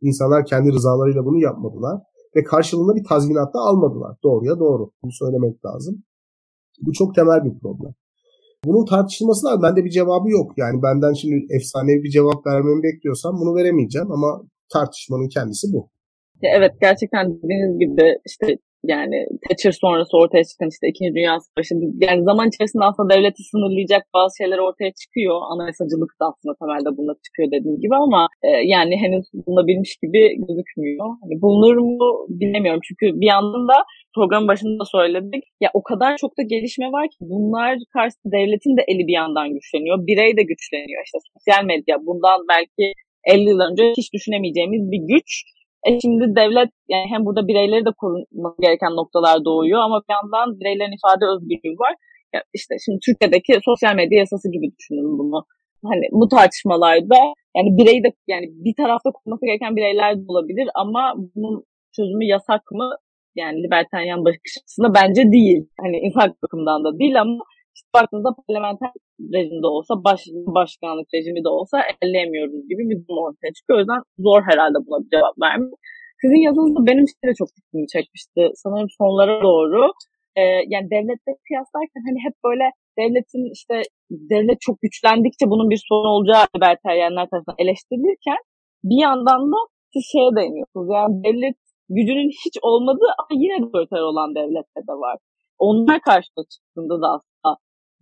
İnsanlar 0.00 0.46
kendi 0.46 0.72
rızalarıyla 0.72 1.24
bunu 1.24 1.38
yapmadılar 1.38 2.00
ve 2.36 2.44
karşılığında 2.44 2.94
bir 2.94 3.04
tazminat 3.04 3.54
da 3.54 3.58
almadılar. 3.58 4.16
Doğruya 4.24 4.58
doğru. 4.58 4.90
Bunu 5.02 5.12
söylemek 5.12 5.64
lazım. 5.64 6.02
Bu 6.80 6.92
çok 6.92 7.14
temel 7.14 7.44
bir 7.44 7.58
problem. 7.60 7.94
Bunun 8.64 8.84
tartışılması 8.86 9.46
lazım. 9.46 9.62
Bende 9.62 9.84
bir 9.84 9.90
cevabı 9.90 10.30
yok. 10.30 10.52
Yani 10.56 10.82
benden 10.82 11.12
şimdi 11.12 11.46
efsanevi 11.56 12.02
bir 12.02 12.10
cevap 12.10 12.46
vermemi 12.46 12.82
bekliyorsam 12.82 13.34
bunu 13.40 13.54
veremeyeceğim 13.54 14.12
ama 14.12 14.42
tartışmanın 14.72 15.28
kendisi 15.28 15.66
bu. 15.72 15.90
Evet 16.42 16.72
gerçekten 16.80 17.24
dediğiniz 17.42 17.78
gibi 17.78 18.18
işte 18.26 18.46
yani 18.84 19.16
Thatcher 19.44 19.74
sonrası 19.82 20.16
ortaya 20.16 20.44
çıkan 20.44 20.68
işte 20.74 20.88
İkinci 20.88 21.14
Dünya 21.14 21.36
Savaşı 21.40 21.74
yani 22.06 22.22
zaman 22.30 22.48
içerisinde 22.48 22.84
aslında 22.84 23.14
devleti 23.14 23.42
sınırlayacak 23.42 24.02
bazı 24.14 24.32
şeyler 24.40 24.58
ortaya 24.58 24.92
çıkıyor. 25.00 25.36
Anayasacılık 25.52 26.10
da 26.20 26.24
aslında 26.30 26.54
temelde 26.60 26.90
bunda 26.96 27.12
çıkıyor 27.24 27.48
dediğim 27.56 27.78
gibi 27.84 27.96
ama 28.06 28.20
e, 28.48 28.48
yani 28.74 28.94
henüz 29.02 29.26
bulunabilmiş 29.34 29.92
gibi 30.02 30.20
gözükmüyor. 30.46 31.06
Hani 31.22 31.34
bulunur 31.42 31.76
mu 31.76 32.08
bilemiyorum 32.40 32.82
çünkü 32.88 33.04
bir 33.20 33.28
yandan 33.34 33.64
da 33.72 33.78
programın 34.14 34.48
başında 34.48 34.84
söyledik. 34.96 35.44
Ya 35.60 35.70
o 35.74 35.82
kadar 35.82 36.16
çok 36.16 36.38
da 36.38 36.42
gelişme 36.42 36.86
var 36.96 37.06
ki 37.12 37.18
bunlar 37.20 37.72
karşısında 37.92 38.32
devletin 38.36 38.76
de 38.76 38.82
eli 38.88 39.06
bir 39.06 39.16
yandan 39.22 39.48
güçleniyor. 39.54 40.06
Birey 40.06 40.36
de 40.38 40.42
güçleniyor. 40.50 41.02
İşte 41.06 41.18
sosyal 41.32 41.64
medya 41.64 41.96
bundan 42.06 42.40
belki 42.52 42.84
50 43.24 43.48
yıl 43.48 43.60
önce 43.60 43.84
hiç 43.98 44.12
düşünemeyeceğimiz 44.14 44.82
bir 44.92 45.02
güç 45.14 45.28
e 45.86 46.00
şimdi 46.00 46.24
devlet 46.40 46.70
yani 46.88 47.06
hem 47.12 47.24
burada 47.26 47.48
bireyleri 47.48 47.84
de 47.84 47.92
korunması 47.98 48.56
gereken 48.60 48.92
noktalar 49.00 49.44
doğuyor 49.44 49.80
ama 49.80 50.02
bir 50.08 50.14
yandan 50.14 50.60
bireylerin 50.60 50.96
ifade 50.98 51.24
özgürlüğü 51.32 51.78
var. 51.78 51.94
Ya 52.34 52.40
işte 52.54 52.74
şimdi 52.84 52.98
Türkiye'deki 53.06 53.52
sosyal 53.64 53.94
medya 53.96 54.18
yasası 54.18 54.50
gibi 54.54 54.66
düşünün 54.78 55.18
bunu. 55.18 55.44
Hani 55.84 56.06
bu 56.12 56.28
tartışmalarda 56.28 57.18
yani 57.56 57.70
birey 57.78 58.04
de 58.04 58.08
yani 58.28 58.46
bir 58.64 58.74
tarafta 58.80 59.10
korunması 59.10 59.46
gereken 59.46 59.76
bireyler 59.76 60.16
de 60.16 60.24
olabilir 60.28 60.68
ama 60.74 61.14
bunun 61.34 61.64
çözümü 61.96 62.24
yasak 62.24 62.62
mı? 62.72 62.90
Yani 63.36 63.62
libertaryen 63.62 64.24
bakış 64.24 64.54
açısında 64.60 64.94
bence 64.94 65.22
değil. 65.32 65.62
Hani 65.80 65.96
insan 66.06 66.34
bakımından 66.42 66.84
da 66.84 66.98
değil 66.98 67.20
ama 67.20 67.38
işte 67.74 67.88
baktığınızda 67.94 68.30
parlamenter 68.46 68.90
rejimde 69.34 69.68
olsa, 69.76 69.92
baş, 70.06 70.20
başkanlık 70.58 71.08
rejimi 71.14 71.44
de 71.44 71.50
olsa 71.58 71.76
elleyemiyoruz 72.02 72.62
gibi 72.70 72.82
bir 72.90 72.98
durum 73.02 73.22
ortaya 73.26 73.52
çıkıyor. 73.56 73.76
O 73.78 73.80
yüzden 73.82 74.02
zor 74.26 74.40
herhalde 74.50 74.78
buna 74.84 74.98
bir 75.04 75.10
cevap 75.14 75.34
vermek. 75.44 75.74
Sizin 76.22 76.40
yazınızda 76.48 76.80
benim 76.90 77.06
şey 77.12 77.24
de 77.30 77.34
çok 77.40 77.48
dikkatimi 77.56 77.86
çekmişti. 77.94 78.42
Sanırım 78.62 78.90
sonlara 79.00 79.42
doğru. 79.48 79.82
Ee, 80.36 80.42
yani 80.72 80.86
devlette 80.94 81.30
kıyaslarken 81.46 82.02
hani 82.08 82.18
hep 82.26 82.34
böyle 82.46 82.66
devletin 83.00 83.44
işte 83.56 83.76
devlet 84.32 84.58
çok 84.66 84.76
güçlendikçe 84.84 85.44
bunun 85.52 85.70
bir 85.72 85.80
sorun 85.88 86.12
olacağı 86.16 86.44
libertaryenler 86.56 87.26
tarafından 87.30 87.62
eleştirilirken 87.64 88.40
bir 88.90 89.00
yandan 89.06 89.42
da 89.52 89.58
siz 89.92 90.02
şeye 90.12 90.30
değiniyorsunuz. 90.38 90.88
Yani 90.98 91.14
devlet 91.26 91.56
gücünün 91.96 92.30
hiç 92.44 92.56
olmadığı 92.62 93.10
ama 93.18 93.32
yine 93.42 93.66
otoriter 93.66 94.02
olan 94.10 94.34
devletler 94.34 94.84
de 94.90 94.96
var. 95.06 95.16
Onlar 95.58 96.00
karşıda 96.00 96.42
çıktığında 96.52 96.96
da 97.02 97.08
aslında 97.16 97.50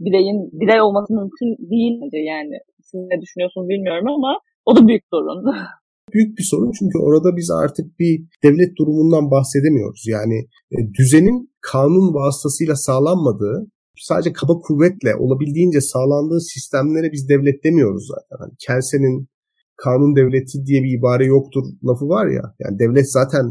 bireyin 0.04 0.38
birey 0.60 0.80
olması 0.80 1.10
mümkün 1.20 1.50
değil 1.70 1.94
yani. 2.34 2.56
Siz 2.88 3.00
ne 3.10 3.16
düşünüyorsunuz 3.22 3.68
bilmiyorum 3.68 4.08
ama 4.16 4.32
o 4.68 4.76
da 4.76 4.88
büyük 4.88 5.04
sorun. 5.12 5.38
büyük 6.14 6.38
bir 6.38 6.46
sorun 6.50 6.72
çünkü 6.78 6.98
orada 6.98 7.36
biz 7.36 7.50
artık 7.50 7.86
bir 8.00 8.12
devlet 8.44 8.72
durumundan 8.78 9.30
bahsedemiyoruz. 9.30 10.02
Yani 10.14 10.38
e, 10.74 10.76
düzenin 10.98 11.38
kanun 11.72 12.14
vasıtasıyla 12.14 12.76
sağlanmadığı, 12.76 13.66
sadece 14.08 14.32
kaba 14.32 14.54
kuvvetle 14.66 15.14
olabildiğince 15.24 15.80
sağlandığı 15.80 16.40
sistemlere 16.40 17.12
biz 17.12 17.28
devlet 17.28 17.64
demiyoruz 17.64 18.04
zaten. 18.12 18.36
Hani 18.42 18.52
Kelsen'in 18.66 19.28
kanun 19.76 20.16
devleti 20.16 20.66
diye 20.66 20.82
bir 20.82 20.98
ibare 20.98 21.24
yoktur 21.24 21.64
lafı 21.88 22.08
var 22.08 22.26
ya. 22.26 22.44
Yani 22.62 22.78
devlet 22.78 23.12
zaten 23.12 23.44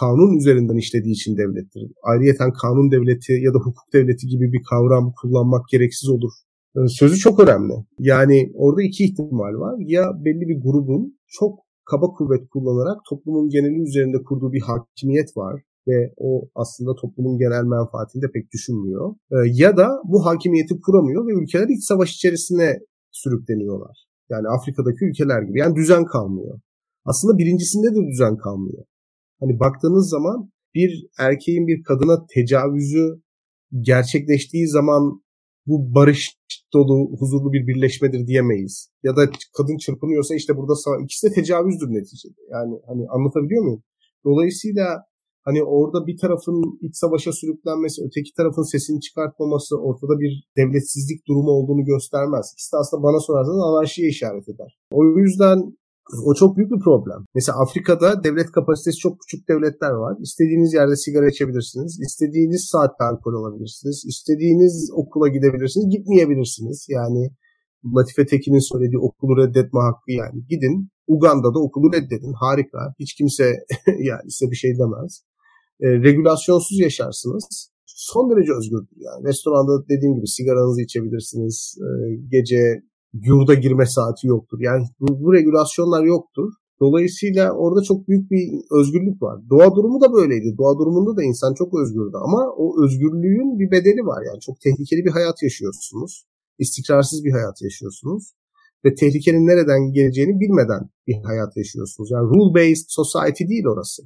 kanun 0.00 0.36
üzerinden 0.38 0.76
işlediği 0.76 1.14
için 1.14 1.36
devlettir. 1.36 1.82
Ayrıyeten 2.02 2.52
kanun 2.52 2.90
devleti 2.90 3.32
ya 3.32 3.54
da 3.54 3.58
hukuk 3.58 3.92
devleti 3.92 4.26
gibi 4.26 4.52
bir 4.52 4.62
kavram 4.70 5.12
kullanmak 5.22 5.68
gereksiz 5.68 6.08
olur. 6.08 6.32
Sözü 6.88 7.16
çok 7.16 7.40
önemli. 7.40 7.72
Yani 7.98 8.52
orada 8.54 8.82
iki 8.82 9.04
ihtimal 9.04 9.54
var. 9.64 9.74
Ya 9.78 10.04
belli 10.24 10.48
bir 10.48 10.62
grubun 10.62 11.18
çok 11.28 11.58
kaba 11.90 12.06
kuvvet 12.06 12.48
kullanarak 12.52 12.98
toplumun 13.10 13.48
geneli 13.48 13.82
üzerinde 13.88 14.22
kurduğu 14.22 14.52
bir 14.52 14.60
hakimiyet 14.60 15.36
var 15.36 15.62
ve 15.88 16.12
o 16.16 16.48
aslında 16.54 16.94
toplumun 16.94 17.38
genel 17.38 17.64
menfaatini 17.64 18.22
de 18.22 18.26
pek 18.34 18.52
düşünmüyor. 18.52 19.14
Ee, 19.32 19.36
ya 19.52 19.76
da 19.76 19.88
bu 20.04 20.26
hakimiyeti 20.26 20.74
kuramıyor 20.80 21.26
ve 21.26 21.42
ülkeler 21.42 21.68
iç 21.68 21.84
savaş 21.84 22.14
içerisine 22.14 22.78
sürükleniyorlar. 23.10 23.96
Yani 24.30 24.48
Afrika'daki 24.48 25.04
ülkeler 25.04 25.42
gibi. 25.42 25.58
Yani 25.58 25.76
düzen 25.76 26.04
kalmıyor. 26.04 26.60
Aslında 27.04 27.38
birincisinde 27.38 27.88
de 27.96 28.06
düzen 28.10 28.36
kalmıyor. 28.36 28.84
Hani 29.40 29.60
baktığınız 29.60 30.10
zaman 30.10 30.50
bir 30.74 31.06
erkeğin 31.18 31.66
bir 31.66 31.82
kadına 31.82 32.26
tecavüzü 32.34 33.22
gerçekleştiği 33.80 34.68
zaman 34.68 35.22
bu 35.66 35.94
barış 35.94 36.22
dolu, 36.74 36.96
huzurlu 37.18 37.52
bir 37.52 37.66
birleşmedir 37.66 38.26
diyemeyiz. 38.26 38.90
Ya 39.02 39.16
da 39.16 39.22
kadın 39.56 39.76
çırpınıyorsa 39.76 40.34
işte 40.34 40.56
burada 40.56 40.74
ikisi 41.04 41.26
de 41.26 41.32
tecavüzdür 41.32 41.88
neticede. 41.88 42.40
Yani 42.50 42.74
hani 42.88 43.02
anlatabiliyor 43.14 43.62
muyum? 43.64 43.82
Dolayısıyla 44.24 44.86
hani 45.46 45.60
orada 45.62 46.06
bir 46.06 46.16
tarafın 46.22 46.58
iç 46.86 46.96
savaşa 46.96 47.32
sürüklenmesi, 47.32 48.02
öteki 48.06 48.30
tarafın 48.36 48.70
sesini 48.72 49.00
çıkartmaması 49.00 49.76
ortada 49.86 50.14
bir 50.22 50.32
devletsizlik 50.56 51.20
durumu 51.28 51.50
olduğunu 51.50 51.84
göstermez. 51.84 52.46
İkisi 52.52 52.72
de 52.72 52.76
aslında 52.82 53.02
bana 53.02 53.20
sorarsanız 53.20 53.62
anarşiye 53.68 54.08
işaret 54.08 54.48
eder. 54.48 54.78
O 54.90 55.00
yüzden 55.18 55.58
o 56.24 56.34
çok 56.34 56.56
büyük 56.56 56.70
bir 56.70 56.80
problem. 56.80 57.20
Mesela 57.34 57.62
Afrika'da 57.62 58.24
devlet 58.24 58.50
kapasitesi 58.52 58.98
çok 58.98 59.20
küçük 59.20 59.48
devletler 59.48 59.90
var. 59.90 60.16
İstediğiniz 60.20 60.74
yerde 60.74 60.96
sigara 60.96 61.28
içebilirsiniz. 61.28 62.00
İstediğiniz 62.06 62.68
saatte 62.72 63.04
alkol 63.04 63.34
alabilirsiniz. 63.34 64.04
İstediğiniz 64.06 64.90
okula 64.94 65.28
gidebilirsiniz. 65.28 65.86
Gitmeyebilirsiniz. 65.96 66.86
Yani 66.88 67.30
Latife 67.96 68.26
Tekin'in 68.26 68.68
söylediği 68.72 68.98
okulu 68.98 69.36
reddetme 69.36 69.80
hakkı 69.80 70.12
yani. 70.12 70.38
Gidin 70.48 70.88
Uganda'da 71.06 71.58
okulu 71.58 71.92
reddedin. 71.92 72.32
Harika. 72.32 72.94
Hiç 73.00 73.14
kimse 73.14 73.44
yani 74.10 74.30
size 74.30 74.50
bir 74.50 74.56
şey 74.56 74.70
demez. 74.78 75.22
E, 75.80 75.86
regülasyonsuz 76.06 76.80
yaşarsınız. 76.80 77.70
Son 77.86 78.30
derece 78.30 78.52
özgürdür 78.58 78.96
yani. 79.08 79.28
Restoranda 79.28 79.88
dediğim 79.88 80.14
gibi 80.14 80.26
sigaranızı 80.26 80.82
içebilirsiniz. 80.82 81.78
E, 81.86 81.88
gece 82.28 82.82
yurda 83.12 83.54
girme 83.54 83.86
saati 83.86 84.26
yoktur. 84.26 84.58
Yani 84.60 84.84
bu, 85.00 85.24
bu 85.24 85.32
regülasyonlar 85.34 86.04
yoktur. 86.04 86.52
Dolayısıyla 86.80 87.52
orada 87.52 87.82
çok 87.82 88.08
büyük 88.08 88.30
bir 88.30 88.44
özgürlük 88.78 89.22
var. 89.22 89.40
Doğa 89.50 89.74
durumu 89.74 90.00
da 90.00 90.12
böyleydi. 90.12 90.58
Doğa 90.58 90.78
durumunda 90.78 91.16
da 91.16 91.22
insan 91.22 91.54
çok 91.54 91.80
özgürdü 91.80 92.16
ama 92.26 92.40
o 92.56 92.84
özgürlüğün 92.84 93.58
bir 93.58 93.70
bedeli 93.70 94.02
var. 94.06 94.22
Yani 94.28 94.40
çok 94.40 94.60
tehlikeli 94.60 95.04
bir 95.04 95.10
hayat 95.10 95.42
yaşıyorsunuz. 95.42 96.24
İstikrarsız 96.58 97.24
bir 97.24 97.32
hayat 97.32 97.62
yaşıyorsunuz. 97.62 98.32
Ve 98.84 98.94
tehlikenin 98.94 99.46
nereden 99.46 99.92
geleceğini 99.92 100.40
bilmeden 100.40 100.82
bir 101.06 101.16
hayat 101.24 101.56
yaşıyorsunuz. 101.56 102.10
Yani 102.10 102.26
rule-based 102.32 102.86
society 102.88 103.44
değil 103.48 103.66
orası. 103.66 104.02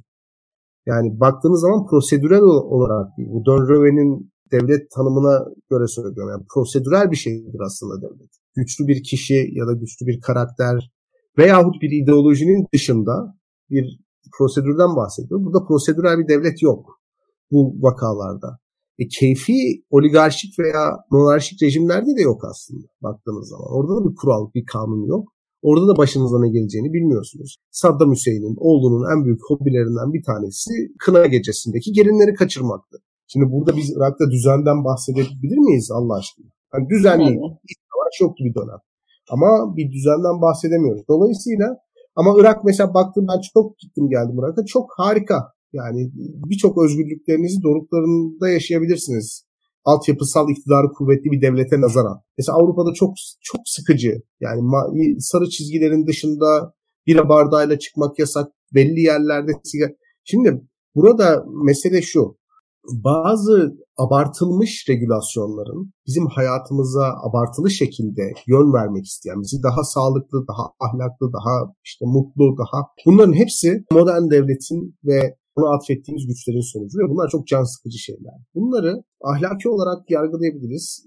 Yani 0.85 1.19
baktığınız 1.19 1.61
zaman 1.61 1.85
prosedürel 1.89 2.41
olarak. 2.41 3.07
Bu 3.17 3.45
Don 3.45 3.69
Röve'nin 3.69 4.32
devlet 4.53 4.91
tanımına 4.91 5.35
göre 5.69 5.87
söylüyorum. 5.87 6.29
Yani 6.29 6.45
prosedürel 6.53 7.11
bir 7.11 7.15
şeydir 7.15 7.59
aslında 7.67 8.01
devlet 8.01 8.31
güçlü 8.55 8.87
bir 8.87 9.03
kişi 9.03 9.49
ya 9.51 9.67
da 9.67 9.73
güçlü 9.73 10.07
bir 10.07 10.21
karakter 10.21 10.91
veyahut 11.37 11.81
bir 11.81 12.03
ideolojinin 12.03 12.65
dışında 12.73 13.35
bir 13.69 13.99
prosedürden 14.37 14.95
bahsediyor. 14.95 15.45
Burada 15.45 15.65
prosedürel 15.67 16.17
bir 16.19 16.27
devlet 16.27 16.61
yok 16.61 16.99
bu 17.51 17.75
vakalarda. 17.79 18.59
E, 18.99 19.07
keyfi 19.07 19.83
oligarşik 19.89 20.59
veya 20.59 20.97
monarşik 21.11 21.63
rejimlerde 21.63 22.15
de 22.17 22.21
yok 22.21 22.41
aslında 22.51 22.87
baktığınız 23.01 23.49
zaman. 23.49 23.67
Orada 23.71 23.93
da 23.95 24.09
bir 24.09 24.15
kural, 24.15 24.51
bir 24.55 24.65
kanun 24.65 25.07
yok. 25.07 25.27
Orada 25.61 25.87
da 25.87 25.97
başınıza 25.97 26.39
ne 26.39 26.49
geleceğini 26.49 26.93
bilmiyorsunuz. 26.93 27.57
Saddam 27.71 28.11
Hüseyin'in 28.11 28.55
oğlunun 28.59 29.03
en 29.13 29.25
büyük 29.25 29.39
hobilerinden 29.47 30.13
bir 30.13 30.23
tanesi 30.23 30.71
kına 30.99 31.25
gecesindeki 31.25 31.91
gelinleri 31.91 32.33
kaçırmaktı. 32.33 32.97
Şimdi 33.27 33.45
burada 33.51 33.77
biz 33.77 33.93
Irak'ta 33.97 34.25
düzenden 34.31 34.83
bahsedebilir 34.83 35.57
miyiz 35.57 35.91
Allah 35.91 36.17
aşkına? 36.17 36.47
Yani 36.73 36.89
düzenli, 36.89 37.31
ihtiyaç 37.71 38.15
yoktu 38.21 38.43
bir 38.47 38.55
dönem. 38.55 38.79
Ama 39.29 39.77
bir 39.77 39.91
düzenden 39.91 40.41
bahsedemiyoruz. 40.41 41.03
Dolayısıyla 41.09 41.67
ama 42.15 42.33
Irak 42.39 42.63
mesela 42.63 42.93
baktım 42.93 43.25
ben 43.29 43.41
çok 43.53 43.79
gittim 43.79 44.09
geldim 44.09 44.35
Irak'a. 44.39 44.65
Çok 44.65 44.89
harika. 44.97 45.53
Yani 45.73 46.11
birçok 46.49 46.83
özgürlüklerinizi 46.83 47.63
doruklarında 47.63 48.49
yaşayabilirsiniz. 48.49 49.45
Altyapısal 49.85 50.49
iktidarı 50.49 50.87
kuvvetli 50.97 51.31
bir 51.31 51.41
devlete 51.41 51.81
nazaran. 51.81 52.21
Mesela 52.37 52.57
Avrupa'da 52.57 52.93
çok 52.93 53.13
çok 53.41 53.61
sıkıcı. 53.65 54.21
Yani 54.41 54.61
sarı 55.19 55.49
çizgilerin 55.49 56.07
dışında 56.07 56.73
bira 57.07 57.29
bardağıyla 57.29 57.79
çıkmak 57.79 58.19
yasak. 58.19 58.51
Belli 58.75 59.01
yerlerde 59.01 59.51
sigara. 59.63 59.91
Şimdi 60.23 60.61
burada 60.95 61.45
mesele 61.65 62.01
şu 62.01 62.37
bazı 62.91 63.77
abartılmış 63.97 64.85
regülasyonların 64.89 65.93
bizim 66.07 66.25
hayatımıza 66.27 67.05
abartılı 67.23 67.69
şekilde 67.71 68.21
yön 68.47 68.73
vermek 68.73 69.05
isteyen, 69.05 69.41
bizi 69.41 69.63
daha 69.63 69.83
sağlıklı, 69.83 70.47
daha 70.47 70.63
ahlaklı, 70.79 71.33
daha 71.33 71.73
işte 71.83 72.05
mutlu, 72.05 72.57
daha 72.57 72.87
bunların 73.05 73.33
hepsi 73.33 73.83
modern 73.91 74.29
devletin 74.31 74.95
ve 75.05 75.35
ona 75.55 75.75
atfettiğimiz 75.75 76.27
güçlerin 76.27 76.71
sonucu 76.73 76.97
ve 76.99 77.09
bunlar 77.11 77.29
çok 77.29 77.47
can 77.47 77.63
sıkıcı 77.63 77.97
şeyler. 77.97 78.33
Bunları 78.55 79.03
ahlaki 79.23 79.69
olarak 79.69 80.09
yargılayabiliriz. 80.09 81.05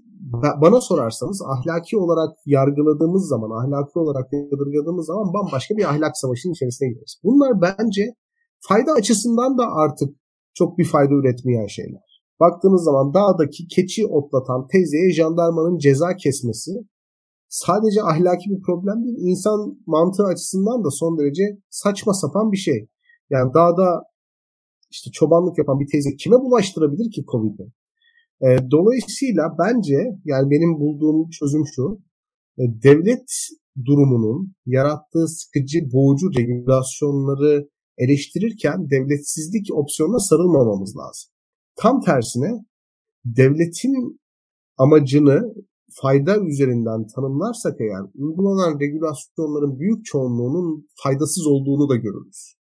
Bana 0.61 0.81
sorarsanız 0.81 1.41
ahlaki 1.53 1.97
olarak 1.97 2.37
yargıladığımız 2.45 3.27
zaman, 3.27 3.51
ahlaki 3.61 3.99
olarak 3.99 4.33
yadırgadığımız 4.33 5.05
zaman 5.05 5.33
bambaşka 5.33 5.77
bir 5.77 5.83
ahlak 5.83 6.17
savaşının 6.17 6.53
içerisine 6.53 6.89
gireriz. 6.89 7.15
Bunlar 7.23 7.61
bence 7.61 8.13
fayda 8.59 8.91
açısından 8.91 9.57
da 9.57 9.65
artık 9.71 10.09
çok 10.57 10.77
bir 10.77 10.85
fayda 10.85 11.13
üretmeyen 11.13 11.67
şeyler. 11.67 12.07
Baktığınız 12.39 12.83
zaman 12.83 13.13
dağdaki 13.13 13.67
keçi 13.75 14.07
otlatan 14.07 14.67
teyzeye 14.67 15.11
jandarmanın 15.11 15.77
ceza 15.77 16.15
kesmesi 16.15 16.71
sadece 17.49 18.01
ahlaki 18.03 18.49
bir 18.49 18.61
problem 18.61 19.03
değil, 19.03 19.17
insan 19.19 19.59
mantığı 19.85 20.23
açısından 20.23 20.83
da 20.85 20.89
son 20.91 21.19
derece 21.19 21.43
saçma 21.69 22.13
sapan 22.13 22.51
bir 22.51 22.57
şey. 22.57 22.87
Yani 23.29 23.53
dağda 23.53 24.03
işte 24.91 25.11
çobanlık 25.11 25.57
yapan 25.57 25.79
bir 25.79 25.87
teyze 25.91 26.15
kime 26.15 26.35
bulaştırabilir 26.35 27.11
ki 27.11 27.25
Covid'i? 27.31 27.65
E, 28.45 28.47
dolayısıyla 28.71 29.43
bence 29.59 29.97
yani 30.25 30.49
benim 30.51 30.79
bulduğum 30.79 31.29
çözüm 31.29 31.63
şu. 31.75 31.99
E, 32.57 32.63
devlet 32.83 33.29
durumunun 33.85 34.53
yarattığı 34.65 35.27
sıkıcı, 35.27 35.79
boğucu 35.93 36.27
regülasyonları 36.37 37.69
eleştirirken 37.97 38.89
devletsizlik 38.89 39.67
opsiyonuna 39.73 40.19
sarılmamamız 40.19 40.97
lazım. 40.97 41.29
Tam 41.75 42.01
tersine 42.01 42.65
devletin 43.25 44.19
amacını 44.77 45.53
fayda 46.01 46.37
üzerinden 46.37 47.07
tanımlarsak 47.15 47.81
eğer 47.81 48.01
uygulanan 48.15 48.79
regülasyonların 48.79 49.79
büyük 49.79 50.05
çoğunluğunun 50.05 50.87
faydasız 51.03 51.47
olduğunu 51.47 51.89
da 51.89 51.95
görürüz. 51.95 52.57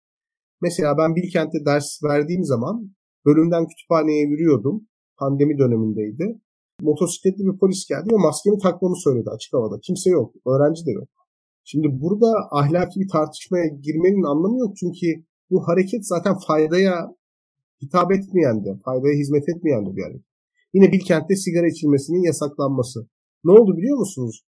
Mesela 0.60 0.98
ben 0.98 1.16
Bilkent'te 1.16 1.64
ders 1.66 2.02
verdiğim 2.04 2.44
zaman 2.44 2.90
bölümden 3.26 3.66
kütüphaneye 3.66 4.26
yürüyordum. 4.26 4.86
Pandemi 5.18 5.58
dönemindeydi. 5.58 6.40
Motosikletli 6.80 7.44
bir 7.44 7.58
polis 7.58 7.88
geldi 7.88 8.08
ve 8.12 8.16
maskemi 8.16 8.58
takmamı 8.58 8.96
söyledi 8.96 9.30
açık 9.30 9.52
havada. 9.52 9.80
Kimse 9.82 10.10
yok. 10.10 10.34
Öğrenci 10.46 10.86
de 10.86 10.90
yok. 10.90 11.08
Şimdi 11.64 11.88
burada 12.00 12.26
ahlaki 12.50 13.00
bir 13.00 13.08
tartışmaya 13.08 13.66
girmenin 13.66 14.22
anlamı 14.22 14.58
yok 14.58 14.76
çünkü 14.80 15.25
bu 15.50 15.68
hareket 15.68 16.06
zaten 16.06 16.34
faydaya 16.46 17.16
hitap 17.82 18.12
etmeyen 18.12 18.64
de, 18.64 18.70
faydaya 18.84 19.14
hizmet 19.14 19.48
etmeyen 19.48 19.86
de 19.86 19.96
bir 19.96 20.02
hareket. 20.02 20.26
Yine 20.74 20.92
Bilkent'te 20.92 21.36
sigara 21.36 21.66
içilmesinin 21.66 22.22
yasaklanması. 22.22 23.08
Ne 23.44 23.52
oldu 23.52 23.76
biliyor 23.76 23.98
musunuz? 23.98 24.44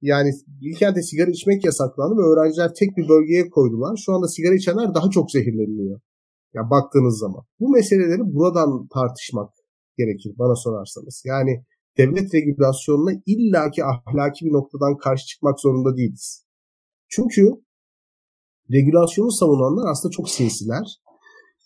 Yani 0.00 0.30
Bilkent'te 0.46 1.02
sigara 1.02 1.30
içmek 1.30 1.64
yasaklandı 1.64 2.14
ve 2.16 2.24
öğrenciler 2.32 2.74
tek 2.74 2.96
bir 2.96 3.08
bölgeye 3.08 3.50
koydular. 3.50 3.96
Şu 3.96 4.12
anda 4.12 4.28
sigara 4.28 4.54
içenler 4.54 4.94
daha 4.94 5.10
çok 5.10 5.30
zehirleniyor. 5.30 6.00
Ya 6.54 6.70
baktığınız 6.70 7.18
zaman. 7.18 7.42
Bu 7.60 7.70
meseleleri 7.70 8.34
buradan 8.34 8.88
tartışmak 8.94 9.50
gerekir 9.98 10.32
bana 10.38 10.56
sorarsanız. 10.56 11.22
Yani 11.26 11.64
devlet 11.98 12.34
regülasyonuna 12.34 13.12
illaki 13.26 13.84
ahlaki 13.84 14.44
bir 14.44 14.52
noktadan 14.52 14.96
karşı 14.96 15.26
çıkmak 15.26 15.60
zorunda 15.60 15.96
değiliz. 15.96 16.46
Çünkü 17.08 17.42
regülasyonu 18.72 19.30
savunanlar 19.30 19.90
aslında 19.90 20.12
çok 20.12 20.28
sinsiler. 20.30 20.86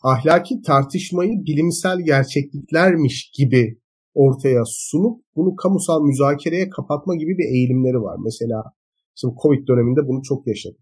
Ahlaki 0.03 0.63
tartışmayı 0.67 1.33
bilimsel 1.47 1.99
gerçekliklermiş 2.05 3.31
gibi 3.39 3.79
ortaya 4.15 4.63
sunup 4.67 5.21
bunu 5.37 5.57
kamusal 5.57 6.03
müzakereye 6.03 6.71
kapatma 6.71 7.15
gibi 7.17 7.39
bir 7.39 7.49
eğilimleri 7.55 8.01
var. 8.03 8.17
Mesela 8.25 8.63
şimdi 9.15 9.35
Covid 9.43 9.69
döneminde 9.69 10.09
bunu 10.09 10.23
çok 10.23 10.47
yaşadık. 10.47 10.81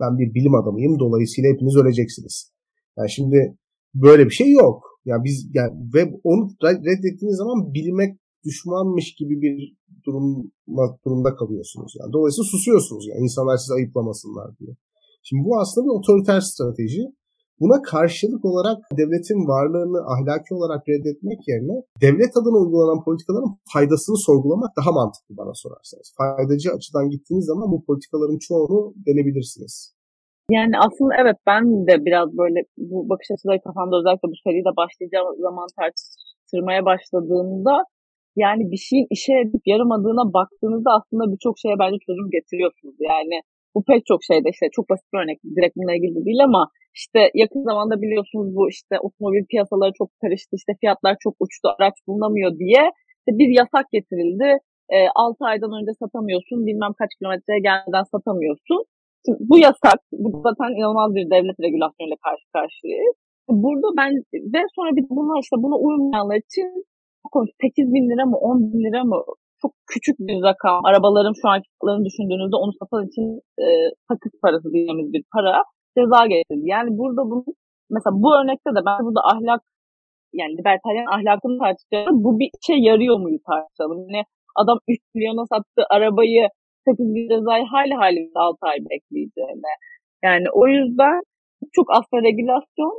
Ben 0.00 0.18
bir 0.18 0.34
bilim 0.34 0.54
adamıyım 0.54 0.98
dolayısıyla 0.98 1.50
hepiniz 1.52 1.76
öleceksiniz. 1.76 2.52
Yani 2.98 3.10
şimdi 3.10 3.56
böyle 3.94 4.24
bir 4.24 4.30
şey 4.30 4.50
yok. 4.52 4.82
Ya 5.04 5.12
yani 5.12 5.24
biz 5.24 5.50
yani 5.54 5.72
ve 5.94 6.02
onu 6.24 6.48
reddettiğiniz 6.62 7.36
zaman 7.36 7.74
bilmek 7.74 8.18
düşmanmış 8.44 9.14
gibi 9.18 9.34
bir 9.42 9.76
durum 10.06 10.52
durumda 11.04 11.34
kalıyorsunuz. 11.34 11.92
Yani 12.00 12.12
dolayısıyla 12.12 12.44
susuyorsunuz 12.44 13.06
yani 13.08 13.20
insanlar 13.22 13.56
sizi 13.56 13.74
ayıplamasınlar 13.74 14.58
diye. 14.58 14.76
Şimdi 15.28 15.42
bu 15.46 15.52
aslında 15.60 15.84
bir 15.86 15.94
otoriter 15.98 16.40
strateji. 16.40 17.02
Buna 17.60 17.82
karşılık 17.92 18.44
olarak 18.50 18.78
devletin 19.00 19.40
varlığını 19.52 20.00
ahlaki 20.12 20.50
olarak 20.58 20.80
reddetmek 20.88 21.40
yerine 21.50 21.76
devlet 22.04 22.32
adına 22.40 22.58
uygulanan 22.62 23.04
politikaların 23.06 23.52
faydasını 23.72 24.16
sorgulamak 24.26 24.72
daha 24.78 24.90
mantıklı 24.98 25.32
bana 25.40 25.54
sorarsanız. 25.62 26.08
Faydacı 26.18 26.68
açıdan 26.76 27.06
gittiğiniz 27.14 27.46
zaman 27.52 27.68
bu 27.74 27.78
politikaların 27.88 28.38
çoğunu 28.46 28.78
delebilirsiniz. 29.06 29.74
Yani 30.56 30.74
aslında 30.86 31.12
evet 31.22 31.38
ben 31.50 31.62
de 31.88 31.94
biraz 32.06 32.28
böyle 32.42 32.58
bu 32.90 33.08
bakış 33.10 33.28
açıları 33.34 33.60
kafamda 33.66 33.94
özellikle 34.00 34.28
bu 34.32 34.38
seride 34.44 34.72
başlayacağı 34.80 35.24
zaman 35.46 35.68
tartıştırmaya 35.78 36.82
başladığımda 36.90 37.74
yani 38.44 38.62
bir 38.72 38.82
şeyin 38.88 39.06
işe 39.16 39.34
edip 39.42 39.62
yaramadığına 39.72 40.24
baktığınızda 40.38 40.90
aslında 40.98 41.24
birçok 41.32 41.54
şeye 41.62 41.76
bence 41.82 41.98
çözüm 42.06 42.28
getiriyorsunuz. 42.36 42.96
Yani 43.10 43.36
bu 43.74 43.84
pek 43.88 44.06
çok 44.06 44.20
şeyde 44.30 44.48
işte 44.54 44.66
çok 44.76 44.90
basit 44.90 45.06
bir 45.12 45.18
örnek 45.18 45.38
direkt 45.56 45.76
bununla 45.76 45.94
ilgili 45.96 46.24
değil 46.26 46.42
ama 46.48 46.62
işte 47.00 47.20
yakın 47.42 47.62
zamanda 47.70 48.02
biliyorsunuz 48.02 48.48
bu 48.56 48.62
işte 48.74 48.94
otomobil 49.06 49.44
piyasaları 49.50 49.92
çok 50.00 50.10
karıştı 50.22 50.52
işte 50.60 50.72
fiyatlar 50.80 51.14
çok 51.24 51.34
uçtu 51.40 51.66
araç 51.78 51.96
bulunamıyor 52.06 52.50
diye 52.62 52.82
işte 53.20 53.30
bir 53.40 53.48
yasak 53.60 53.86
getirildi. 53.96 54.48
E, 54.96 54.98
6 55.14 55.44
aydan 55.50 55.72
önce 55.78 55.92
satamıyorsun 56.02 56.66
bilmem 56.66 56.92
kaç 57.00 57.10
kilometreye 57.18 57.60
gelmeden 57.68 58.06
satamıyorsun. 58.14 58.80
Şimdi 59.24 59.38
bu 59.50 59.56
yasak 59.58 59.98
bu 60.22 60.28
zaten 60.46 60.70
inanılmaz 60.78 61.10
bir 61.16 61.24
devlet 61.34 61.58
regülasyonuyla 61.64 62.18
karşı 62.26 62.46
karşıyayız. 62.56 63.16
Burada 63.64 63.88
ben 64.00 64.10
ve 64.54 64.60
sonra 64.76 64.90
bir 64.96 65.04
buna 65.10 65.34
işte 65.44 65.56
buna 65.64 65.76
uymayanlar 65.84 66.36
için 66.46 66.68
8 67.60 67.94
bin 67.94 68.04
lira 68.10 68.24
mı 68.26 68.36
10 68.36 68.72
bin 68.72 68.80
lira 68.84 69.04
mı 69.04 69.18
çok 69.62 69.72
küçük 69.92 70.16
bir 70.18 70.42
rakam. 70.48 70.80
Arabaların 70.84 71.34
şu 71.40 71.48
anki 71.48 71.68
fiyatlarını 71.68 72.04
düşündüğünüzde 72.08 72.56
onu 72.62 72.72
satan 72.80 73.02
için 73.08 73.26
e, 73.62 73.66
sakız 74.08 74.32
parası 74.42 74.72
diyeceğimiz 74.72 75.12
bir 75.12 75.22
para 75.34 75.54
ceza 75.96 76.20
getirildi. 76.26 76.68
Yani 76.76 76.90
burada 77.00 77.22
bunu 77.30 77.44
mesela 77.94 78.14
bu 78.24 78.28
örnekte 78.38 78.70
de 78.76 78.80
ben 78.88 78.98
burada 79.04 79.22
ahlak 79.32 79.60
yani 80.32 80.52
libertaryen 80.58 81.08
ahlakını 81.14 81.58
tartışacağım. 81.62 82.24
Bu 82.24 82.30
bir 82.40 82.50
işe 82.58 82.76
yarıyor 82.88 83.18
muyu 83.24 83.38
tartışalım. 83.48 83.98
Yani 84.08 84.24
adam 84.60 84.78
3 84.88 85.00
milyona 85.14 85.44
sattığı 85.52 85.86
arabayı 85.90 86.48
8 86.88 87.14
bin 87.14 87.28
cezayı 87.32 87.64
hali 87.64 87.94
hali 87.94 88.30
6 88.34 88.58
ay 88.62 88.78
bekleyeceğine. 88.90 89.72
Yani 90.24 90.46
o 90.52 90.66
yüzden 90.68 91.20
çok 91.72 91.86
aslında 91.96 92.22
regülasyon 92.22 92.94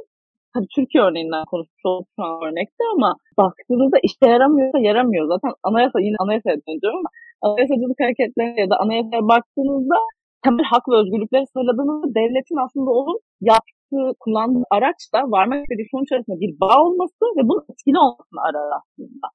tabii 0.53 0.71
Türkiye 0.75 1.01
örneğinden 1.07 1.45
konuşmuş 1.51 1.83
olduk 1.85 2.07
şu 2.15 2.21
an 2.25 2.33
örnekte 2.47 2.83
ama 2.95 3.09
baktığınızda 3.38 3.97
işe 4.07 4.25
yaramıyorsa 4.35 4.79
yaramıyor. 4.89 5.23
Zaten 5.33 5.51
anayasa 5.69 5.97
yine 6.07 6.17
anayasaya 6.23 6.57
dönüyorum 6.67 6.99
ama 7.01 7.09
anayasacılık 7.47 7.99
hareketlerine 8.03 8.62
ya 8.63 8.69
da 8.69 8.75
anayasaya 8.83 9.21
baktığınızda 9.33 9.97
temel 10.45 10.65
hak 10.71 10.83
ve 10.89 10.95
özgürlükleri 11.01 11.45
sağladığınızda 11.53 12.07
devletin 12.19 12.57
aslında 12.65 12.89
onun 12.99 13.19
yaptığı, 13.51 14.07
kullandığı 14.23 14.65
araç 14.77 14.99
da 15.13 15.19
varmak 15.35 15.59
istediği 15.63 15.88
sonuç 15.93 16.12
arasında 16.12 16.38
bir 16.43 16.51
bağ 16.62 16.77
olması 16.85 17.23
ve 17.38 17.41
bunun 17.49 17.63
etkili 17.71 17.97
olmasını 18.05 18.41
arar 18.47 18.69
aslında. 18.79 19.27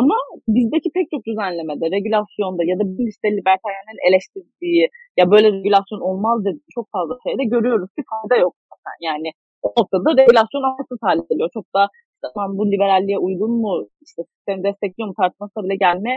Ama 0.00 0.16
bizdeki 0.56 0.88
pek 0.96 1.06
çok 1.12 1.22
düzenlemede, 1.28 1.84
regülasyonda 1.96 2.62
ya 2.70 2.76
da 2.80 2.84
bir 2.96 3.06
işte 3.14 3.26
libertaryenlerin 3.36 4.06
eleştirdiği 4.08 4.84
ya 5.18 5.24
böyle 5.32 5.48
regülasyon 5.56 6.00
olmaz 6.08 6.36
dediği 6.46 6.68
çok 6.76 6.86
fazla 6.94 7.14
şeyde 7.24 7.44
görüyoruz 7.54 7.90
ki 7.96 8.02
fayda 8.10 8.36
yok 8.44 8.54
zaten. 8.70 8.96
Yani 9.08 9.28
o 9.62 9.68
noktada 9.78 10.08
regülasyon 10.22 10.62
artık 10.62 10.98
hale 11.02 11.22
geliyor. 11.30 11.50
Çok 11.54 11.66
da 11.76 11.82
zaman 12.24 12.58
bu 12.58 12.72
liberalliğe 12.72 13.18
uygun 13.18 13.52
mu, 13.62 13.72
işte 14.06 14.22
sistemi 14.30 14.64
destekliyor 14.64 15.08
mu 15.08 15.14
tartışmasına 15.20 15.64
bile 15.64 15.76
gelme 15.84 16.12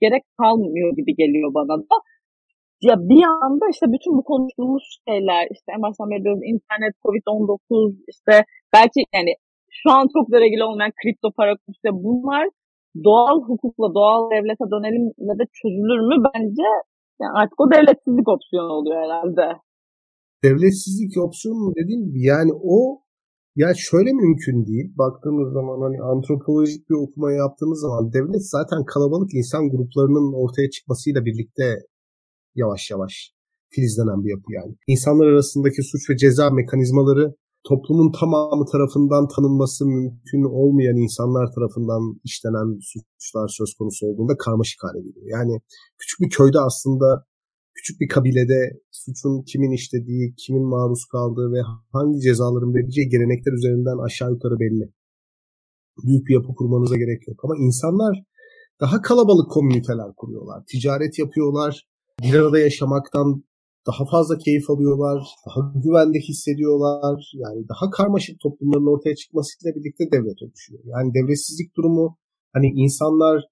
gerek 0.00 0.22
kalmıyor 0.40 0.90
gibi 0.98 1.12
geliyor 1.22 1.50
bana 1.54 1.76
da. 1.78 1.96
Ya 2.88 2.94
bir 3.10 3.24
anda 3.44 3.64
işte 3.74 3.86
bütün 3.94 4.12
bu 4.18 4.22
konuştuğumuz 4.24 4.84
şeyler, 5.08 5.42
işte 5.54 5.68
en 5.76 5.82
baştan 5.82 6.10
beri 6.10 6.52
internet, 6.54 6.94
Covid-19, 7.04 7.94
işte 8.12 8.34
belki 8.74 9.00
yani 9.14 9.32
şu 9.70 9.90
an 9.90 10.04
çok 10.14 10.32
da 10.32 10.40
regüle 10.40 10.64
olmayan 10.64 10.92
kripto 11.02 11.28
para 11.36 11.52
işte 11.74 11.88
bunlar 11.92 12.44
doğal 13.04 13.36
hukukla, 13.48 13.94
doğal 13.94 14.30
devlete 14.30 14.66
dönelimle 14.72 15.34
de 15.40 15.44
çözülür 15.58 16.00
mü? 16.08 16.16
Bence 16.28 16.68
yani 17.20 17.32
artık 17.40 17.60
o 17.60 17.70
devletsizlik 17.70 18.28
opsiyonu 18.28 18.72
oluyor 18.72 19.02
herhalde 19.04 19.46
devletsizlik 20.44 21.18
opsiyonu 21.26 21.72
dediğim 21.74 22.04
gibi 22.06 22.22
yani 22.22 22.52
o 22.62 23.02
ya 23.56 23.72
şöyle 23.76 24.12
mümkün 24.12 24.66
değil. 24.66 24.86
Baktığımız 24.98 25.52
zaman 25.52 25.80
hani 25.86 25.98
antropolojik 26.12 26.90
bir 26.90 26.94
okuma 26.94 27.32
yaptığımız 27.32 27.80
zaman 27.80 28.12
devlet 28.12 28.50
zaten 28.56 28.84
kalabalık 28.84 29.30
insan 29.34 29.70
gruplarının 29.70 30.32
ortaya 30.42 30.70
çıkmasıyla 30.70 31.24
birlikte 31.24 31.64
yavaş 32.54 32.90
yavaş 32.90 33.32
filizlenen 33.74 34.24
bir 34.24 34.30
yapı 34.30 34.52
yani. 34.58 34.72
İnsanlar 34.86 35.26
arasındaki 35.26 35.82
suç 35.82 36.10
ve 36.10 36.16
ceza 36.16 36.50
mekanizmaları 36.50 37.34
toplumun 37.68 38.12
tamamı 38.20 38.64
tarafından 38.72 39.28
tanınması 39.34 39.86
mümkün 39.86 40.42
olmayan 40.60 40.96
insanlar 40.96 41.46
tarafından 41.54 42.02
işlenen 42.24 42.68
suçlar 42.90 43.48
söz 43.58 43.74
konusu 43.78 44.06
olduğunda 44.06 44.36
karmaşık 44.36 44.80
hale 44.84 45.00
geliyor. 45.06 45.28
Yani 45.38 45.54
küçük 45.98 46.18
bir 46.20 46.30
köyde 46.36 46.58
aslında 46.68 47.06
küçük 47.74 48.00
bir 48.00 48.08
kabilede 48.08 48.60
suçun 49.04 49.42
kimin 49.42 49.72
işlediği, 49.78 50.34
kimin 50.40 50.66
maruz 50.74 51.04
kaldığı 51.12 51.52
ve 51.52 51.60
hangi 51.92 52.20
cezaların 52.20 52.74
verileceği 52.74 53.08
gelenekler 53.08 53.52
üzerinden 53.52 53.98
aşağı 54.06 54.30
yukarı 54.30 54.56
belli. 54.64 54.84
Büyük 56.06 56.26
bir 56.26 56.34
yapı 56.34 56.54
kurmanıza 56.54 56.96
gerek 56.96 57.28
yok. 57.28 57.44
Ama 57.44 57.54
insanlar 57.66 58.14
daha 58.80 59.02
kalabalık 59.02 59.50
komüniteler 59.50 60.10
kuruyorlar. 60.16 60.64
Ticaret 60.70 61.18
yapıyorlar. 61.18 61.86
Bir 62.22 62.34
arada 62.34 62.58
yaşamaktan 62.58 63.44
daha 63.86 64.04
fazla 64.12 64.38
keyif 64.38 64.70
alıyorlar. 64.70 65.18
Daha 65.46 65.72
güvende 65.84 66.18
hissediyorlar. 66.18 67.32
Yani 67.34 67.68
daha 67.68 67.90
karmaşık 67.90 68.40
toplumların 68.40 68.92
ortaya 68.94 69.14
çıkmasıyla 69.14 69.70
birlikte 69.76 70.04
devlet 70.12 70.42
oluşuyor. 70.42 70.80
Yani 70.84 71.14
devletsizlik 71.14 71.76
durumu 71.76 72.18
hani 72.52 72.66
insanlar 72.84 73.44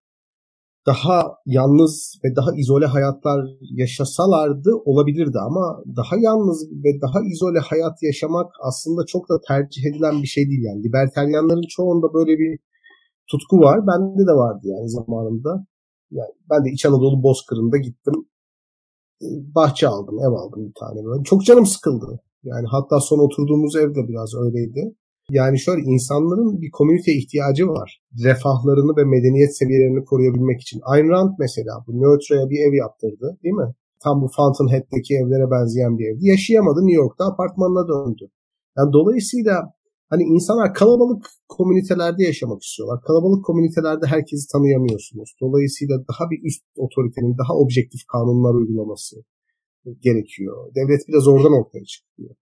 daha 0.87 1.35
yalnız 1.47 2.21
ve 2.25 2.37
daha 2.37 2.51
izole 2.57 2.87
hayatlar 2.87 3.41
yaşasalardı 3.61 4.71
olabilirdi 4.85 5.39
ama 5.39 5.83
daha 5.97 6.17
yalnız 6.21 6.69
ve 6.85 7.01
daha 7.01 7.19
izole 7.33 7.59
hayat 7.59 8.03
yaşamak 8.03 8.51
aslında 8.69 9.07
çok 9.07 9.29
da 9.29 9.41
tercih 9.49 9.83
edilen 9.85 10.23
bir 10.23 10.27
şey 10.27 10.45
değil 10.51 10.63
yani. 10.63 10.85
Liberteryanların 10.85 11.69
çoğunda 11.69 12.15
böyle 12.15 12.39
bir 12.39 12.59
tutku 13.31 13.57
var. 13.61 13.87
Bende 13.87 14.23
de 14.31 14.33
vardı 14.33 14.65
yani 14.65 14.89
zamanında. 14.89 15.67
Yani 16.11 16.33
ben 16.51 16.65
de 16.65 16.71
İç 16.71 16.87
Anadolu 16.87 17.23
Bozkırı'nda 17.23 17.77
gittim. 17.77 18.15
Ee, 19.23 19.27
bahçe 19.55 19.89
aldım, 19.89 20.19
ev 20.21 20.33
aldım 20.33 20.67
bir 20.69 20.75
tane 20.81 21.05
böyle. 21.05 21.23
Çok 21.25 21.45
canım 21.45 21.67
sıkıldı. 21.67 22.21
Yani 22.43 22.67
hatta 22.71 23.01
son 23.01 23.19
oturduğumuz 23.19 23.77
ev 23.77 23.95
de 23.95 24.09
biraz 24.09 24.35
öyleydi. 24.35 24.95
Yani 25.31 25.59
şöyle 25.59 25.83
insanların 25.83 26.61
bir 26.63 26.71
komünite 26.71 27.13
ihtiyacı 27.13 27.67
var. 27.67 28.03
Refahlarını 28.25 28.93
ve 28.97 29.05
medeniyet 29.05 29.59
seviyelerini 29.59 30.05
koruyabilmek 30.05 30.61
için. 30.61 30.81
Ayn 30.83 31.09
Rand 31.09 31.33
mesela 31.39 31.73
bu 31.87 31.91
Neutra'ya 32.03 32.51
bir 32.51 32.61
ev 32.67 32.75
yaptırdı 32.85 33.39
değil 33.43 33.55
mi? 33.55 33.75
Tam 34.05 34.23
bu 34.23 34.29
Fountainhead'deki 34.37 35.13
evlere 35.21 35.51
benzeyen 35.51 35.99
bir 35.99 36.07
evdi. 36.11 36.23
Yaşayamadı 36.33 36.81
New 36.81 37.01
York'ta 37.03 37.25
apartmanına 37.33 37.85
döndü. 37.93 38.25
Yani 38.77 38.93
dolayısıyla 38.93 39.55
hani 40.13 40.23
insanlar 40.23 40.75
kalabalık 40.75 41.23
komünitelerde 41.49 42.23
yaşamak 42.31 42.63
istiyorlar. 42.63 42.99
Kalabalık 43.09 43.45
komünitelerde 43.45 44.07
herkesi 44.07 44.45
tanıyamıyorsunuz. 44.53 45.29
Dolayısıyla 45.43 45.95
daha 46.11 46.25
bir 46.31 46.41
üst 46.49 46.63
otoritenin 46.85 47.39
daha 47.43 47.53
objektif 47.63 48.01
kanunlar 48.13 48.55
uygulaması 48.61 49.17
gerekiyor. 50.07 50.57
Devlet 50.75 51.03
biraz 51.09 51.29
oradan 51.29 51.53
ortaya 51.61 51.85
çıkıyor. 51.85 52.35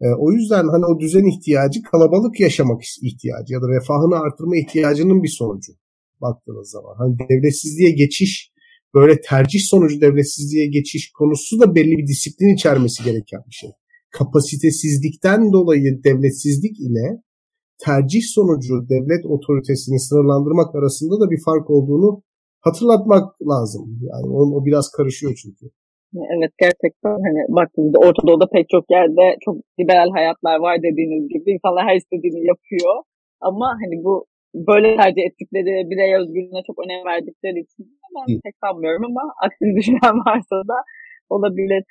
E, 0.00 0.06
o 0.18 0.32
yüzden 0.32 0.64
hani 0.68 0.84
o 0.84 1.00
düzen 1.00 1.24
ihtiyacı 1.24 1.82
kalabalık 1.82 2.40
yaşamak 2.40 2.82
ihtiyacı 3.02 3.54
ya 3.54 3.62
da 3.62 3.68
refahını 3.68 4.16
artırma 4.16 4.56
ihtiyacının 4.56 5.22
bir 5.22 5.34
sonucu 5.38 5.72
baktığınız 6.20 6.70
zaman. 6.70 6.94
Hani 6.98 7.16
devletsizliğe 7.30 7.90
geçiş 7.90 8.52
böyle 8.94 9.20
tercih 9.20 9.60
sonucu 9.60 10.00
devletsizliğe 10.00 10.66
geçiş 10.66 11.12
konusu 11.18 11.60
da 11.60 11.74
belli 11.74 11.98
bir 11.98 12.06
disiplin 12.06 12.54
içermesi 12.54 13.04
gereken 13.04 13.40
bir 13.48 13.54
şey. 13.54 13.70
Kapasitesizlikten 14.10 15.52
dolayı 15.52 16.04
devletsizlik 16.04 16.80
ile 16.80 17.22
tercih 17.78 18.22
sonucu 18.34 18.88
devlet 18.88 19.26
otoritesini 19.26 20.00
sınırlandırmak 20.00 20.74
arasında 20.74 21.20
da 21.20 21.30
bir 21.30 21.40
fark 21.44 21.70
olduğunu 21.70 22.22
hatırlatmak 22.60 23.42
lazım. 23.42 24.00
Yani 24.02 24.26
o, 24.26 24.40
o 24.56 24.66
biraz 24.66 24.90
karışıyor 24.96 25.34
çünkü. 25.42 25.66
Evet 26.16 26.52
gerçekten 26.64 27.16
hani 27.26 27.40
baktığımızda 27.48 27.98
Orta 27.98 28.22
Doğu'da 28.26 28.46
pek 28.52 28.68
çok 28.68 28.84
yerde 28.90 29.36
çok 29.44 29.56
liberal 29.80 30.10
hayatlar 30.10 30.58
var 30.58 30.76
dediğiniz 30.82 31.28
gibi 31.28 31.52
insanlar 31.52 31.84
her 31.88 31.96
istediğini 31.96 32.46
yapıyor. 32.46 32.94
Ama 33.40 33.66
hani 33.82 34.04
bu 34.04 34.26
böyle 34.54 34.96
tercih 34.96 35.22
ettikleri 35.28 35.90
birey 35.90 36.16
özgürlüğüne 36.20 36.62
çok 36.66 36.76
önem 36.84 37.02
verdikleri 37.12 37.58
için 37.60 37.82
ben 38.14 38.26
pek 38.44 38.54
sanmıyorum 38.64 39.04
ama 39.10 39.22
aksini 39.44 39.76
düşünen 39.78 40.16
varsa 40.26 40.56
da 40.70 40.78
olabilir. 41.30 41.82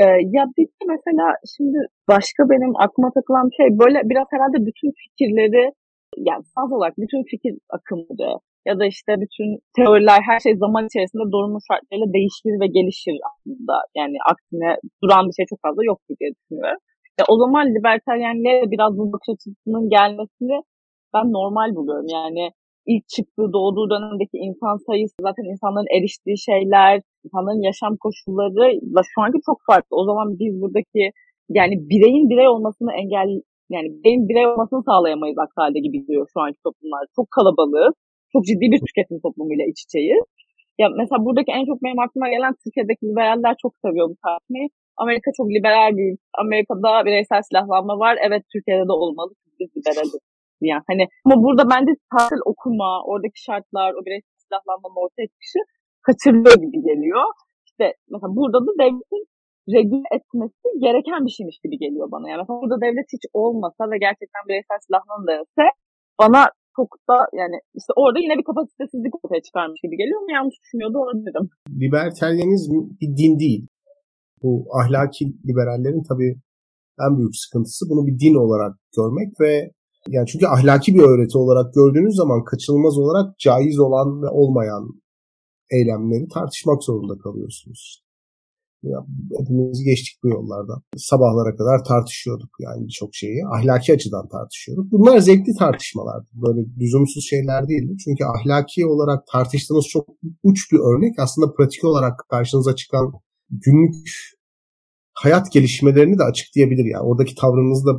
Ee, 0.00 0.04
ya 0.36 0.42
bir 0.56 0.66
de 0.66 0.84
mesela 0.94 1.26
şimdi 1.56 1.78
başka 2.08 2.42
benim 2.50 2.72
aklıma 2.84 3.10
takılan 3.18 3.48
şey 3.56 3.68
böyle 3.82 3.98
biraz 4.10 4.26
herhalde 4.34 4.58
bütün 4.68 4.90
fikirleri 5.02 5.64
yani 6.28 6.42
sans 6.54 6.72
olarak 6.72 6.94
bütün 6.98 7.22
fikir 7.30 7.54
akımları 7.76 8.38
ya 8.68 8.74
da 8.80 8.84
işte 8.94 9.10
bütün 9.22 9.48
teoriler 9.76 10.20
her 10.30 10.40
şey 10.46 10.54
zaman 10.64 10.86
içerisinde 10.88 11.26
durumun 11.32 11.62
şartlarıyla 11.68 12.08
değişir 12.16 12.54
ve 12.62 12.66
gelişir 12.76 13.16
aslında. 13.28 13.74
Yani 13.98 14.16
aksine 14.30 14.70
duran 15.02 15.24
bir 15.28 15.34
şey 15.38 15.46
çok 15.50 15.60
fazla 15.66 15.82
yok 15.90 15.98
diye 16.20 16.30
düşünüyorum. 16.36 16.80
Ya 17.18 17.24
o 17.32 17.34
zaman 17.42 17.64
libertaryenliğe 17.74 18.70
biraz 18.72 18.90
bu 18.98 19.04
bakış 19.12 19.28
açısının 19.34 19.84
gelmesini 19.96 20.56
ben 21.14 21.26
normal 21.38 21.68
buluyorum. 21.76 22.08
Yani 22.18 22.44
ilk 22.92 23.04
çıktığı 23.14 23.48
doğduğu 23.56 23.86
dönemdeki 23.92 24.36
insan 24.46 24.76
sayısı 24.86 25.16
zaten 25.28 25.44
insanların 25.52 25.90
eriştiği 25.96 26.38
şeyler, 26.48 26.94
insanların 27.24 27.62
yaşam 27.70 27.92
koşulları 28.04 28.64
şu 29.10 29.18
anki 29.24 29.38
çok 29.48 29.58
farklı. 29.70 29.92
O 30.00 30.04
zaman 30.08 30.26
biz 30.40 30.52
buradaki 30.62 31.02
yani 31.58 31.74
bireyin 31.90 32.24
birey 32.30 32.48
olmasını 32.48 32.92
engel 33.00 33.28
yani 33.74 33.88
bireyin 33.98 34.28
birey 34.28 34.46
olmasını 34.46 34.82
sağlayamayız 34.88 35.38
aksi 35.38 35.58
halde 35.64 35.78
gibi 35.86 36.06
diyor 36.06 36.26
şu 36.32 36.40
anki 36.40 36.58
toplumlar. 36.64 37.02
Çok 37.16 37.26
kalabalığız. 37.36 37.94
Çok 38.32 38.42
ciddi 38.48 38.66
bir 38.72 38.80
tüketim 38.88 39.18
toplumuyla 39.24 39.64
iç 39.70 39.78
içeyiz. 39.86 40.24
Ya 40.80 40.86
mesela 41.00 41.18
buradaki 41.26 41.50
en 41.58 41.64
çok 41.70 41.78
benim 41.84 42.00
aklıma 42.06 42.28
gelen 42.34 42.52
Türkiye'deki 42.62 43.02
liberaller 43.10 43.54
çok 43.62 43.72
seviyor 43.84 44.06
bu 44.10 44.16
tartışmayı. 44.24 44.68
Amerika 45.04 45.30
çok 45.38 45.46
liberal 45.56 45.92
bir 45.98 46.10
Amerika'da 46.42 46.90
bireysel 47.06 47.42
silahlanma 47.48 47.94
var. 48.04 48.14
Evet 48.26 48.42
Türkiye'de 48.52 48.86
de 48.90 48.94
olmalı. 49.04 49.30
Biz 49.60 49.68
liberaliz 49.76 50.14
yani. 50.60 50.84
Hani 50.90 51.04
ama 51.24 51.36
burada 51.44 51.64
bence 51.74 51.92
tatil 52.12 52.40
okuma, 52.50 52.90
oradaki 53.10 53.38
şartlar, 53.46 53.90
o 53.98 54.00
bireysel 54.06 54.36
silahlanmanın 54.44 55.02
ortaya 55.04 55.26
çıkışı 55.32 55.60
kaçırılıyor 56.06 56.56
gibi 56.64 56.78
geliyor. 56.90 57.24
İşte 57.68 57.86
mesela 58.12 58.30
burada 58.38 58.58
da 58.66 58.72
devletin 58.82 59.24
regüle 59.74 60.08
etmesi 60.16 60.66
gereken 60.86 61.20
bir 61.26 61.34
şeymiş 61.36 61.58
gibi 61.64 61.76
geliyor 61.84 62.06
bana. 62.14 62.26
Yani 62.30 62.40
mesela 62.42 62.60
burada 62.62 62.78
devlet 62.86 63.08
hiç 63.16 63.24
olmasa 63.42 63.82
ve 63.90 63.96
gerçekten 64.06 64.42
bireysel 64.48 64.78
silahlanma 64.86 65.32
ise 65.46 65.66
bana 66.22 66.40
çok 66.76 66.88
da 67.08 67.16
yani 67.40 67.56
işte 67.78 67.92
orada 67.96 68.18
yine 68.24 68.34
bir 68.38 68.46
kapasitesizlik 68.50 69.14
ortaya 69.24 69.42
çıkarmış 69.46 69.80
gibi 69.84 69.96
geliyor 69.96 70.20
mu? 70.20 70.30
Yanlış 70.38 70.56
düşünüyor 70.62 70.90
da 70.94 70.98
olabilirim. 71.04 71.46
Liberteryanizm 71.82 72.74
bir 73.00 73.10
din 73.20 73.38
değil. 73.44 73.62
Bu 74.42 74.50
ahlaki 74.80 75.24
liberallerin 75.48 76.04
tabii 76.10 76.32
en 77.04 77.18
büyük 77.18 77.36
sıkıntısı 77.36 77.82
bunu 77.90 78.06
bir 78.06 78.18
din 78.24 78.34
olarak 78.44 78.74
görmek 78.96 79.40
ve 79.40 79.52
yani 80.08 80.26
çünkü 80.26 80.46
ahlaki 80.46 80.94
bir 80.94 81.02
öğreti 81.02 81.38
olarak 81.38 81.74
gördüğünüz 81.74 82.14
zaman 82.16 82.44
kaçınılmaz 82.44 82.98
olarak 82.98 83.38
caiz 83.38 83.78
olan 83.78 84.22
ve 84.22 84.28
olmayan 84.28 84.84
eylemleri 85.70 86.28
tartışmak 86.34 86.84
zorunda 86.84 87.18
kalıyorsunuz. 87.18 88.05
Ya, 88.82 88.98
hepimiz 89.38 89.84
geçtik 89.84 90.18
bu 90.22 90.28
yollardan. 90.28 90.82
Sabahlara 90.96 91.56
kadar 91.56 91.84
tartışıyorduk 91.84 92.50
yani 92.60 92.84
birçok 92.86 93.14
şeyi. 93.14 93.40
Ahlaki 93.54 93.92
açıdan 93.92 94.28
tartışıyorduk. 94.28 94.92
Bunlar 94.92 95.18
zevkli 95.18 95.54
tartışmalardı. 95.58 96.26
Böyle 96.32 96.60
lüzumsuz 96.80 97.24
şeyler 97.30 97.68
değildi. 97.68 97.92
Çünkü 98.04 98.24
ahlaki 98.24 98.86
olarak 98.86 99.26
tartıştığınız 99.32 99.86
çok 99.88 100.08
uç 100.42 100.72
bir 100.72 100.78
örnek 100.78 101.18
aslında 101.18 101.52
pratik 101.52 101.84
olarak 101.84 102.24
karşınıza 102.30 102.76
çıkan 102.76 103.12
günlük 103.50 103.96
hayat 105.14 105.52
gelişmelerini 105.52 106.18
de 106.18 106.22
açıklayabilir. 106.22 106.84
Yani 106.84 107.02
oradaki 107.02 107.34
tavrınızı 107.34 107.86
da 107.86 107.92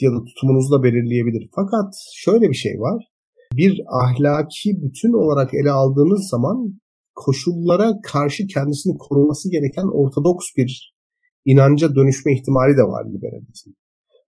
ya 0.00 0.12
da 0.12 0.24
tutumunuzu 0.24 0.70
da 0.74 0.82
belirleyebilir. 0.82 1.50
Fakat 1.54 1.94
şöyle 2.14 2.50
bir 2.50 2.54
şey 2.54 2.72
var. 2.72 3.04
Bir 3.52 3.80
ahlaki 4.02 4.70
bütün 4.82 5.12
olarak 5.12 5.54
ele 5.54 5.70
aldığınız 5.70 6.28
zaman 6.28 6.80
koşullara 7.24 7.88
karşı 8.12 8.46
kendisini 8.46 8.94
koruması 8.98 9.50
gereken 9.50 9.88
ortodoks 10.00 10.46
bir 10.56 10.94
inanca 11.44 11.94
dönüşme 11.94 12.34
ihtimali 12.36 12.76
de 12.76 12.82
var 12.82 13.04
liberalizm. 13.12 13.70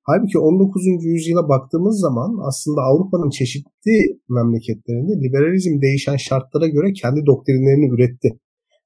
Halbuki 0.09 0.39
19. 0.39 0.83
yüzyıla 1.13 1.49
baktığımız 1.49 2.01
zaman 2.01 2.31
aslında 2.49 2.81
Avrupa'nın 2.81 3.31
çeşitli 3.31 3.97
memleketlerinde 4.29 5.13
liberalizm 5.25 5.81
değişen 5.81 6.17
şartlara 6.17 6.69
göre 6.69 6.93
kendi 6.93 7.27
doktrinlerini 7.27 7.87
üretti. 7.95 8.29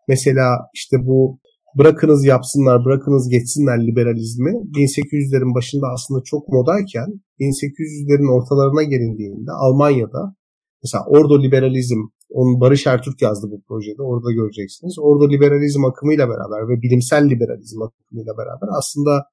Mesela 0.09 0.47
işte 0.75 0.97
bu 1.09 1.39
bırakınız 1.79 2.25
yapsınlar, 2.25 2.85
bırakınız 2.85 3.29
geçsinler 3.29 3.87
liberalizmi 3.87 4.51
1800'lerin 4.51 5.55
başında 5.55 5.87
aslında 5.95 6.21
çok 6.25 6.49
modayken 6.49 7.09
1800'lerin 7.41 8.31
ortalarına 8.37 8.83
gelindiğinde 8.83 9.51
Almanya'da 9.53 10.35
mesela 10.83 11.05
ordo 11.07 11.43
liberalizm, 11.43 12.01
onun 12.31 12.61
Barış 12.61 12.87
Ertürk 12.87 13.23
yazdı 13.23 13.47
bu 13.51 13.63
projede, 13.69 14.03
orada 14.03 14.33
göreceksiniz. 14.33 14.99
Ordo 14.99 15.31
liberalizm 15.31 15.85
akımıyla 15.85 16.29
beraber 16.29 16.69
ve 16.69 16.83
bilimsel 16.83 17.31
liberalizm 17.31 17.83
akımıyla 17.83 18.33
beraber 18.39 18.69
aslında 18.79 19.25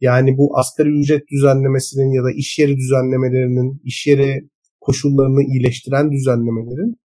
yani 0.00 0.38
bu 0.38 0.58
asgari 0.58 0.88
ücret 0.88 1.28
düzenlemesinin 1.28 2.12
ya 2.12 2.24
da 2.24 2.30
iş 2.36 2.58
yeri 2.58 2.76
düzenlemelerinin, 2.76 3.80
iş 3.84 4.06
yeri 4.06 4.48
koşullarını 4.80 5.42
iyileştiren 5.42 6.12
düzenlemelerin 6.12 6.96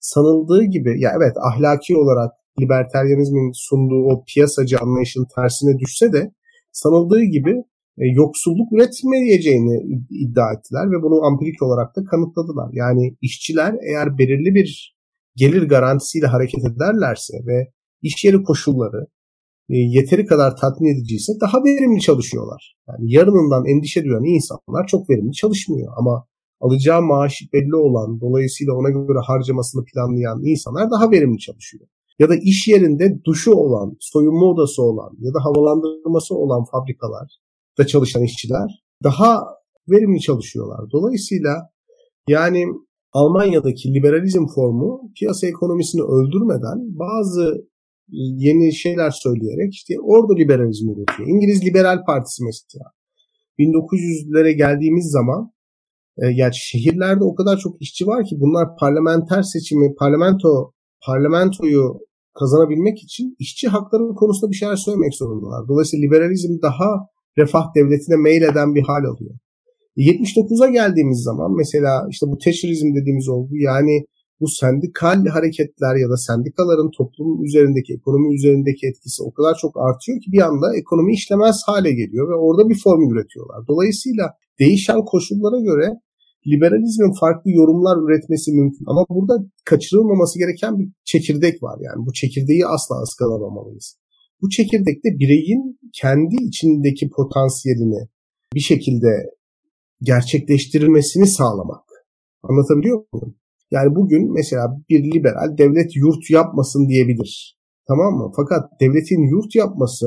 sanıldığı 0.00 0.64
gibi 0.64 1.00
ya 1.00 1.12
evet 1.16 1.36
ahlaki 1.36 1.96
olarak 1.96 2.32
liberteryanizmin 2.60 3.52
sunduğu 3.54 4.04
o 4.10 4.24
piyasacı 4.24 4.78
anlayışın 4.78 5.26
tersine 5.34 5.78
düşse 5.78 6.12
de 6.12 6.32
sanıldığı 6.72 7.22
gibi 7.22 7.54
yoksulluk 7.96 8.72
üretmeyeceğini 8.72 10.02
iddia 10.10 10.52
ettiler 10.52 10.90
ve 10.90 11.02
bunu 11.02 11.24
ampirik 11.24 11.62
olarak 11.62 11.96
da 11.96 12.04
kanıtladılar. 12.04 12.70
Yani 12.72 13.16
işçiler 13.20 13.74
eğer 13.88 14.18
belirli 14.18 14.54
bir 14.54 14.96
gelir 15.36 15.62
garantisiyle 15.62 16.26
hareket 16.26 16.64
ederlerse 16.64 17.34
ve 17.46 17.72
iş 18.02 18.24
yeri 18.24 18.42
koşulları 18.42 19.06
e, 19.68 19.76
yeteri 19.76 20.26
kadar 20.26 20.56
tatmin 20.56 20.94
ediciyse 20.94 21.32
daha 21.40 21.64
verimli 21.64 22.00
çalışıyorlar. 22.00 22.76
Yani 22.88 23.12
yarınından 23.12 23.66
endişe 23.66 24.04
duyan 24.04 24.24
insanlar 24.24 24.86
çok 24.86 25.10
verimli 25.10 25.32
çalışmıyor 25.32 25.92
ama 25.96 26.26
alacağı 26.60 27.02
maaş 27.02 27.42
belli 27.52 27.76
olan 27.76 28.20
dolayısıyla 28.20 28.72
ona 28.72 28.90
göre 28.90 29.18
harcamasını 29.26 29.84
planlayan 29.84 30.40
insanlar 30.44 30.90
daha 30.90 31.10
verimli 31.10 31.38
çalışıyor 31.38 31.86
ya 32.18 32.28
da 32.28 32.36
iş 32.36 32.68
yerinde 32.68 33.24
duşu 33.24 33.52
olan, 33.52 33.96
soyunma 34.00 34.46
odası 34.46 34.82
olan 34.82 35.10
ya 35.18 35.34
da 35.34 35.44
havalandırması 35.44 36.34
olan 36.34 36.64
fabrikalar 36.64 37.38
da 37.78 37.86
çalışan 37.86 38.22
işçiler 38.22 38.84
daha 39.04 39.44
verimli 39.88 40.20
çalışıyorlar. 40.20 40.90
Dolayısıyla 40.92 41.70
yani 42.28 42.64
Almanya'daki 43.12 43.94
liberalizm 43.94 44.46
formu 44.54 45.12
piyasa 45.18 45.46
ekonomisini 45.46 46.02
öldürmeden 46.02 46.78
bazı 46.98 47.68
yeni 48.46 48.74
şeyler 48.74 49.10
söyleyerek 49.10 49.74
işte 49.74 49.94
orada 50.02 50.34
liberalizm 50.34 50.90
üretiyor. 50.90 51.28
İngiliz 51.28 51.64
Liberal 51.64 52.04
Partisi 52.04 52.44
mesela 52.44 52.84
1900'lere 53.58 54.50
geldiğimiz 54.50 55.10
zaman 55.10 55.52
e, 56.18 56.26
yani 56.26 56.54
şehirlerde 56.54 57.24
o 57.24 57.34
kadar 57.34 57.58
çok 57.58 57.82
işçi 57.82 58.06
var 58.06 58.24
ki 58.24 58.36
bunlar 58.40 58.76
parlamenter 58.80 59.42
seçimi, 59.42 59.94
parlamento 59.94 60.72
parlamentoyu 61.06 61.98
kazanabilmek 62.38 63.02
için 63.02 63.36
işçi 63.38 63.68
hakları 63.68 64.14
konusunda 64.14 64.50
bir 64.50 64.56
şeyler 64.56 64.76
söylemek 64.76 65.14
zorundalar. 65.14 65.68
Dolayısıyla 65.68 66.06
liberalizm 66.06 66.62
daha 66.62 66.88
refah 67.38 67.74
devletine 67.74 68.16
meyleden 68.16 68.74
bir 68.74 68.82
hal 68.82 69.04
alıyor. 69.04 69.34
79'a 69.96 70.68
geldiğimiz 70.70 71.22
zaman 71.22 71.56
mesela 71.56 72.06
işte 72.10 72.26
bu 72.26 72.38
Thatcherizm 72.38 72.94
dediğimiz 72.94 73.28
olgu 73.28 73.56
yani 73.56 74.04
bu 74.40 74.48
sendikal 74.48 75.26
hareketler 75.26 75.94
ya 75.96 76.08
da 76.10 76.16
sendikaların 76.16 76.90
toplum 76.98 77.44
üzerindeki, 77.44 77.94
ekonomi 77.94 78.34
üzerindeki 78.34 78.86
etkisi 78.86 79.22
o 79.22 79.32
kadar 79.32 79.54
çok 79.62 79.72
artıyor 79.86 80.20
ki 80.20 80.32
bir 80.32 80.42
anda 80.48 80.76
ekonomi 80.76 81.12
işlemez 81.12 81.56
hale 81.66 81.92
geliyor 81.92 82.28
ve 82.30 82.34
orada 82.34 82.68
bir 82.68 82.78
formül 82.84 83.14
üretiyorlar. 83.14 83.58
Dolayısıyla 83.68 84.24
değişen 84.58 85.04
koşullara 85.04 85.60
göre 85.60 85.86
liberalizmin 86.50 87.12
farklı 87.20 87.50
yorumlar 87.50 87.96
üretmesi 88.04 88.52
mümkün. 88.52 88.84
Ama 88.86 89.06
burada 89.10 89.34
kaçırılmaması 89.64 90.38
gereken 90.38 90.78
bir 90.78 90.88
çekirdek 91.04 91.62
var. 91.62 91.78
Yani 91.80 92.06
bu 92.06 92.12
çekirdeği 92.12 92.66
asla 92.66 93.02
ıskalamamalıyız. 93.02 93.96
Bu 94.42 94.48
çekirdekte 94.48 95.08
bireyin 95.18 95.78
kendi 95.92 96.36
içindeki 96.48 97.10
potansiyelini 97.10 98.08
bir 98.54 98.60
şekilde 98.60 99.08
gerçekleştirilmesini 100.02 101.26
sağlamak. 101.26 101.84
Anlatabiliyor 102.42 103.04
muyum? 103.12 103.36
Yani 103.70 103.94
bugün 103.94 104.32
mesela 104.32 104.76
bir 104.88 105.14
liberal 105.14 105.58
devlet 105.58 105.96
yurt 105.96 106.30
yapmasın 106.30 106.88
diyebilir. 106.88 107.58
Tamam 107.88 108.14
mı? 108.14 108.32
Fakat 108.36 108.80
devletin 108.80 109.22
yurt 109.30 109.54
yapması 109.54 110.06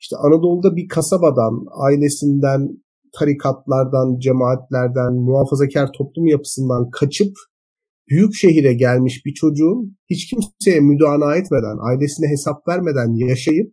işte 0.00 0.16
Anadolu'da 0.16 0.76
bir 0.76 0.88
kasabadan, 0.88 1.66
ailesinden, 1.86 2.68
tarikatlardan, 3.18 4.18
cemaatlerden, 4.18 5.14
muhafazakar 5.14 5.92
toplum 5.98 6.26
yapısından 6.26 6.90
kaçıp 6.90 7.32
büyük 8.08 8.34
şehire 8.34 8.72
gelmiş 8.72 9.22
bir 9.26 9.34
çocuğun 9.34 9.96
hiç 10.10 10.30
kimseye 10.30 10.80
müdana 10.80 11.36
etmeden, 11.36 11.76
ailesine 11.88 12.28
hesap 12.28 12.68
vermeden 12.68 13.28
yaşayıp 13.28 13.72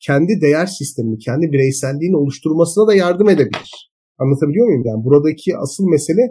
kendi 0.00 0.40
değer 0.40 0.66
sistemini, 0.66 1.18
kendi 1.18 1.52
bireyselliğini 1.52 2.16
oluşturmasına 2.16 2.86
da 2.86 2.94
yardım 2.94 3.28
edebilir. 3.28 3.90
Anlatabiliyor 4.18 4.66
muyum? 4.66 4.82
Yani 4.84 5.04
buradaki 5.04 5.56
asıl 5.56 5.84
mesele 5.84 6.22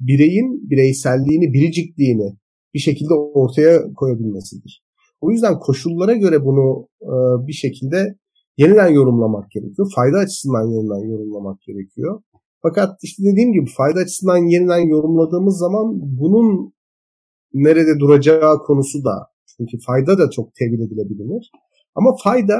bireyin 0.00 0.70
bireyselliğini, 0.70 1.52
biricikliğini 1.52 2.36
bir 2.74 2.78
şekilde 2.78 3.14
ortaya 3.14 3.92
koyabilmesidir. 3.96 4.84
O 5.20 5.30
yüzden 5.30 5.58
koşullara 5.58 6.12
göre 6.12 6.44
bunu 6.44 6.88
bir 7.46 7.52
şekilde 7.52 8.14
yeniden 8.56 8.88
yorumlamak 8.88 9.50
gerekiyor. 9.50 9.90
Fayda 9.94 10.18
açısından 10.18 10.66
yeniden 10.66 11.10
yorumlamak 11.10 11.62
gerekiyor. 11.62 12.22
Fakat 12.62 12.98
işte 13.02 13.22
dediğim 13.22 13.52
gibi 13.52 13.70
fayda 13.76 14.00
açısından 14.00 14.36
yeniden 14.36 14.88
yorumladığımız 14.88 15.58
zaman 15.58 15.86
bunun 16.20 16.72
nerede 17.54 18.00
duracağı 18.00 18.58
konusu 18.58 19.04
da 19.04 19.26
çünkü 19.56 19.76
fayda 19.86 20.18
da 20.18 20.30
çok 20.30 20.54
tevil 20.54 20.80
edilebilir. 20.86 21.50
Ama 21.94 22.10
fayda 22.24 22.58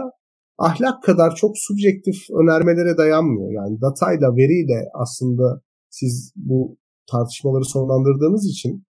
ahlak 0.58 1.02
kadar 1.02 1.34
çok 1.34 1.50
subjektif 1.54 2.16
önermelere 2.40 2.96
dayanmıyor. 2.96 3.52
Yani 3.52 3.80
datayla, 3.80 4.36
veriyle 4.36 4.88
aslında 4.94 5.60
siz 5.90 6.32
bu 6.36 6.76
tartışmaları 7.10 7.64
sonlandırdığınız 7.64 8.44
için 8.50 8.84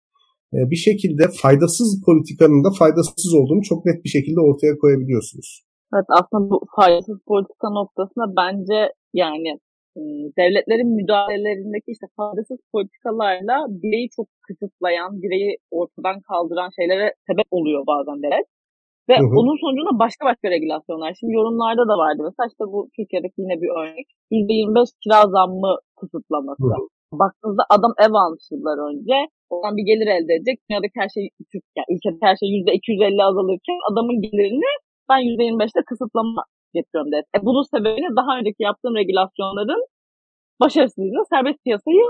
e, 0.54 0.58
bir 0.70 0.76
şekilde 0.76 1.24
faydasız 1.42 2.02
politikanın 2.06 2.64
da 2.64 2.70
faydasız 2.78 3.34
olduğunu 3.34 3.62
çok 3.62 3.86
net 3.86 4.04
bir 4.04 4.08
şekilde 4.08 4.40
ortaya 4.40 4.78
koyabiliyorsunuz. 4.78 5.64
Evet 5.94 6.06
aslında 6.18 6.50
bu 6.50 6.60
faydasız 6.76 7.18
politika 7.26 7.68
noktasında 7.70 8.26
bence 8.40 8.78
yani 9.14 9.50
devletlerin 10.38 10.90
müdahalelerindeki 10.98 11.88
işte 11.94 12.06
faydasız 12.16 12.58
politikalarla 12.72 13.56
bireyi 13.82 14.08
çok 14.16 14.26
kısıtlayan, 14.46 15.22
bireyi 15.22 15.50
ortadan 15.70 16.16
kaldıran 16.28 16.70
şeylere 16.78 17.06
sebep 17.26 17.48
oluyor 17.50 17.82
bazen 17.86 18.22
devlet. 18.22 18.46
Ve 19.08 19.16
hı 19.18 19.26
hı. 19.30 19.38
onun 19.40 19.56
sonucunda 19.62 19.92
başka 20.04 20.22
başka 20.30 20.46
regülasyonlar. 20.54 21.10
Şimdi 21.18 21.32
yorumlarda 21.38 21.84
da 21.90 21.94
vardı. 22.02 22.20
Mesela 22.28 22.46
işte 22.52 22.64
bu 22.72 22.78
Türkiye'deki 22.96 23.38
yine 23.44 23.56
bir 23.62 23.70
örnek. 23.80 24.06
%25 24.30 24.90
kira 25.02 25.18
zammı 25.36 25.72
kısıtlaması. 25.98 26.68
Hı 26.72 26.78
hı. 27.12 27.18
Baktığınızda 27.22 27.64
adam 27.74 27.92
ev 28.04 28.12
almış 28.22 28.44
yıllar 28.52 28.78
önce. 28.88 29.16
Oradan 29.50 29.76
bir 29.78 29.86
gelir 29.90 30.08
elde 30.16 30.32
edecek. 30.36 30.56
Dünyadaki 30.64 30.96
her 31.02 31.10
şey, 31.16 31.24
yani 31.78 31.88
ülkede 31.94 32.18
her 32.28 32.36
şey 32.40 32.48
%250 32.48 33.22
azalırken 33.30 33.78
adamın 33.90 34.16
gelirini 34.26 34.70
ben 35.10 35.20
%25'te 35.32 35.80
kısıtlama 35.90 36.42
getiriyorum 36.76 37.12
dedi. 37.12 37.26
E, 37.36 37.38
bunun 37.46 37.64
sebebini 37.72 38.10
daha 38.20 38.30
önceki 38.38 38.62
yaptığım 38.68 38.94
regülasyonların 39.00 39.82
başarısızlığıyla 40.62 41.22
serbest 41.32 41.60
piyasayı 41.64 42.04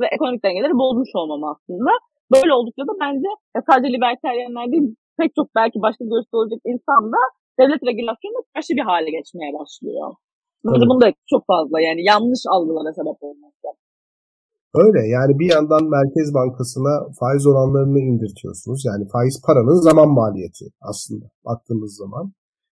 ve 0.00 0.06
ekonomik 0.14 0.44
dengeleri 0.44 0.74
bozmuş 0.82 1.10
olmam 1.20 1.42
aslında. 1.52 1.92
Böyle 2.34 2.52
oldukça 2.58 2.82
da 2.90 2.94
bence 3.04 3.30
ya 3.56 3.60
sadece 3.68 3.88
libertaryenler 3.94 4.66
değil 4.72 4.86
pek 5.18 5.30
çok 5.38 5.48
belki 5.58 5.78
başka 5.86 6.02
görüşte 6.12 6.34
olacak 6.40 6.60
insan 6.72 7.02
da 7.14 7.20
devlet 7.58 7.82
regülasyonuna 7.88 8.42
karşı 8.54 8.70
bir 8.78 8.86
hale 8.90 9.10
geçmeye 9.16 9.52
başlıyor. 9.58 10.06
Bence 10.64 10.84
evet. 10.84 10.90
bunda 10.90 11.06
çok 11.32 11.42
fazla 11.52 11.76
yani 11.88 12.00
yanlış 12.12 12.42
algılara 12.54 12.92
sebep 12.98 13.18
olmakta. 13.28 13.68
Öyle 14.82 15.02
yani 15.16 15.32
bir 15.40 15.48
yandan 15.54 15.84
Merkez 15.96 16.28
Bankası'na 16.38 16.94
faiz 17.20 17.44
oranlarını 17.50 18.00
indirtiyorsunuz. 18.10 18.80
Yani 18.88 19.04
faiz 19.14 19.36
paranın 19.46 19.80
zaman 19.88 20.08
maliyeti 20.20 20.66
aslında 20.90 21.26
baktığımız 21.48 21.92
zaman 22.02 22.24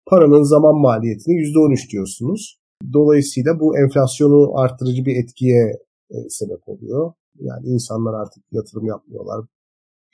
paranın 0.06 0.44
zaman 0.44 0.76
maliyetini 0.76 1.36
%13 1.36 1.92
diyorsunuz. 1.92 2.60
Dolayısıyla 2.94 3.60
bu 3.60 3.78
enflasyonu 3.78 4.60
arttırıcı 4.60 5.06
bir 5.06 5.24
etkiye 5.24 5.64
e, 6.12 6.16
sebep 6.30 6.70
oluyor. 6.70 7.14
Yani 7.40 7.68
insanlar 7.68 8.14
artık 8.14 8.44
yatırım 8.52 8.86
yapmıyorlar. 8.86 9.46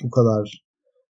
Bu 0.03 0.09
kadar 0.09 0.67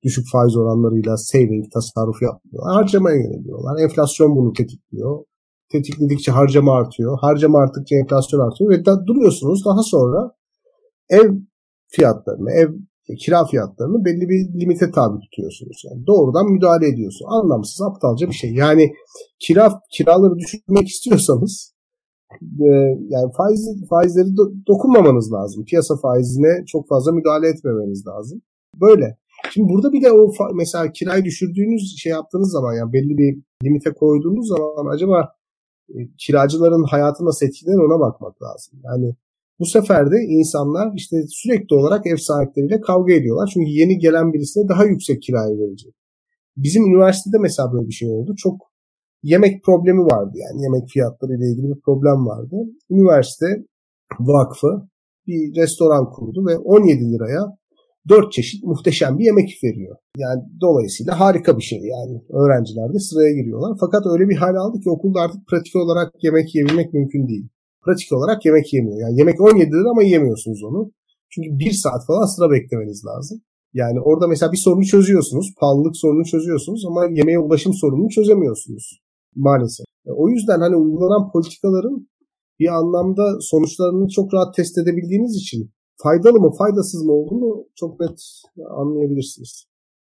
düşük 0.02 0.26
faiz 0.32 0.56
oranlarıyla 0.56 1.16
saving, 1.16 1.72
tasarruf 1.72 2.22
yapmıyor. 2.22 2.64
Harcamaya 2.64 3.16
yöneliyorlar. 3.16 3.80
Enflasyon 3.80 4.36
bunu 4.36 4.52
tetikliyor. 4.52 5.24
Tetikledikçe 5.68 6.32
harcama 6.32 6.74
artıyor. 6.74 7.18
Harcama 7.20 7.58
arttıkça 7.58 7.96
enflasyon 7.96 8.40
artıyor 8.40 8.70
ve 8.70 8.84
da, 8.84 9.06
duruyorsunuz 9.06 9.64
daha 9.64 9.82
sonra 9.82 10.32
ev 11.10 11.30
fiyatlarını, 11.88 12.50
ev 12.50 12.68
kira 13.24 13.44
fiyatlarını 13.46 14.04
belli 14.04 14.28
bir 14.28 14.60
limite 14.60 14.90
tabi 14.90 15.20
tutuyorsunuz. 15.20 15.82
Yani 15.90 16.06
doğrudan 16.06 16.46
müdahale 16.52 16.88
ediyorsun. 16.88 17.26
Anlamsız, 17.28 17.82
aptalca 17.82 18.26
bir 18.26 18.34
şey. 18.34 18.54
Yani 18.54 18.92
kira 19.38 19.80
kiraları 19.92 20.38
düşürmek 20.38 20.88
istiyorsanız 20.88 21.74
e, 22.42 22.70
yani 23.08 23.32
faiz 23.36 23.62
faizleri 23.90 24.36
do, 24.36 24.52
dokunmamanız 24.68 25.32
lazım. 25.32 25.64
Piyasa 25.64 25.96
faizine 25.96 26.64
çok 26.66 26.88
fazla 26.88 27.12
müdahale 27.12 27.48
etmemeniz 27.48 28.06
lazım. 28.06 28.42
Böyle. 28.80 29.16
Şimdi 29.50 29.68
burada 29.72 29.92
bir 29.92 30.02
de 30.02 30.12
o 30.12 30.32
mesela 30.54 30.92
kirayı 30.92 31.24
düşürdüğünüz 31.24 31.96
şey 31.98 32.12
yaptığınız 32.12 32.52
zaman 32.52 32.74
yani 32.74 32.92
belli 32.92 33.18
bir 33.18 33.42
limite 33.64 33.92
koyduğunuz 33.92 34.48
zaman 34.48 34.94
acaba 34.94 35.28
e, 35.88 35.96
kiracıların 36.18 36.84
hayatı 36.90 37.24
nasıl 37.24 37.46
etkilenir 37.46 37.78
ona 37.78 38.00
bakmak 38.00 38.42
lazım. 38.42 38.80
Yani 38.84 39.14
bu 39.62 39.66
sefer 39.66 40.10
de 40.12 40.16
insanlar 40.38 40.92
işte 40.96 41.16
sürekli 41.28 41.76
olarak 41.76 42.06
ev 42.06 42.16
sahipleriyle 42.16 42.80
kavga 42.80 43.12
ediyorlar. 43.12 43.50
Çünkü 43.54 43.70
yeni 43.70 43.98
gelen 43.98 44.32
birisine 44.32 44.68
daha 44.68 44.84
yüksek 44.84 45.22
kirayı 45.22 45.58
verecek. 45.58 45.94
Bizim 46.56 46.82
üniversitede 46.86 47.38
mesela 47.40 47.72
böyle 47.72 47.86
bir 47.88 47.98
şey 48.00 48.08
oldu. 48.10 48.34
Çok 48.36 48.56
yemek 49.22 49.64
problemi 49.64 50.02
vardı 50.12 50.34
yani 50.44 50.62
yemek 50.62 50.88
fiyatları 50.88 51.32
ile 51.32 51.46
ilgili 51.50 51.68
bir 51.74 51.80
problem 51.86 52.26
vardı. 52.26 52.56
Üniversite 52.90 53.46
vakfı 54.20 54.72
bir 55.26 55.60
restoran 55.60 56.10
kurdu 56.10 56.46
ve 56.48 56.58
17 56.58 57.12
liraya 57.12 57.42
4 58.08 58.32
çeşit 58.32 58.64
muhteşem 58.64 59.18
bir 59.18 59.24
yemek 59.24 59.50
veriyor. 59.64 59.96
Yani 60.18 60.42
dolayısıyla 60.60 61.20
harika 61.20 61.58
bir 61.58 61.62
şey 61.62 61.78
yani. 61.78 62.22
Öğrenciler 62.40 62.94
de 62.94 62.98
sıraya 62.98 63.32
giriyorlar. 63.32 63.76
Fakat 63.80 64.02
öyle 64.12 64.28
bir 64.28 64.36
hal 64.36 64.54
aldı 64.54 64.80
ki 64.80 64.90
okulda 64.90 65.20
artık 65.20 65.46
pratik 65.48 65.76
olarak 65.76 66.12
yemek 66.22 66.54
yiyebilmek 66.54 66.94
mümkün 66.94 67.28
değil 67.28 67.48
pratik 67.84 68.12
olarak 68.12 68.44
yemek 68.44 68.72
yemiyor. 68.72 68.98
Yani 69.00 69.18
yemek 69.18 69.40
17 69.40 69.70
lira 69.70 69.90
ama 69.90 70.02
yiyemiyorsunuz 70.02 70.64
onu. 70.64 70.90
Çünkü 71.30 71.48
bir 71.58 71.70
saat 71.70 72.06
falan 72.06 72.26
sıra 72.26 72.50
beklemeniz 72.50 73.04
lazım. 73.06 73.40
Yani 73.74 74.00
orada 74.00 74.26
mesela 74.26 74.52
bir 74.52 74.56
sorunu 74.56 74.84
çözüyorsunuz. 74.84 75.54
Pahalılık 75.60 75.96
sorununu 75.96 76.24
çözüyorsunuz 76.24 76.84
ama 76.86 77.04
yemeğe 77.04 77.38
ulaşım 77.38 77.72
sorununu 77.74 78.08
çözemiyorsunuz. 78.08 79.00
Maalesef. 79.36 79.86
O 80.06 80.28
yüzden 80.28 80.60
hani 80.60 80.76
uygulanan 80.76 81.30
politikaların 81.32 82.08
bir 82.60 82.68
anlamda 82.78 83.40
sonuçlarını 83.40 84.08
çok 84.08 84.34
rahat 84.34 84.54
test 84.54 84.78
edebildiğiniz 84.78 85.36
için 85.36 85.70
faydalı 86.02 86.40
mı 86.40 86.50
faydasız 86.58 87.04
mı 87.04 87.12
olduğunu 87.12 87.66
çok 87.74 88.00
net 88.00 88.18
anlayabilirsiniz. 88.70 89.64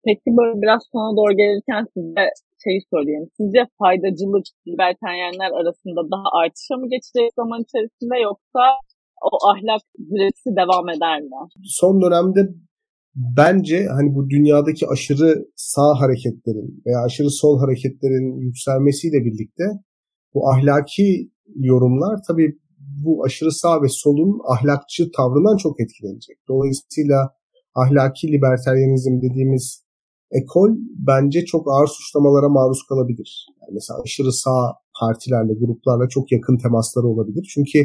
Peki 0.05 0.29
böyle 0.39 0.63
biraz 0.63 0.83
sona 0.93 1.17
doğru 1.17 1.33
gelirken 1.37 1.87
size 1.95 2.25
şeyi 2.65 2.81
sorayım. 2.93 3.25
Sizce 3.39 3.61
faydacılık 3.81 4.47
libertaryenler 4.69 5.51
arasında 5.61 6.01
daha 6.15 6.29
artışa 6.41 6.75
mı 6.81 6.87
geçecek 6.95 7.31
zaman 7.41 7.61
içerisinde 7.67 8.17
yoksa 8.29 8.63
o 9.29 9.33
ahlak 9.53 9.83
diretisi 10.11 10.51
devam 10.61 10.87
eder 10.95 11.19
mi? 11.31 11.39
Son 11.81 11.95
dönemde 12.03 12.41
bence 13.15 13.87
hani 13.97 14.15
bu 14.17 14.31
dünyadaki 14.31 14.85
aşırı 14.93 15.31
sağ 15.57 15.91
hareketlerin 16.01 16.83
veya 16.87 16.99
aşırı 17.07 17.31
sol 17.31 17.59
hareketlerin 17.63 18.41
yükselmesiyle 18.47 19.25
birlikte 19.27 19.65
bu 20.35 20.51
ahlaki 20.51 21.31
yorumlar 21.57 22.19
tabii 22.29 22.59
bu 23.05 23.25
aşırı 23.25 23.53
sağ 23.53 23.83
ve 23.83 23.89
solun 23.89 24.41
ahlakçı 24.49 25.11
tavrından 25.17 25.57
çok 25.57 25.81
etkilenecek. 25.81 26.37
Dolayısıyla 26.49 27.31
ahlaki 27.75 28.33
libertaryenizm 28.33 29.23
dediğimiz 29.23 29.82
ekol 30.41 30.71
bence 31.09 31.45
çok 31.45 31.67
ağır 31.73 31.87
suçlamalara 31.87 32.49
maruz 32.49 32.83
kalabilir. 32.89 33.47
Yani 33.61 33.71
mesela 33.75 34.01
aşırı 34.05 34.33
sağ 34.33 34.73
partilerle, 35.01 35.53
gruplarla 35.61 36.09
çok 36.09 36.33
yakın 36.33 36.57
temasları 36.59 37.07
olabilir. 37.07 37.45
Çünkü 37.55 37.79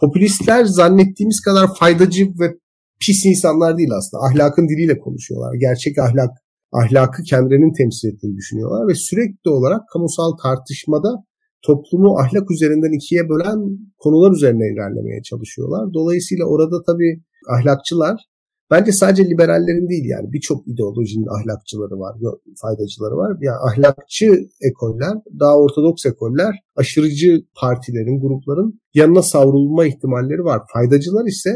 popülistler 0.00 0.64
zannettiğimiz 0.64 1.40
kadar 1.40 1.74
faydacı 1.74 2.24
ve 2.40 2.46
pis 3.00 3.26
insanlar 3.26 3.78
değil 3.78 3.92
aslında. 3.98 4.22
Ahlakın 4.28 4.68
diliyle 4.68 4.98
konuşuyorlar. 4.98 5.54
Gerçek 5.54 5.98
ahlak, 5.98 6.30
ahlakı 6.72 7.22
kendilerinin 7.22 7.72
temsil 7.72 8.08
ettiğini 8.08 8.36
düşünüyorlar 8.36 8.88
ve 8.88 8.94
sürekli 8.94 9.50
olarak 9.50 9.80
kamusal 9.92 10.30
tartışmada 10.42 11.10
toplumu 11.66 12.18
ahlak 12.18 12.50
üzerinden 12.50 12.92
ikiye 12.98 13.28
bölen 13.28 13.58
konular 13.98 14.32
üzerine 14.36 14.66
ilerlemeye 14.72 15.22
çalışıyorlar. 15.22 15.94
Dolayısıyla 15.94 16.44
orada 16.44 16.82
tabii 16.86 17.22
ahlakçılar 17.54 18.16
Bence 18.70 18.92
sadece 18.92 19.30
liberallerin 19.30 19.88
değil 19.88 20.04
yani 20.04 20.32
birçok 20.32 20.68
ideolojinin 20.68 21.26
ahlakçıları 21.26 21.98
var, 21.98 22.16
faydacıları 22.62 23.16
var. 23.16 23.36
Yani 23.40 23.56
ahlakçı 23.70 24.26
ekoller, 24.70 25.14
daha 25.40 25.56
ortodoks 25.58 26.06
ekoller, 26.06 26.54
aşırıcı 26.76 27.42
partilerin, 27.60 28.20
grupların 28.20 28.80
yanına 28.94 29.22
savrulma 29.22 29.86
ihtimalleri 29.86 30.44
var. 30.44 30.62
Faydacılar 30.72 31.26
ise 31.26 31.50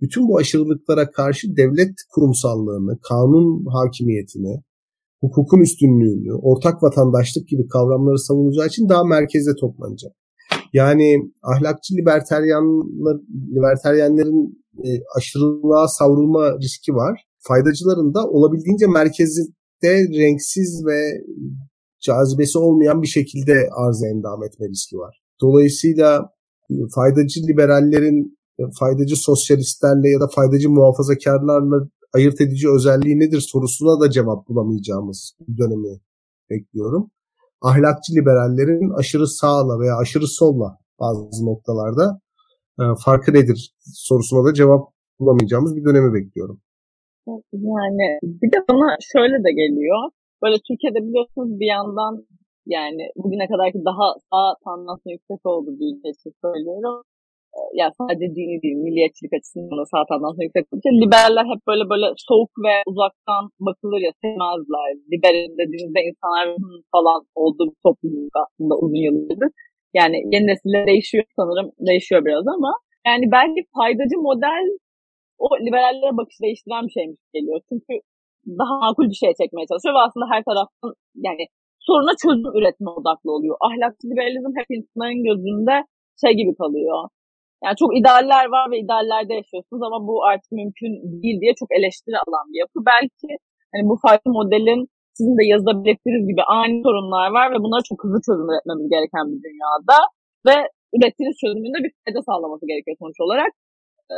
bütün 0.00 0.28
bu 0.28 0.38
aşırılıklara 0.38 1.10
karşı 1.10 1.56
devlet 1.56 1.94
kurumsallığını, 2.14 2.98
kanun 3.08 3.64
hakimiyetini, 3.66 4.62
hukukun 5.20 5.60
üstünlüğünü, 5.60 6.32
ortak 6.32 6.82
vatandaşlık 6.82 7.48
gibi 7.48 7.68
kavramları 7.68 8.18
savunacağı 8.18 8.66
için 8.66 8.88
daha 8.88 9.04
merkezde 9.04 9.50
toplanacak. 9.60 10.12
Yani 10.72 11.32
ahlakçı 11.42 11.94
liberteryanlar, 11.94 13.16
liberteryenlerin 13.56 14.61
e, 14.78 14.88
aşırılığa 15.16 15.88
savrulma 15.88 16.58
riski 16.58 16.92
var. 16.92 17.24
Faydacıların 17.38 18.14
da 18.14 18.26
olabildiğince 18.28 18.86
merkezde 18.86 19.92
renksiz 20.18 20.86
ve 20.86 21.00
cazibesi 22.00 22.58
olmayan 22.58 23.02
bir 23.02 23.06
şekilde 23.06 23.68
arz 23.76 24.02
endam 24.02 24.44
etme 24.44 24.68
riski 24.68 24.96
var. 24.96 25.22
Dolayısıyla 25.40 26.30
e, 26.70 26.74
faydacı 26.94 27.40
liberallerin 27.48 28.38
e, 28.58 28.62
faydacı 28.78 29.16
sosyalistlerle 29.16 30.08
ya 30.08 30.20
da 30.20 30.28
faydacı 30.28 30.70
muhafazakarlarla 30.70 31.88
ayırt 32.14 32.40
edici 32.40 32.68
özelliği 32.76 33.18
nedir 33.18 33.40
sorusuna 33.40 34.00
da 34.00 34.10
cevap 34.10 34.48
bulamayacağımız 34.48 35.32
bir 35.48 35.58
dönemi 35.58 36.00
bekliyorum. 36.50 37.10
ahlakçı 37.62 38.12
liberallerin 38.12 38.98
aşırı 38.98 39.28
sağla 39.28 39.80
veya 39.80 39.96
aşırı 39.96 40.26
solla 40.26 40.78
bazı 41.00 41.46
noktalarda 41.46 42.20
farkı 43.04 43.34
nedir 43.34 43.74
sorusuna 44.08 44.44
da 44.44 44.54
cevap 44.54 44.82
bulamayacağımız 45.20 45.76
bir 45.76 45.84
dönemi 45.84 46.14
bekliyorum. 46.14 46.60
Yani 47.52 48.06
bir 48.22 48.52
de 48.52 48.58
bana 48.68 48.96
şöyle 49.12 49.36
de 49.46 49.52
geliyor. 49.62 50.10
Böyle 50.42 50.56
Türkiye'de 50.68 51.00
biliyorsunuz 51.06 51.60
bir 51.60 51.70
yandan 51.76 52.14
yani 52.66 53.02
bugüne 53.16 53.46
kadar 53.52 53.72
ki 53.72 53.80
daha 53.90 54.06
sağ 54.30 54.44
tandansın 54.64 55.10
yüksek 55.16 55.40
olduğu 55.46 55.74
bir 55.78 55.86
ülke 55.90 56.08
için 56.16 56.32
söylüyorum. 56.44 57.02
Ee, 57.56 57.60
ya 57.80 57.86
sadece 57.98 58.26
dini 58.36 58.56
değil, 58.62 58.78
milliyetçilik 58.86 59.32
açısından 59.38 59.76
da 59.80 59.84
sağ 59.92 60.02
tandansın 60.10 60.46
yüksek 60.46 60.64
olduğu 60.66 60.82
için 60.84 61.00
liberaller 61.02 61.46
hep 61.52 61.60
böyle 61.70 61.84
böyle 61.92 62.06
soğuk 62.28 62.52
ve 62.66 62.74
uzaktan 62.90 63.44
bakılır 63.66 64.00
ya 64.06 64.12
sevmezler. 64.22 64.88
Liberal 65.12 65.48
dediğinizde 65.60 66.00
insanlar 66.08 66.46
falan 66.94 67.20
olduğu 67.42 67.66
bir 67.70 67.80
topluluk 67.86 68.34
aslında 68.42 68.74
uzun 68.84 69.02
yıllardır. 69.06 69.50
Yani 69.94 70.16
yeni 70.32 70.46
nesille 70.46 70.86
değişiyor 70.86 71.24
sanırım, 71.36 71.72
değişiyor 71.88 72.24
biraz 72.24 72.46
ama 72.56 72.72
yani 73.06 73.24
belki 73.32 73.60
faydacı 73.76 74.16
model 74.28 74.66
o 75.38 75.46
liberallere 75.66 76.16
bakış 76.16 76.36
değiştiren 76.42 76.84
bir 76.86 76.94
şeymiş 76.98 77.20
geliyor. 77.34 77.60
Çünkü 77.68 77.92
daha 78.60 78.74
makul 78.86 79.06
bir 79.12 79.20
şey 79.22 79.32
çekmeye 79.40 79.66
çalışıyor 79.70 79.94
ve 79.94 80.02
aslında 80.06 80.26
her 80.32 80.42
taraftan 80.48 80.90
yani 81.26 81.44
soruna 81.86 82.14
çözüm 82.22 82.52
üretme 82.58 82.90
odaklı 82.98 83.30
oluyor. 83.36 83.56
Ahlakçı 83.68 84.04
liberalizm 84.10 84.52
hep 84.58 84.68
insanların 84.76 85.22
gözünde 85.28 85.76
şey 86.22 86.32
gibi 86.40 86.52
kalıyor. 86.62 86.98
Yani 87.64 87.76
çok 87.82 87.90
idealler 88.00 88.44
var 88.54 88.70
ve 88.70 88.76
ideallerde 88.84 89.34
yaşıyorsunuz 89.40 89.82
ama 89.88 89.98
bu 90.08 90.14
artık 90.30 90.52
mümkün 90.60 90.92
değil 91.22 91.36
diye 91.40 91.52
çok 91.60 91.68
eleştiri 91.78 92.16
alan 92.24 92.46
bir 92.50 92.58
yapı. 92.64 92.78
Belki 92.92 93.28
hani 93.72 93.82
bu 93.90 93.96
farklı 94.06 94.28
modelin 94.38 94.82
sizin 95.16 95.34
de 95.38 95.44
yazıda 95.52 95.72
belirttiğiniz 95.78 96.24
gibi 96.30 96.42
ani 96.56 96.82
sorunlar 96.86 97.28
var 97.36 97.46
ve 97.54 97.58
bunlara 97.64 97.82
çok 97.90 97.98
hızlı 98.04 98.18
çözüm 98.26 98.48
üretmemiz 98.50 98.86
gereken 98.94 99.24
bir 99.32 99.40
dünyada 99.46 99.98
ve 100.48 100.56
ürettiğiniz 100.96 101.36
çözümün 101.42 101.74
de 101.74 101.78
bir 101.84 101.92
fayda 102.02 102.20
sağlaması 102.28 102.64
gerekiyor 102.70 102.96
sonuç 103.02 103.20
olarak. 103.26 103.52
Ee, 104.12 104.16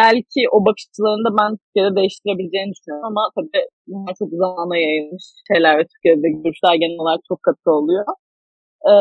belki 0.00 0.40
o 0.54 0.58
bakış 0.66 0.84
açılarını 0.88 1.24
da 1.28 1.32
ben 1.40 1.50
Türkiye'de 1.62 1.92
değiştirebileceğini 1.98 2.72
düşünüyorum 2.72 3.06
ama 3.12 3.22
tabii 3.36 3.62
bunlar 3.90 4.14
çok 4.20 4.28
zamana 4.42 4.76
yayılmış 4.86 5.24
şeyler 5.50 5.72
ve 5.78 5.84
Türkiye'de 5.90 6.28
görüşler 6.42 6.74
genel 6.82 6.98
olarak 7.02 7.20
çok 7.30 7.40
katı 7.46 7.70
oluyor. 7.78 8.04
Ee, 8.90 8.92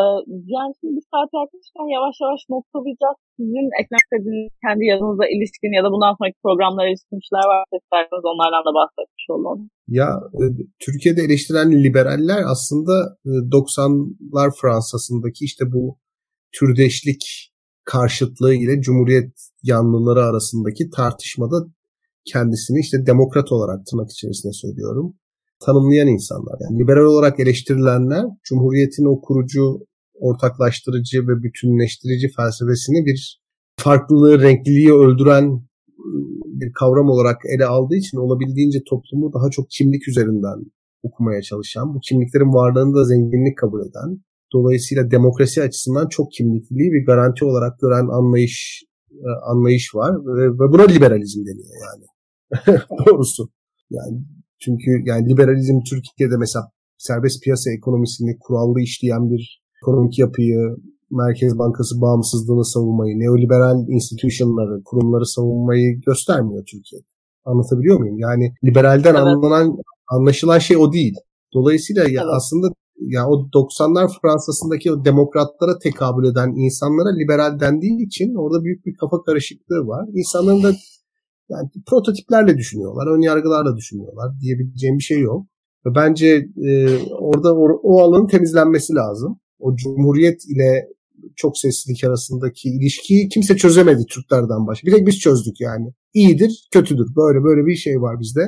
yani 0.55 0.71
şimdi 0.77 0.93
bir 0.97 1.05
saat 1.11 1.29
yaklaşırken 1.39 1.88
yavaş 1.97 2.15
yavaş 2.23 2.41
noktalayacağız. 2.53 3.17
Sizin 3.38 3.67
eklemek 3.79 4.05
istediğiniz 4.07 4.53
kendi 4.63 4.84
yazınıza 4.91 5.25
ilişkin 5.36 5.71
ya 5.77 5.82
da 5.86 5.89
bundan 5.93 6.13
sonraki 6.17 6.39
programlara 6.45 6.88
ilişkin 6.89 7.19
şeyler 7.27 7.47
varsa 7.51 7.73
isterseniz 7.82 8.25
onlardan 8.32 8.63
da 8.67 8.71
bahsetmiş 8.79 9.25
olun. 9.36 9.59
Ya 9.99 10.09
e, 10.41 10.43
Türkiye'de 10.86 11.21
eleştiren 11.27 11.69
liberaller 11.84 12.41
aslında 12.53 12.95
90'lar 13.59 14.49
e, 14.51 14.55
Fransa'sındaki 14.59 15.41
işte 15.49 15.63
bu 15.75 15.84
türdeşlik 16.57 17.23
karşıtlığı 17.93 18.55
ile 18.63 18.82
Cumhuriyet 18.86 19.34
yanlıları 19.63 20.21
arasındaki 20.29 20.84
tartışmada 20.89 21.57
kendisini 22.25 22.79
işte 22.79 22.97
demokrat 23.05 23.51
olarak 23.51 23.79
tırnak 23.86 24.09
içerisinde 24.11 24.53
söylüyorum 24.53 25.15
tanımlayan 25.66 26.07
insanlar. 26.07 26.57
Yani 26.62 26.80
liberal 26.80 27.05
olarak 27.05 27.39
eleştirilenler 27.39 28.24
Cumhuriyet'in 28.43 29.05
o 29.05 29.22
kurucu, 29.22 29.80
ortaklaştırıcı 30.14 31.28
ve 31.28 31.43
bütünleştirici 31.43 32.28
felsefesini 32.38 33.05
bir 33.05 33.41
farklılığı, 33.78 34.41
renkliliği 34.41 34.93
öldüren 34.93 35.43
ıı, 35.43 35.62
bir 36.45 36.72
kavram 36.74 37.09
olarak 37.09 37.38
ele 37.55 37.66
aldığı 37.66 37.95
için 37.95 38.18
olabildiğince 38.18 38.80
toplumu 38.89 39.34
daha 39.34 39.49
çok 39.49 39.66
kimlik 39.70 40.07
üzerinden 40.07 40.59
okumaya 41.03 41.41
çalışan, 41.41 41.95
bu 41.95 41.99
kimliklerin 41.99 42.53
varlığını 42.53 42.95
da 42.95 43.05
zenginlik 43.05 43.57
kabul 43.57 43.82
eden, 43.82 44.22
dolayısıyla 44.53 45.12
demokrasi 45.12 45.62
açısından 45.62 46.07
çok 46.07 46.32
kimlikliliği 46.32 46.91
bir 46.91 47.05
garanti 47.05 47.45
olarak 47.45 47.80
gören 47.80 48.07
anlayış 48.07 48.84
ıı, 49.12 49.36
anlayış 49.43 49.95
var 49.95 50.12
ve, 50.26 50.45
ve 50.49 50.72
buna 50.74 50.84
liberalizm 50.84 51.39
deniyor 51.45 51.76
yani. 51.88 52.05
Doğrusu. 53.05 53.49
Yani 53.89 54.18
çünkü 54.64 54.91
yani 55.05 55.30
liberalizm 55.30 55.80
Türkiye'de 55.89 56.38
mesela 56.38 56.64
serbest 56.97 57.43
piyasa 57.43 57.72
ekonomisini 57.72 58.38
kurallı 58.39 58.82
işleyen 58.82 59.30
bir 59.32 59.62
ekonomik 59.82 60.20
yapıyı, 60.20 60.76
Merkez 61.12 61.57
Bankası 61.57 62.01
bağımsızlığını 62.01 62.66
savunmayı, 62.66 63.20
neoliberal 63.20 63.88
institutionları, 63.88 64.84
kurumları 64.84 65.26
savunmayı 65.26 66.01
göstermiyor 66.07 66.64
Türkiye. 66.72 67.01
Anlatabiliyor 67.45 67.99
muyum? 67.99 68.20
Yani 68.20 68.53
liberalden 68.64 69.16
evet. 69.16 69.24
anlanan 69.24 69.78
anlaşılan 70.07 70.59
şey 70.59 70.78
o 70.78 70.93
değil. 70.93 71.16
Dolayısıyla 71.53 72.03
evet. 72.03 72.14
ya 72.14 72.24
aslında 72.28 72.68
ya 73.01 73.28
o 73.28 73.34
90'lar 73.34 74.09
Fransa'sındaki 74.22 74.91
o 74.91 75.05
demokratlara 75.05 75.80
tekabül 75.80 76.26
eden 76.32 76.49
insanlara 76.55 77.16
liberal 77.16 77.59
dendiği 77.59 78.05
için 78.05 78.36
orada 78.36 78.64
büyük 78.64 78.86
bir 78.86 78.95
kafa 78.95 79.24
karışıklığı 79.24 79.88
var. 79.88 80.05
İnsanların 80.14 80.64
da 80.64 80.72
yani 81.51 81.69
prototiplerle 81.87 82.57
düşünüyorlar, 82.57 83.17
ön 83.17 83.21
yargılarla 83.21 83.77
düşünüyorlar 83.77 84.39
diyebileceğim 84.39 84.97
bir 84.97 85.03
şey 85.03 85.19
yok. 85.19 85.45
Ve 85.85 85.95
bence 85.95 86.27
e, 86.67 86.97
orada 87.19 87.55
o, 87.55 87.79
o 87.83 88.01
alanın 88.01 88.27
temizlenmesi 88.27 88.93
lazım. 88.93 89.39
O 89.59 89.75
Cumhuriyet 89.75 90.41
ile 90.45 90.87
çok 91.35 91.57
seslilik 91.57 92.03
arasındaki 92.03 92.69
ilişkiyi 92.69 93.29
kimse 93.29 93.57
çözemedi 93.57 94.05
Türklerden 94.05 94.67
başka. 94.67 94.87
Bir 94.87 94.91
tek 94.91 95.07
biz 95.07 95.19
çözdük 95.19 95.61
yani. 95.61 95.93
İyidir, 96.13 96.67
kötüdür. 96.71 97.07
Böyle 97.15 97.43
böyle 97.43 97.65
bir 97.65 97.75
şey 97.75 98.01
var 98.01 98.19
bizde. 98.19 98.41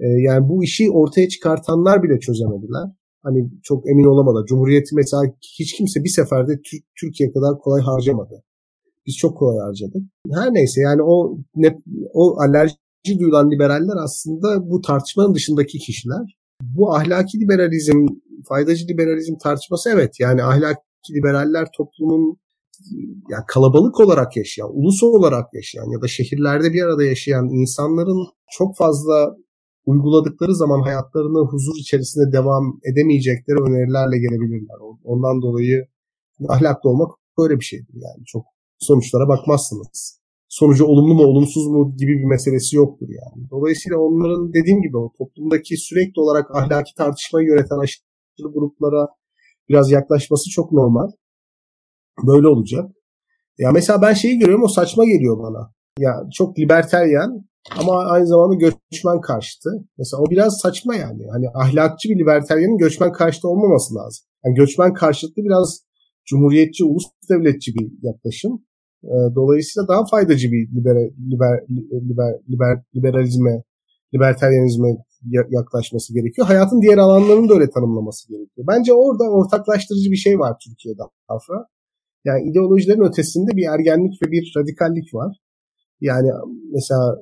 E, 0.00 0.06
yani 0.06 0.48
bu 0.48 0.64
işi 0.64 0.90
ortaya 0.90 1.28
çıkartanlar 1.28 2.02
bile 2.02 2.20
çözemediler. 2.20 2.88
Hani 3.22 3.50
çok 3.62 3.90
emin 3.90 4.04
olamadı. 4.04 4.44
Cumhuriyeti 4.48 4.94
mesela 4.94 5.22
hiç 5.58 5.76
kimse 5.76 6.04
bir 6.04 6.08
seferde 6.08 6.60
Türkiye 7.00 7.32
kadar 7.32 7.58
kolay 7.58 7.82
harcamadı. 7.82 8.42
Biz 9.06 9.16
çok 9.16 9.38
kolay 9.38 9.58
harcadık. 9.66 10.02
Her 10.34 10.54
neyse 10.54 10.80
yani 10.80 11.02
o 11.02 11.38
ne, 11.56 11.78
o 12.12 12.36
alerji 12.40 13.18
duyulan 13.18 13.50
liberaller 13.50 13.96
aslında 14.04 14.70
bu 14.70 14.80
tartışmanın 14.80 15.34
dışındaki 15.34 15.78
kişiler. 15.78 16.38
Bu 16.62 16.94
ahlaki 16.94 17.40
liberalizm, 17.40 18.06
faydacı 18.48 18.88
liberalizm 18.88 19.34
tartışması 19.42 19.90
evet 19.90 20.20
yani 20.20 20.42
ahlaki 20.42 21.14
liberaller 21.14 21.68
toplumun 21.76 22.38
yani 23.30 23.44
kalabalık 23.48 24.00
olarak 24.00 24.36
yaşayan, 24.36 24.70
ulus 24.78 25.02
olarak 25.02 25.54
yaşayan 25.54 25.92
ya 25.92 26.02
da 26.02 26.08
şehirlerde 26.08 26.72
bir 26.72 26.82
arada 26.82 27.04
yaşayan 27.04 27.48
insanların 27.48 28.26
çok 28.50 28.76
fazla 28.76 29.36
uyguladıkları 29.86 30.54
zaman 30.54 30.82
hayatlarını 30.82 31.38
huzur 31.38 31.76
içerisinde 31.80 32.32
devam 32.32 32.80
edemeyecekleri 32.92 33.58
önerilerle 33.58 34.18
gelebilirler. 34.18 34.78
Ondan 35.04 35.42
dolayı 35.42 35.86
ahlaklı 36.48 36.90
olmak 36.90 37.10
böyle 37.38 37.60
bir 37.60 37.64
şeydir 37.64 37.94
yani. 37.94 38.24
Çok 38.26 38.44
sonuçlara 38.78 39.28
bakmazsınız. 39.28 40.20
Sonucu 40.48 40.84
olumlu 40.84 41.14
mu 41.14 41.22
olumsuz 41.22 41.66
mu 41.66 41.96
gibi 41.96 42.18
bir 42.18 42.24
meselesi 42.24 42.76
yoktur 42.76 43.08
yani. 43.08 43.50
Dolayısıyla 43.50 43.98
onların 43.98 44.52
dediğim 44.52 44.82
gibi 44.82 44.96
o 44.96 45.12
toplumdaki 45.18 45.76
sürekli 45.76 46.20
olarak 46.20 46.56
ahlaki 46.56 46.94
tartışmayı 46.94 47.48
yöneten 47.48 47.78
aşırı 47.78 48.52
gruplara 48.54 49.08
biraz 49.68 49.90
yaklaşması 49.90 50.50
çok 50.50 50.72
normal. 50.72 51.08
Böyle 52.26 52.48
olacak. 52.48 52.90
Ya 53.58 53.70
mesela 53.72 54.02
ben 54.02 54.12
şeyi 54.12 54.38
görüyorum 54.38 54.64
o 54.64 54.68
saçma 54.68 55.04
geliyor 55.04 55.38
bana. 55.38 55.72
Ya 55.98 56.12
çok 56.34 56.58
liberteryen 56.58 57.44
ama 57.78 58.04
aynı 58.04 58.26
zamanda 58.26 58.54
göçmen 58.54 59.20
karşıtı. 59.20 59.70
Mesela 59.98 60.22
o 60.22 60.30
biraz 60.30 60.58
saçma 60.62 60.94
yani. 60.94 61.22
Hani 61.32 61.46
ahlakçı 61.54 62.08
bir 62.08 62.18
liberteryenin 62.18 62.78
göçmen 62.78 63.12
karşıtı 63.12 63.48
olmaması 63.48 63.94
lazım. 63.94 64.26
Yani 64.44 64.54
göçmen 64.54 64.92
karşıtı 64.94 65.36
biraz 65.36 65.80
cumhuriyetçi, 66.26 66.84
ulus 66.84 67.04
devletçi 67.30 67.74
bir 67.74 67.92
yaklaşım. 68.02 68.64
E, 69.04 69.14
dolayısıyla 69.34 69.88
daha 69.88 70.06
faydacı 70.06 70.52
bir 70.52 70.68
liber, 70.68 70.96
liber, 71.32 71.60
liber, 71.70 72.34
liber, 72.50 72.82
liberalizme, 72.96 73.62
libertaryenizme 74.14 74.96
yaklaşması 75.50 76.14
gerekiyor. 76.14 76.46
Hayatın 76.46 76.82
diğer 76.82 76.98
alanlarını 76.98 77.48
da 77.48 77.54
öyle 77.54 77.70
tanımlaması 77.70 78.28
gerekiyor. 78.28 78.66
Bence 78.68 78.92
orada 78.92 79.24
ortaklaştırıcı 79.24 80.10
bir 80.10 80.16
şey 80.16 80.38
var 80.38 80.56
Türkiye'de 80.64 81.02
Afra. 81.28 81.66
Yani 82.24 82.50
ideolojilerin 82.50 83.08
ötesinde 83.10 83.56
bir 83.56 83.66
ergenlik 83.74 84.22
ve 84.22 84.30
bir 84.30 84.52
radikallik 84.56 85.14
var. 85.14 85.36
Yani 86.00 86.30
mesela 86.72 87.18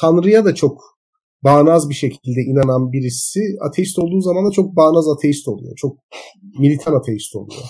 Tanrı'ya 0.00 0.44
da 0.44 0.54
çok 0.54 0.80
bağnaz 1.44 1.88
bir 1.88 1.94
şekilde 1.94 2.40
inanan 2.40 2.92
birisi 2.92 3.40
ateist 3.60 3.98
olduğu 3.98 4.20
zaman 4.20 4.46
da 4.46 4.50
çok 4.50 4.76
bağnaz 4.76 5.08
ateist 5.08 5.48
oluyor. 5.48 5.72
Çok 5.76 5.98
militan 6.58 6.94
ateist 6.94 7.36
oluyor. 7.36 7.62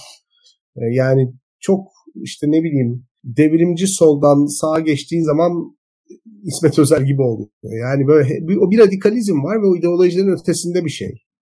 E, 0.77 0.81
yani 0.93 1.33
çok 1.61 1.89
işte 2.15 2.47
ne 2.51 2.63
bileyim 2.63 3.07
devrimci 3.25 3.87
soldan 3.87 4.47
sağa 4.47 4.81
geçtiğin 4.81 5.23
zaman 5.23 5.77
İsmet 6.43 6.79
Özel 6.79 7.05
gibi 7.05 7.23
oluyor. 7.23 7.51
Yani 7.63 8.07
böyle 8.07 8.29
bir, 8.29 8.57
o 8.57 8.71
bir 8.71 8.79
radikalizm 8.79 9.45
var 9.45 9.63
ve 9.63 9.67
o 9.67 9.77
ideolojilerin 9.77 10.37
ötesinde 10.41 10.85
bir 10.85 10.91
şey. 10.91 11.13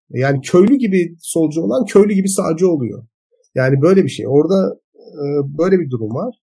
Yani 0.09 0.41
köylü 0.41 0.75
gibi 0.75 1.15
solcu 1.19 1.61
olan 1.61 1.85
köylü 1.85 2.13
gibi 2.13 2.29
sağcı 2.29 2.69
oluyor. 2.69 3.07
Yani 3.55 3.81
böyle 3.81 4.03
bir 4.03 4.09
şey. 4.09 4.25
Orada 4.27 4.79
e, 4.95 5.25
böyle 5.57 5.79
bir 5.79 5.89
durum 5.89 6.15
var. 6.15 6.35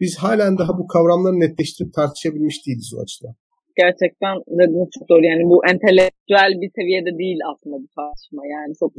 Biz 0.00 0.16
halen 0.16 0.58
daha 0.58 0.78
bu 0.78 0.86
kavramları 0.86 1.40
netleştirip 1.40 1.94
tartışabilmiş 1.94 2.66
değiliz 2.66 2.94
o 2.96 3.02
açıdan. 3.02 3.34
gerçekten 3.76 4.34
dediğiniz 4.60 4.88
çok 4.98 5.08
doğru. 5.08 5.24
Yani 5.24 5.44
bu 5.44 5.66
entelektüel 5.72 6.50
bir 6.60 6.70
seviyede 6.78 7.18
değil 7.18 7.40
aslında 7.50 7.76
bu 7.82 7.88
tartışma. 7.96 8.42
Yani 8.46 8.72
çok 8.80 8.92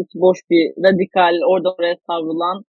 hiç 0.00 0.10
boş 0.14 0.38
bir 0.50 0.64
radikal 0.86 1.34
orada 1.50 1.68
oraya 1.74 1.96
savrulan 2.06 2.64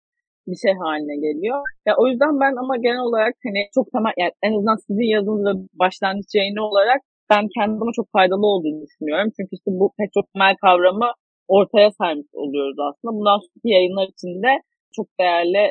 bir 0.48 0.60
şey 0.64 0.74
haline 0.84 1.16
geliyor. 1.28 1.60
Ya 1.88 1.94
o 2.02 2.04
yüzden 2.08 2.34
ben 2.44 2.54
ama 2.64 2.78
genel 2.86 3.04
olarak 3.10 3.36
hani 3.46 3.62
çok 3.76 3.86
temel 3.94 4.14
yani 4.22 4.34
en 4.46 4.54
azından 4.56 4.80
sizin 4.88 5.10
yazınız 5.16 5.44
ve 5.48 5.54
başlangıç 5.82 6.30
yayını 6.36 6.62
olarak 6.70 7.02
ben 7.32 7.44
kendime 7.56 7.92
çok 7.96 8.08
faydalı 8.16 8.46
olduğunu 8.54 8.82
düşünüyorum. 8.86 9.30
Çünkü 9.36 9.52
işte 9.58 9.70
bu 9.80 9.86
pek 9.98 10.10
çok 10.18 10.26
temel 10.34 10.56
kavramı 10.64 11.10
ortaya 11.48 11.90
sermiş 12.00 12.32
oluyoruz 12.34 12.78
aslında. 12.88 13.12
Bundan 13.18 13.40
sonraki 13.46 13.70
yayınlar 13.78 14.08
içinde 14.14 14.52
çok 14.96 15.08
değerli 15.20 15.64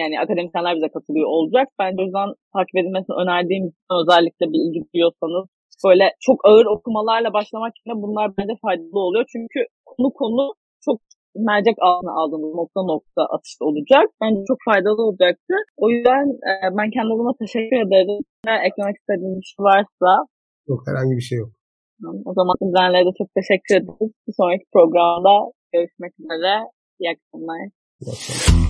yani 0.00 0.20
akademisyenler 0.20 0.76
bize 0.76 0.88
katılıyor 0.88 1.28
olacak. 1.36 1.68
Ben 1.78 1.90
o 2.00 2.02
yüzden 2.02 2.28
takip 2.54 2.76
edilmesini 2.80 3.14
önerdiğim 3.22 3.66
özellikle 3.98 4.44
bir 4.52 4.60
ilgi 4.64 4.80
duyuyorsanız 4.88 5.46
böyle 5.86 6.06
çok 6.20 6.38
ağır 6.48 6.66
okumalarla 6.66 7.32
başlamak 7.32 7.72
için 7.78 8.02
bunlar 8.02 8.26
bence 8.38 8.54
faydalı 8.62 9.00
oluyor. 9.06 9.24
Çünkü 9.32 9.60
konu 9.84 10.10
konu 10.20 10.54
çok 10.84 10.98
mercek 11.34 11.76
altına 11.80 12.12
aldığımız 12.20 12.54
nokta 12.54 12.80
nokta 12.82 13.22
atışta 13.34 13.64
olacak. 13.64 14.06
Bence 14.20 14.40
çok 14.50 14.58
faydalı 14.68 15.02
olacaktı. 15.06 15.54
O 15.76 15.90
yüzden 15.90 16.24
e, 16.48 16.52
ben 16.78 16.88
kendi 16.90 17.10
adıma 17.14 17.34
teşekkür 17.42 17.78
ederim. 17.86 18.22
Ne 18.46 18.54
eklemek 18.66 18.96
istediğim 19.00 19.36
bir 19.40 19.48
şey 19.50 19.62
varsa. 19.68 20.10
Yok 20.68 20.80
herhangi 20.88 21.14
bir 21.16 21.26
şey 21.28 21.38
yok. 21.38 21.50
O 22.30 22.32
zaman 22.34 22.54
dinleyenlere 22.62 23.04
de 23.08 23.12
çok 23.18 23.28
teşekkür 23.38 23.74
ederiz. 23.74 24.12
Bir 24.26 24.34
sonraki 24.40 24.64
programda 24.72 25.34
görüşmek 25.72 26.12
üzere. 26.20 26.52
İyi 27.00 27.10
akşamlar. 27.12 27.60
İyi 28.00 28.10
akşamlar. 28.12 28.60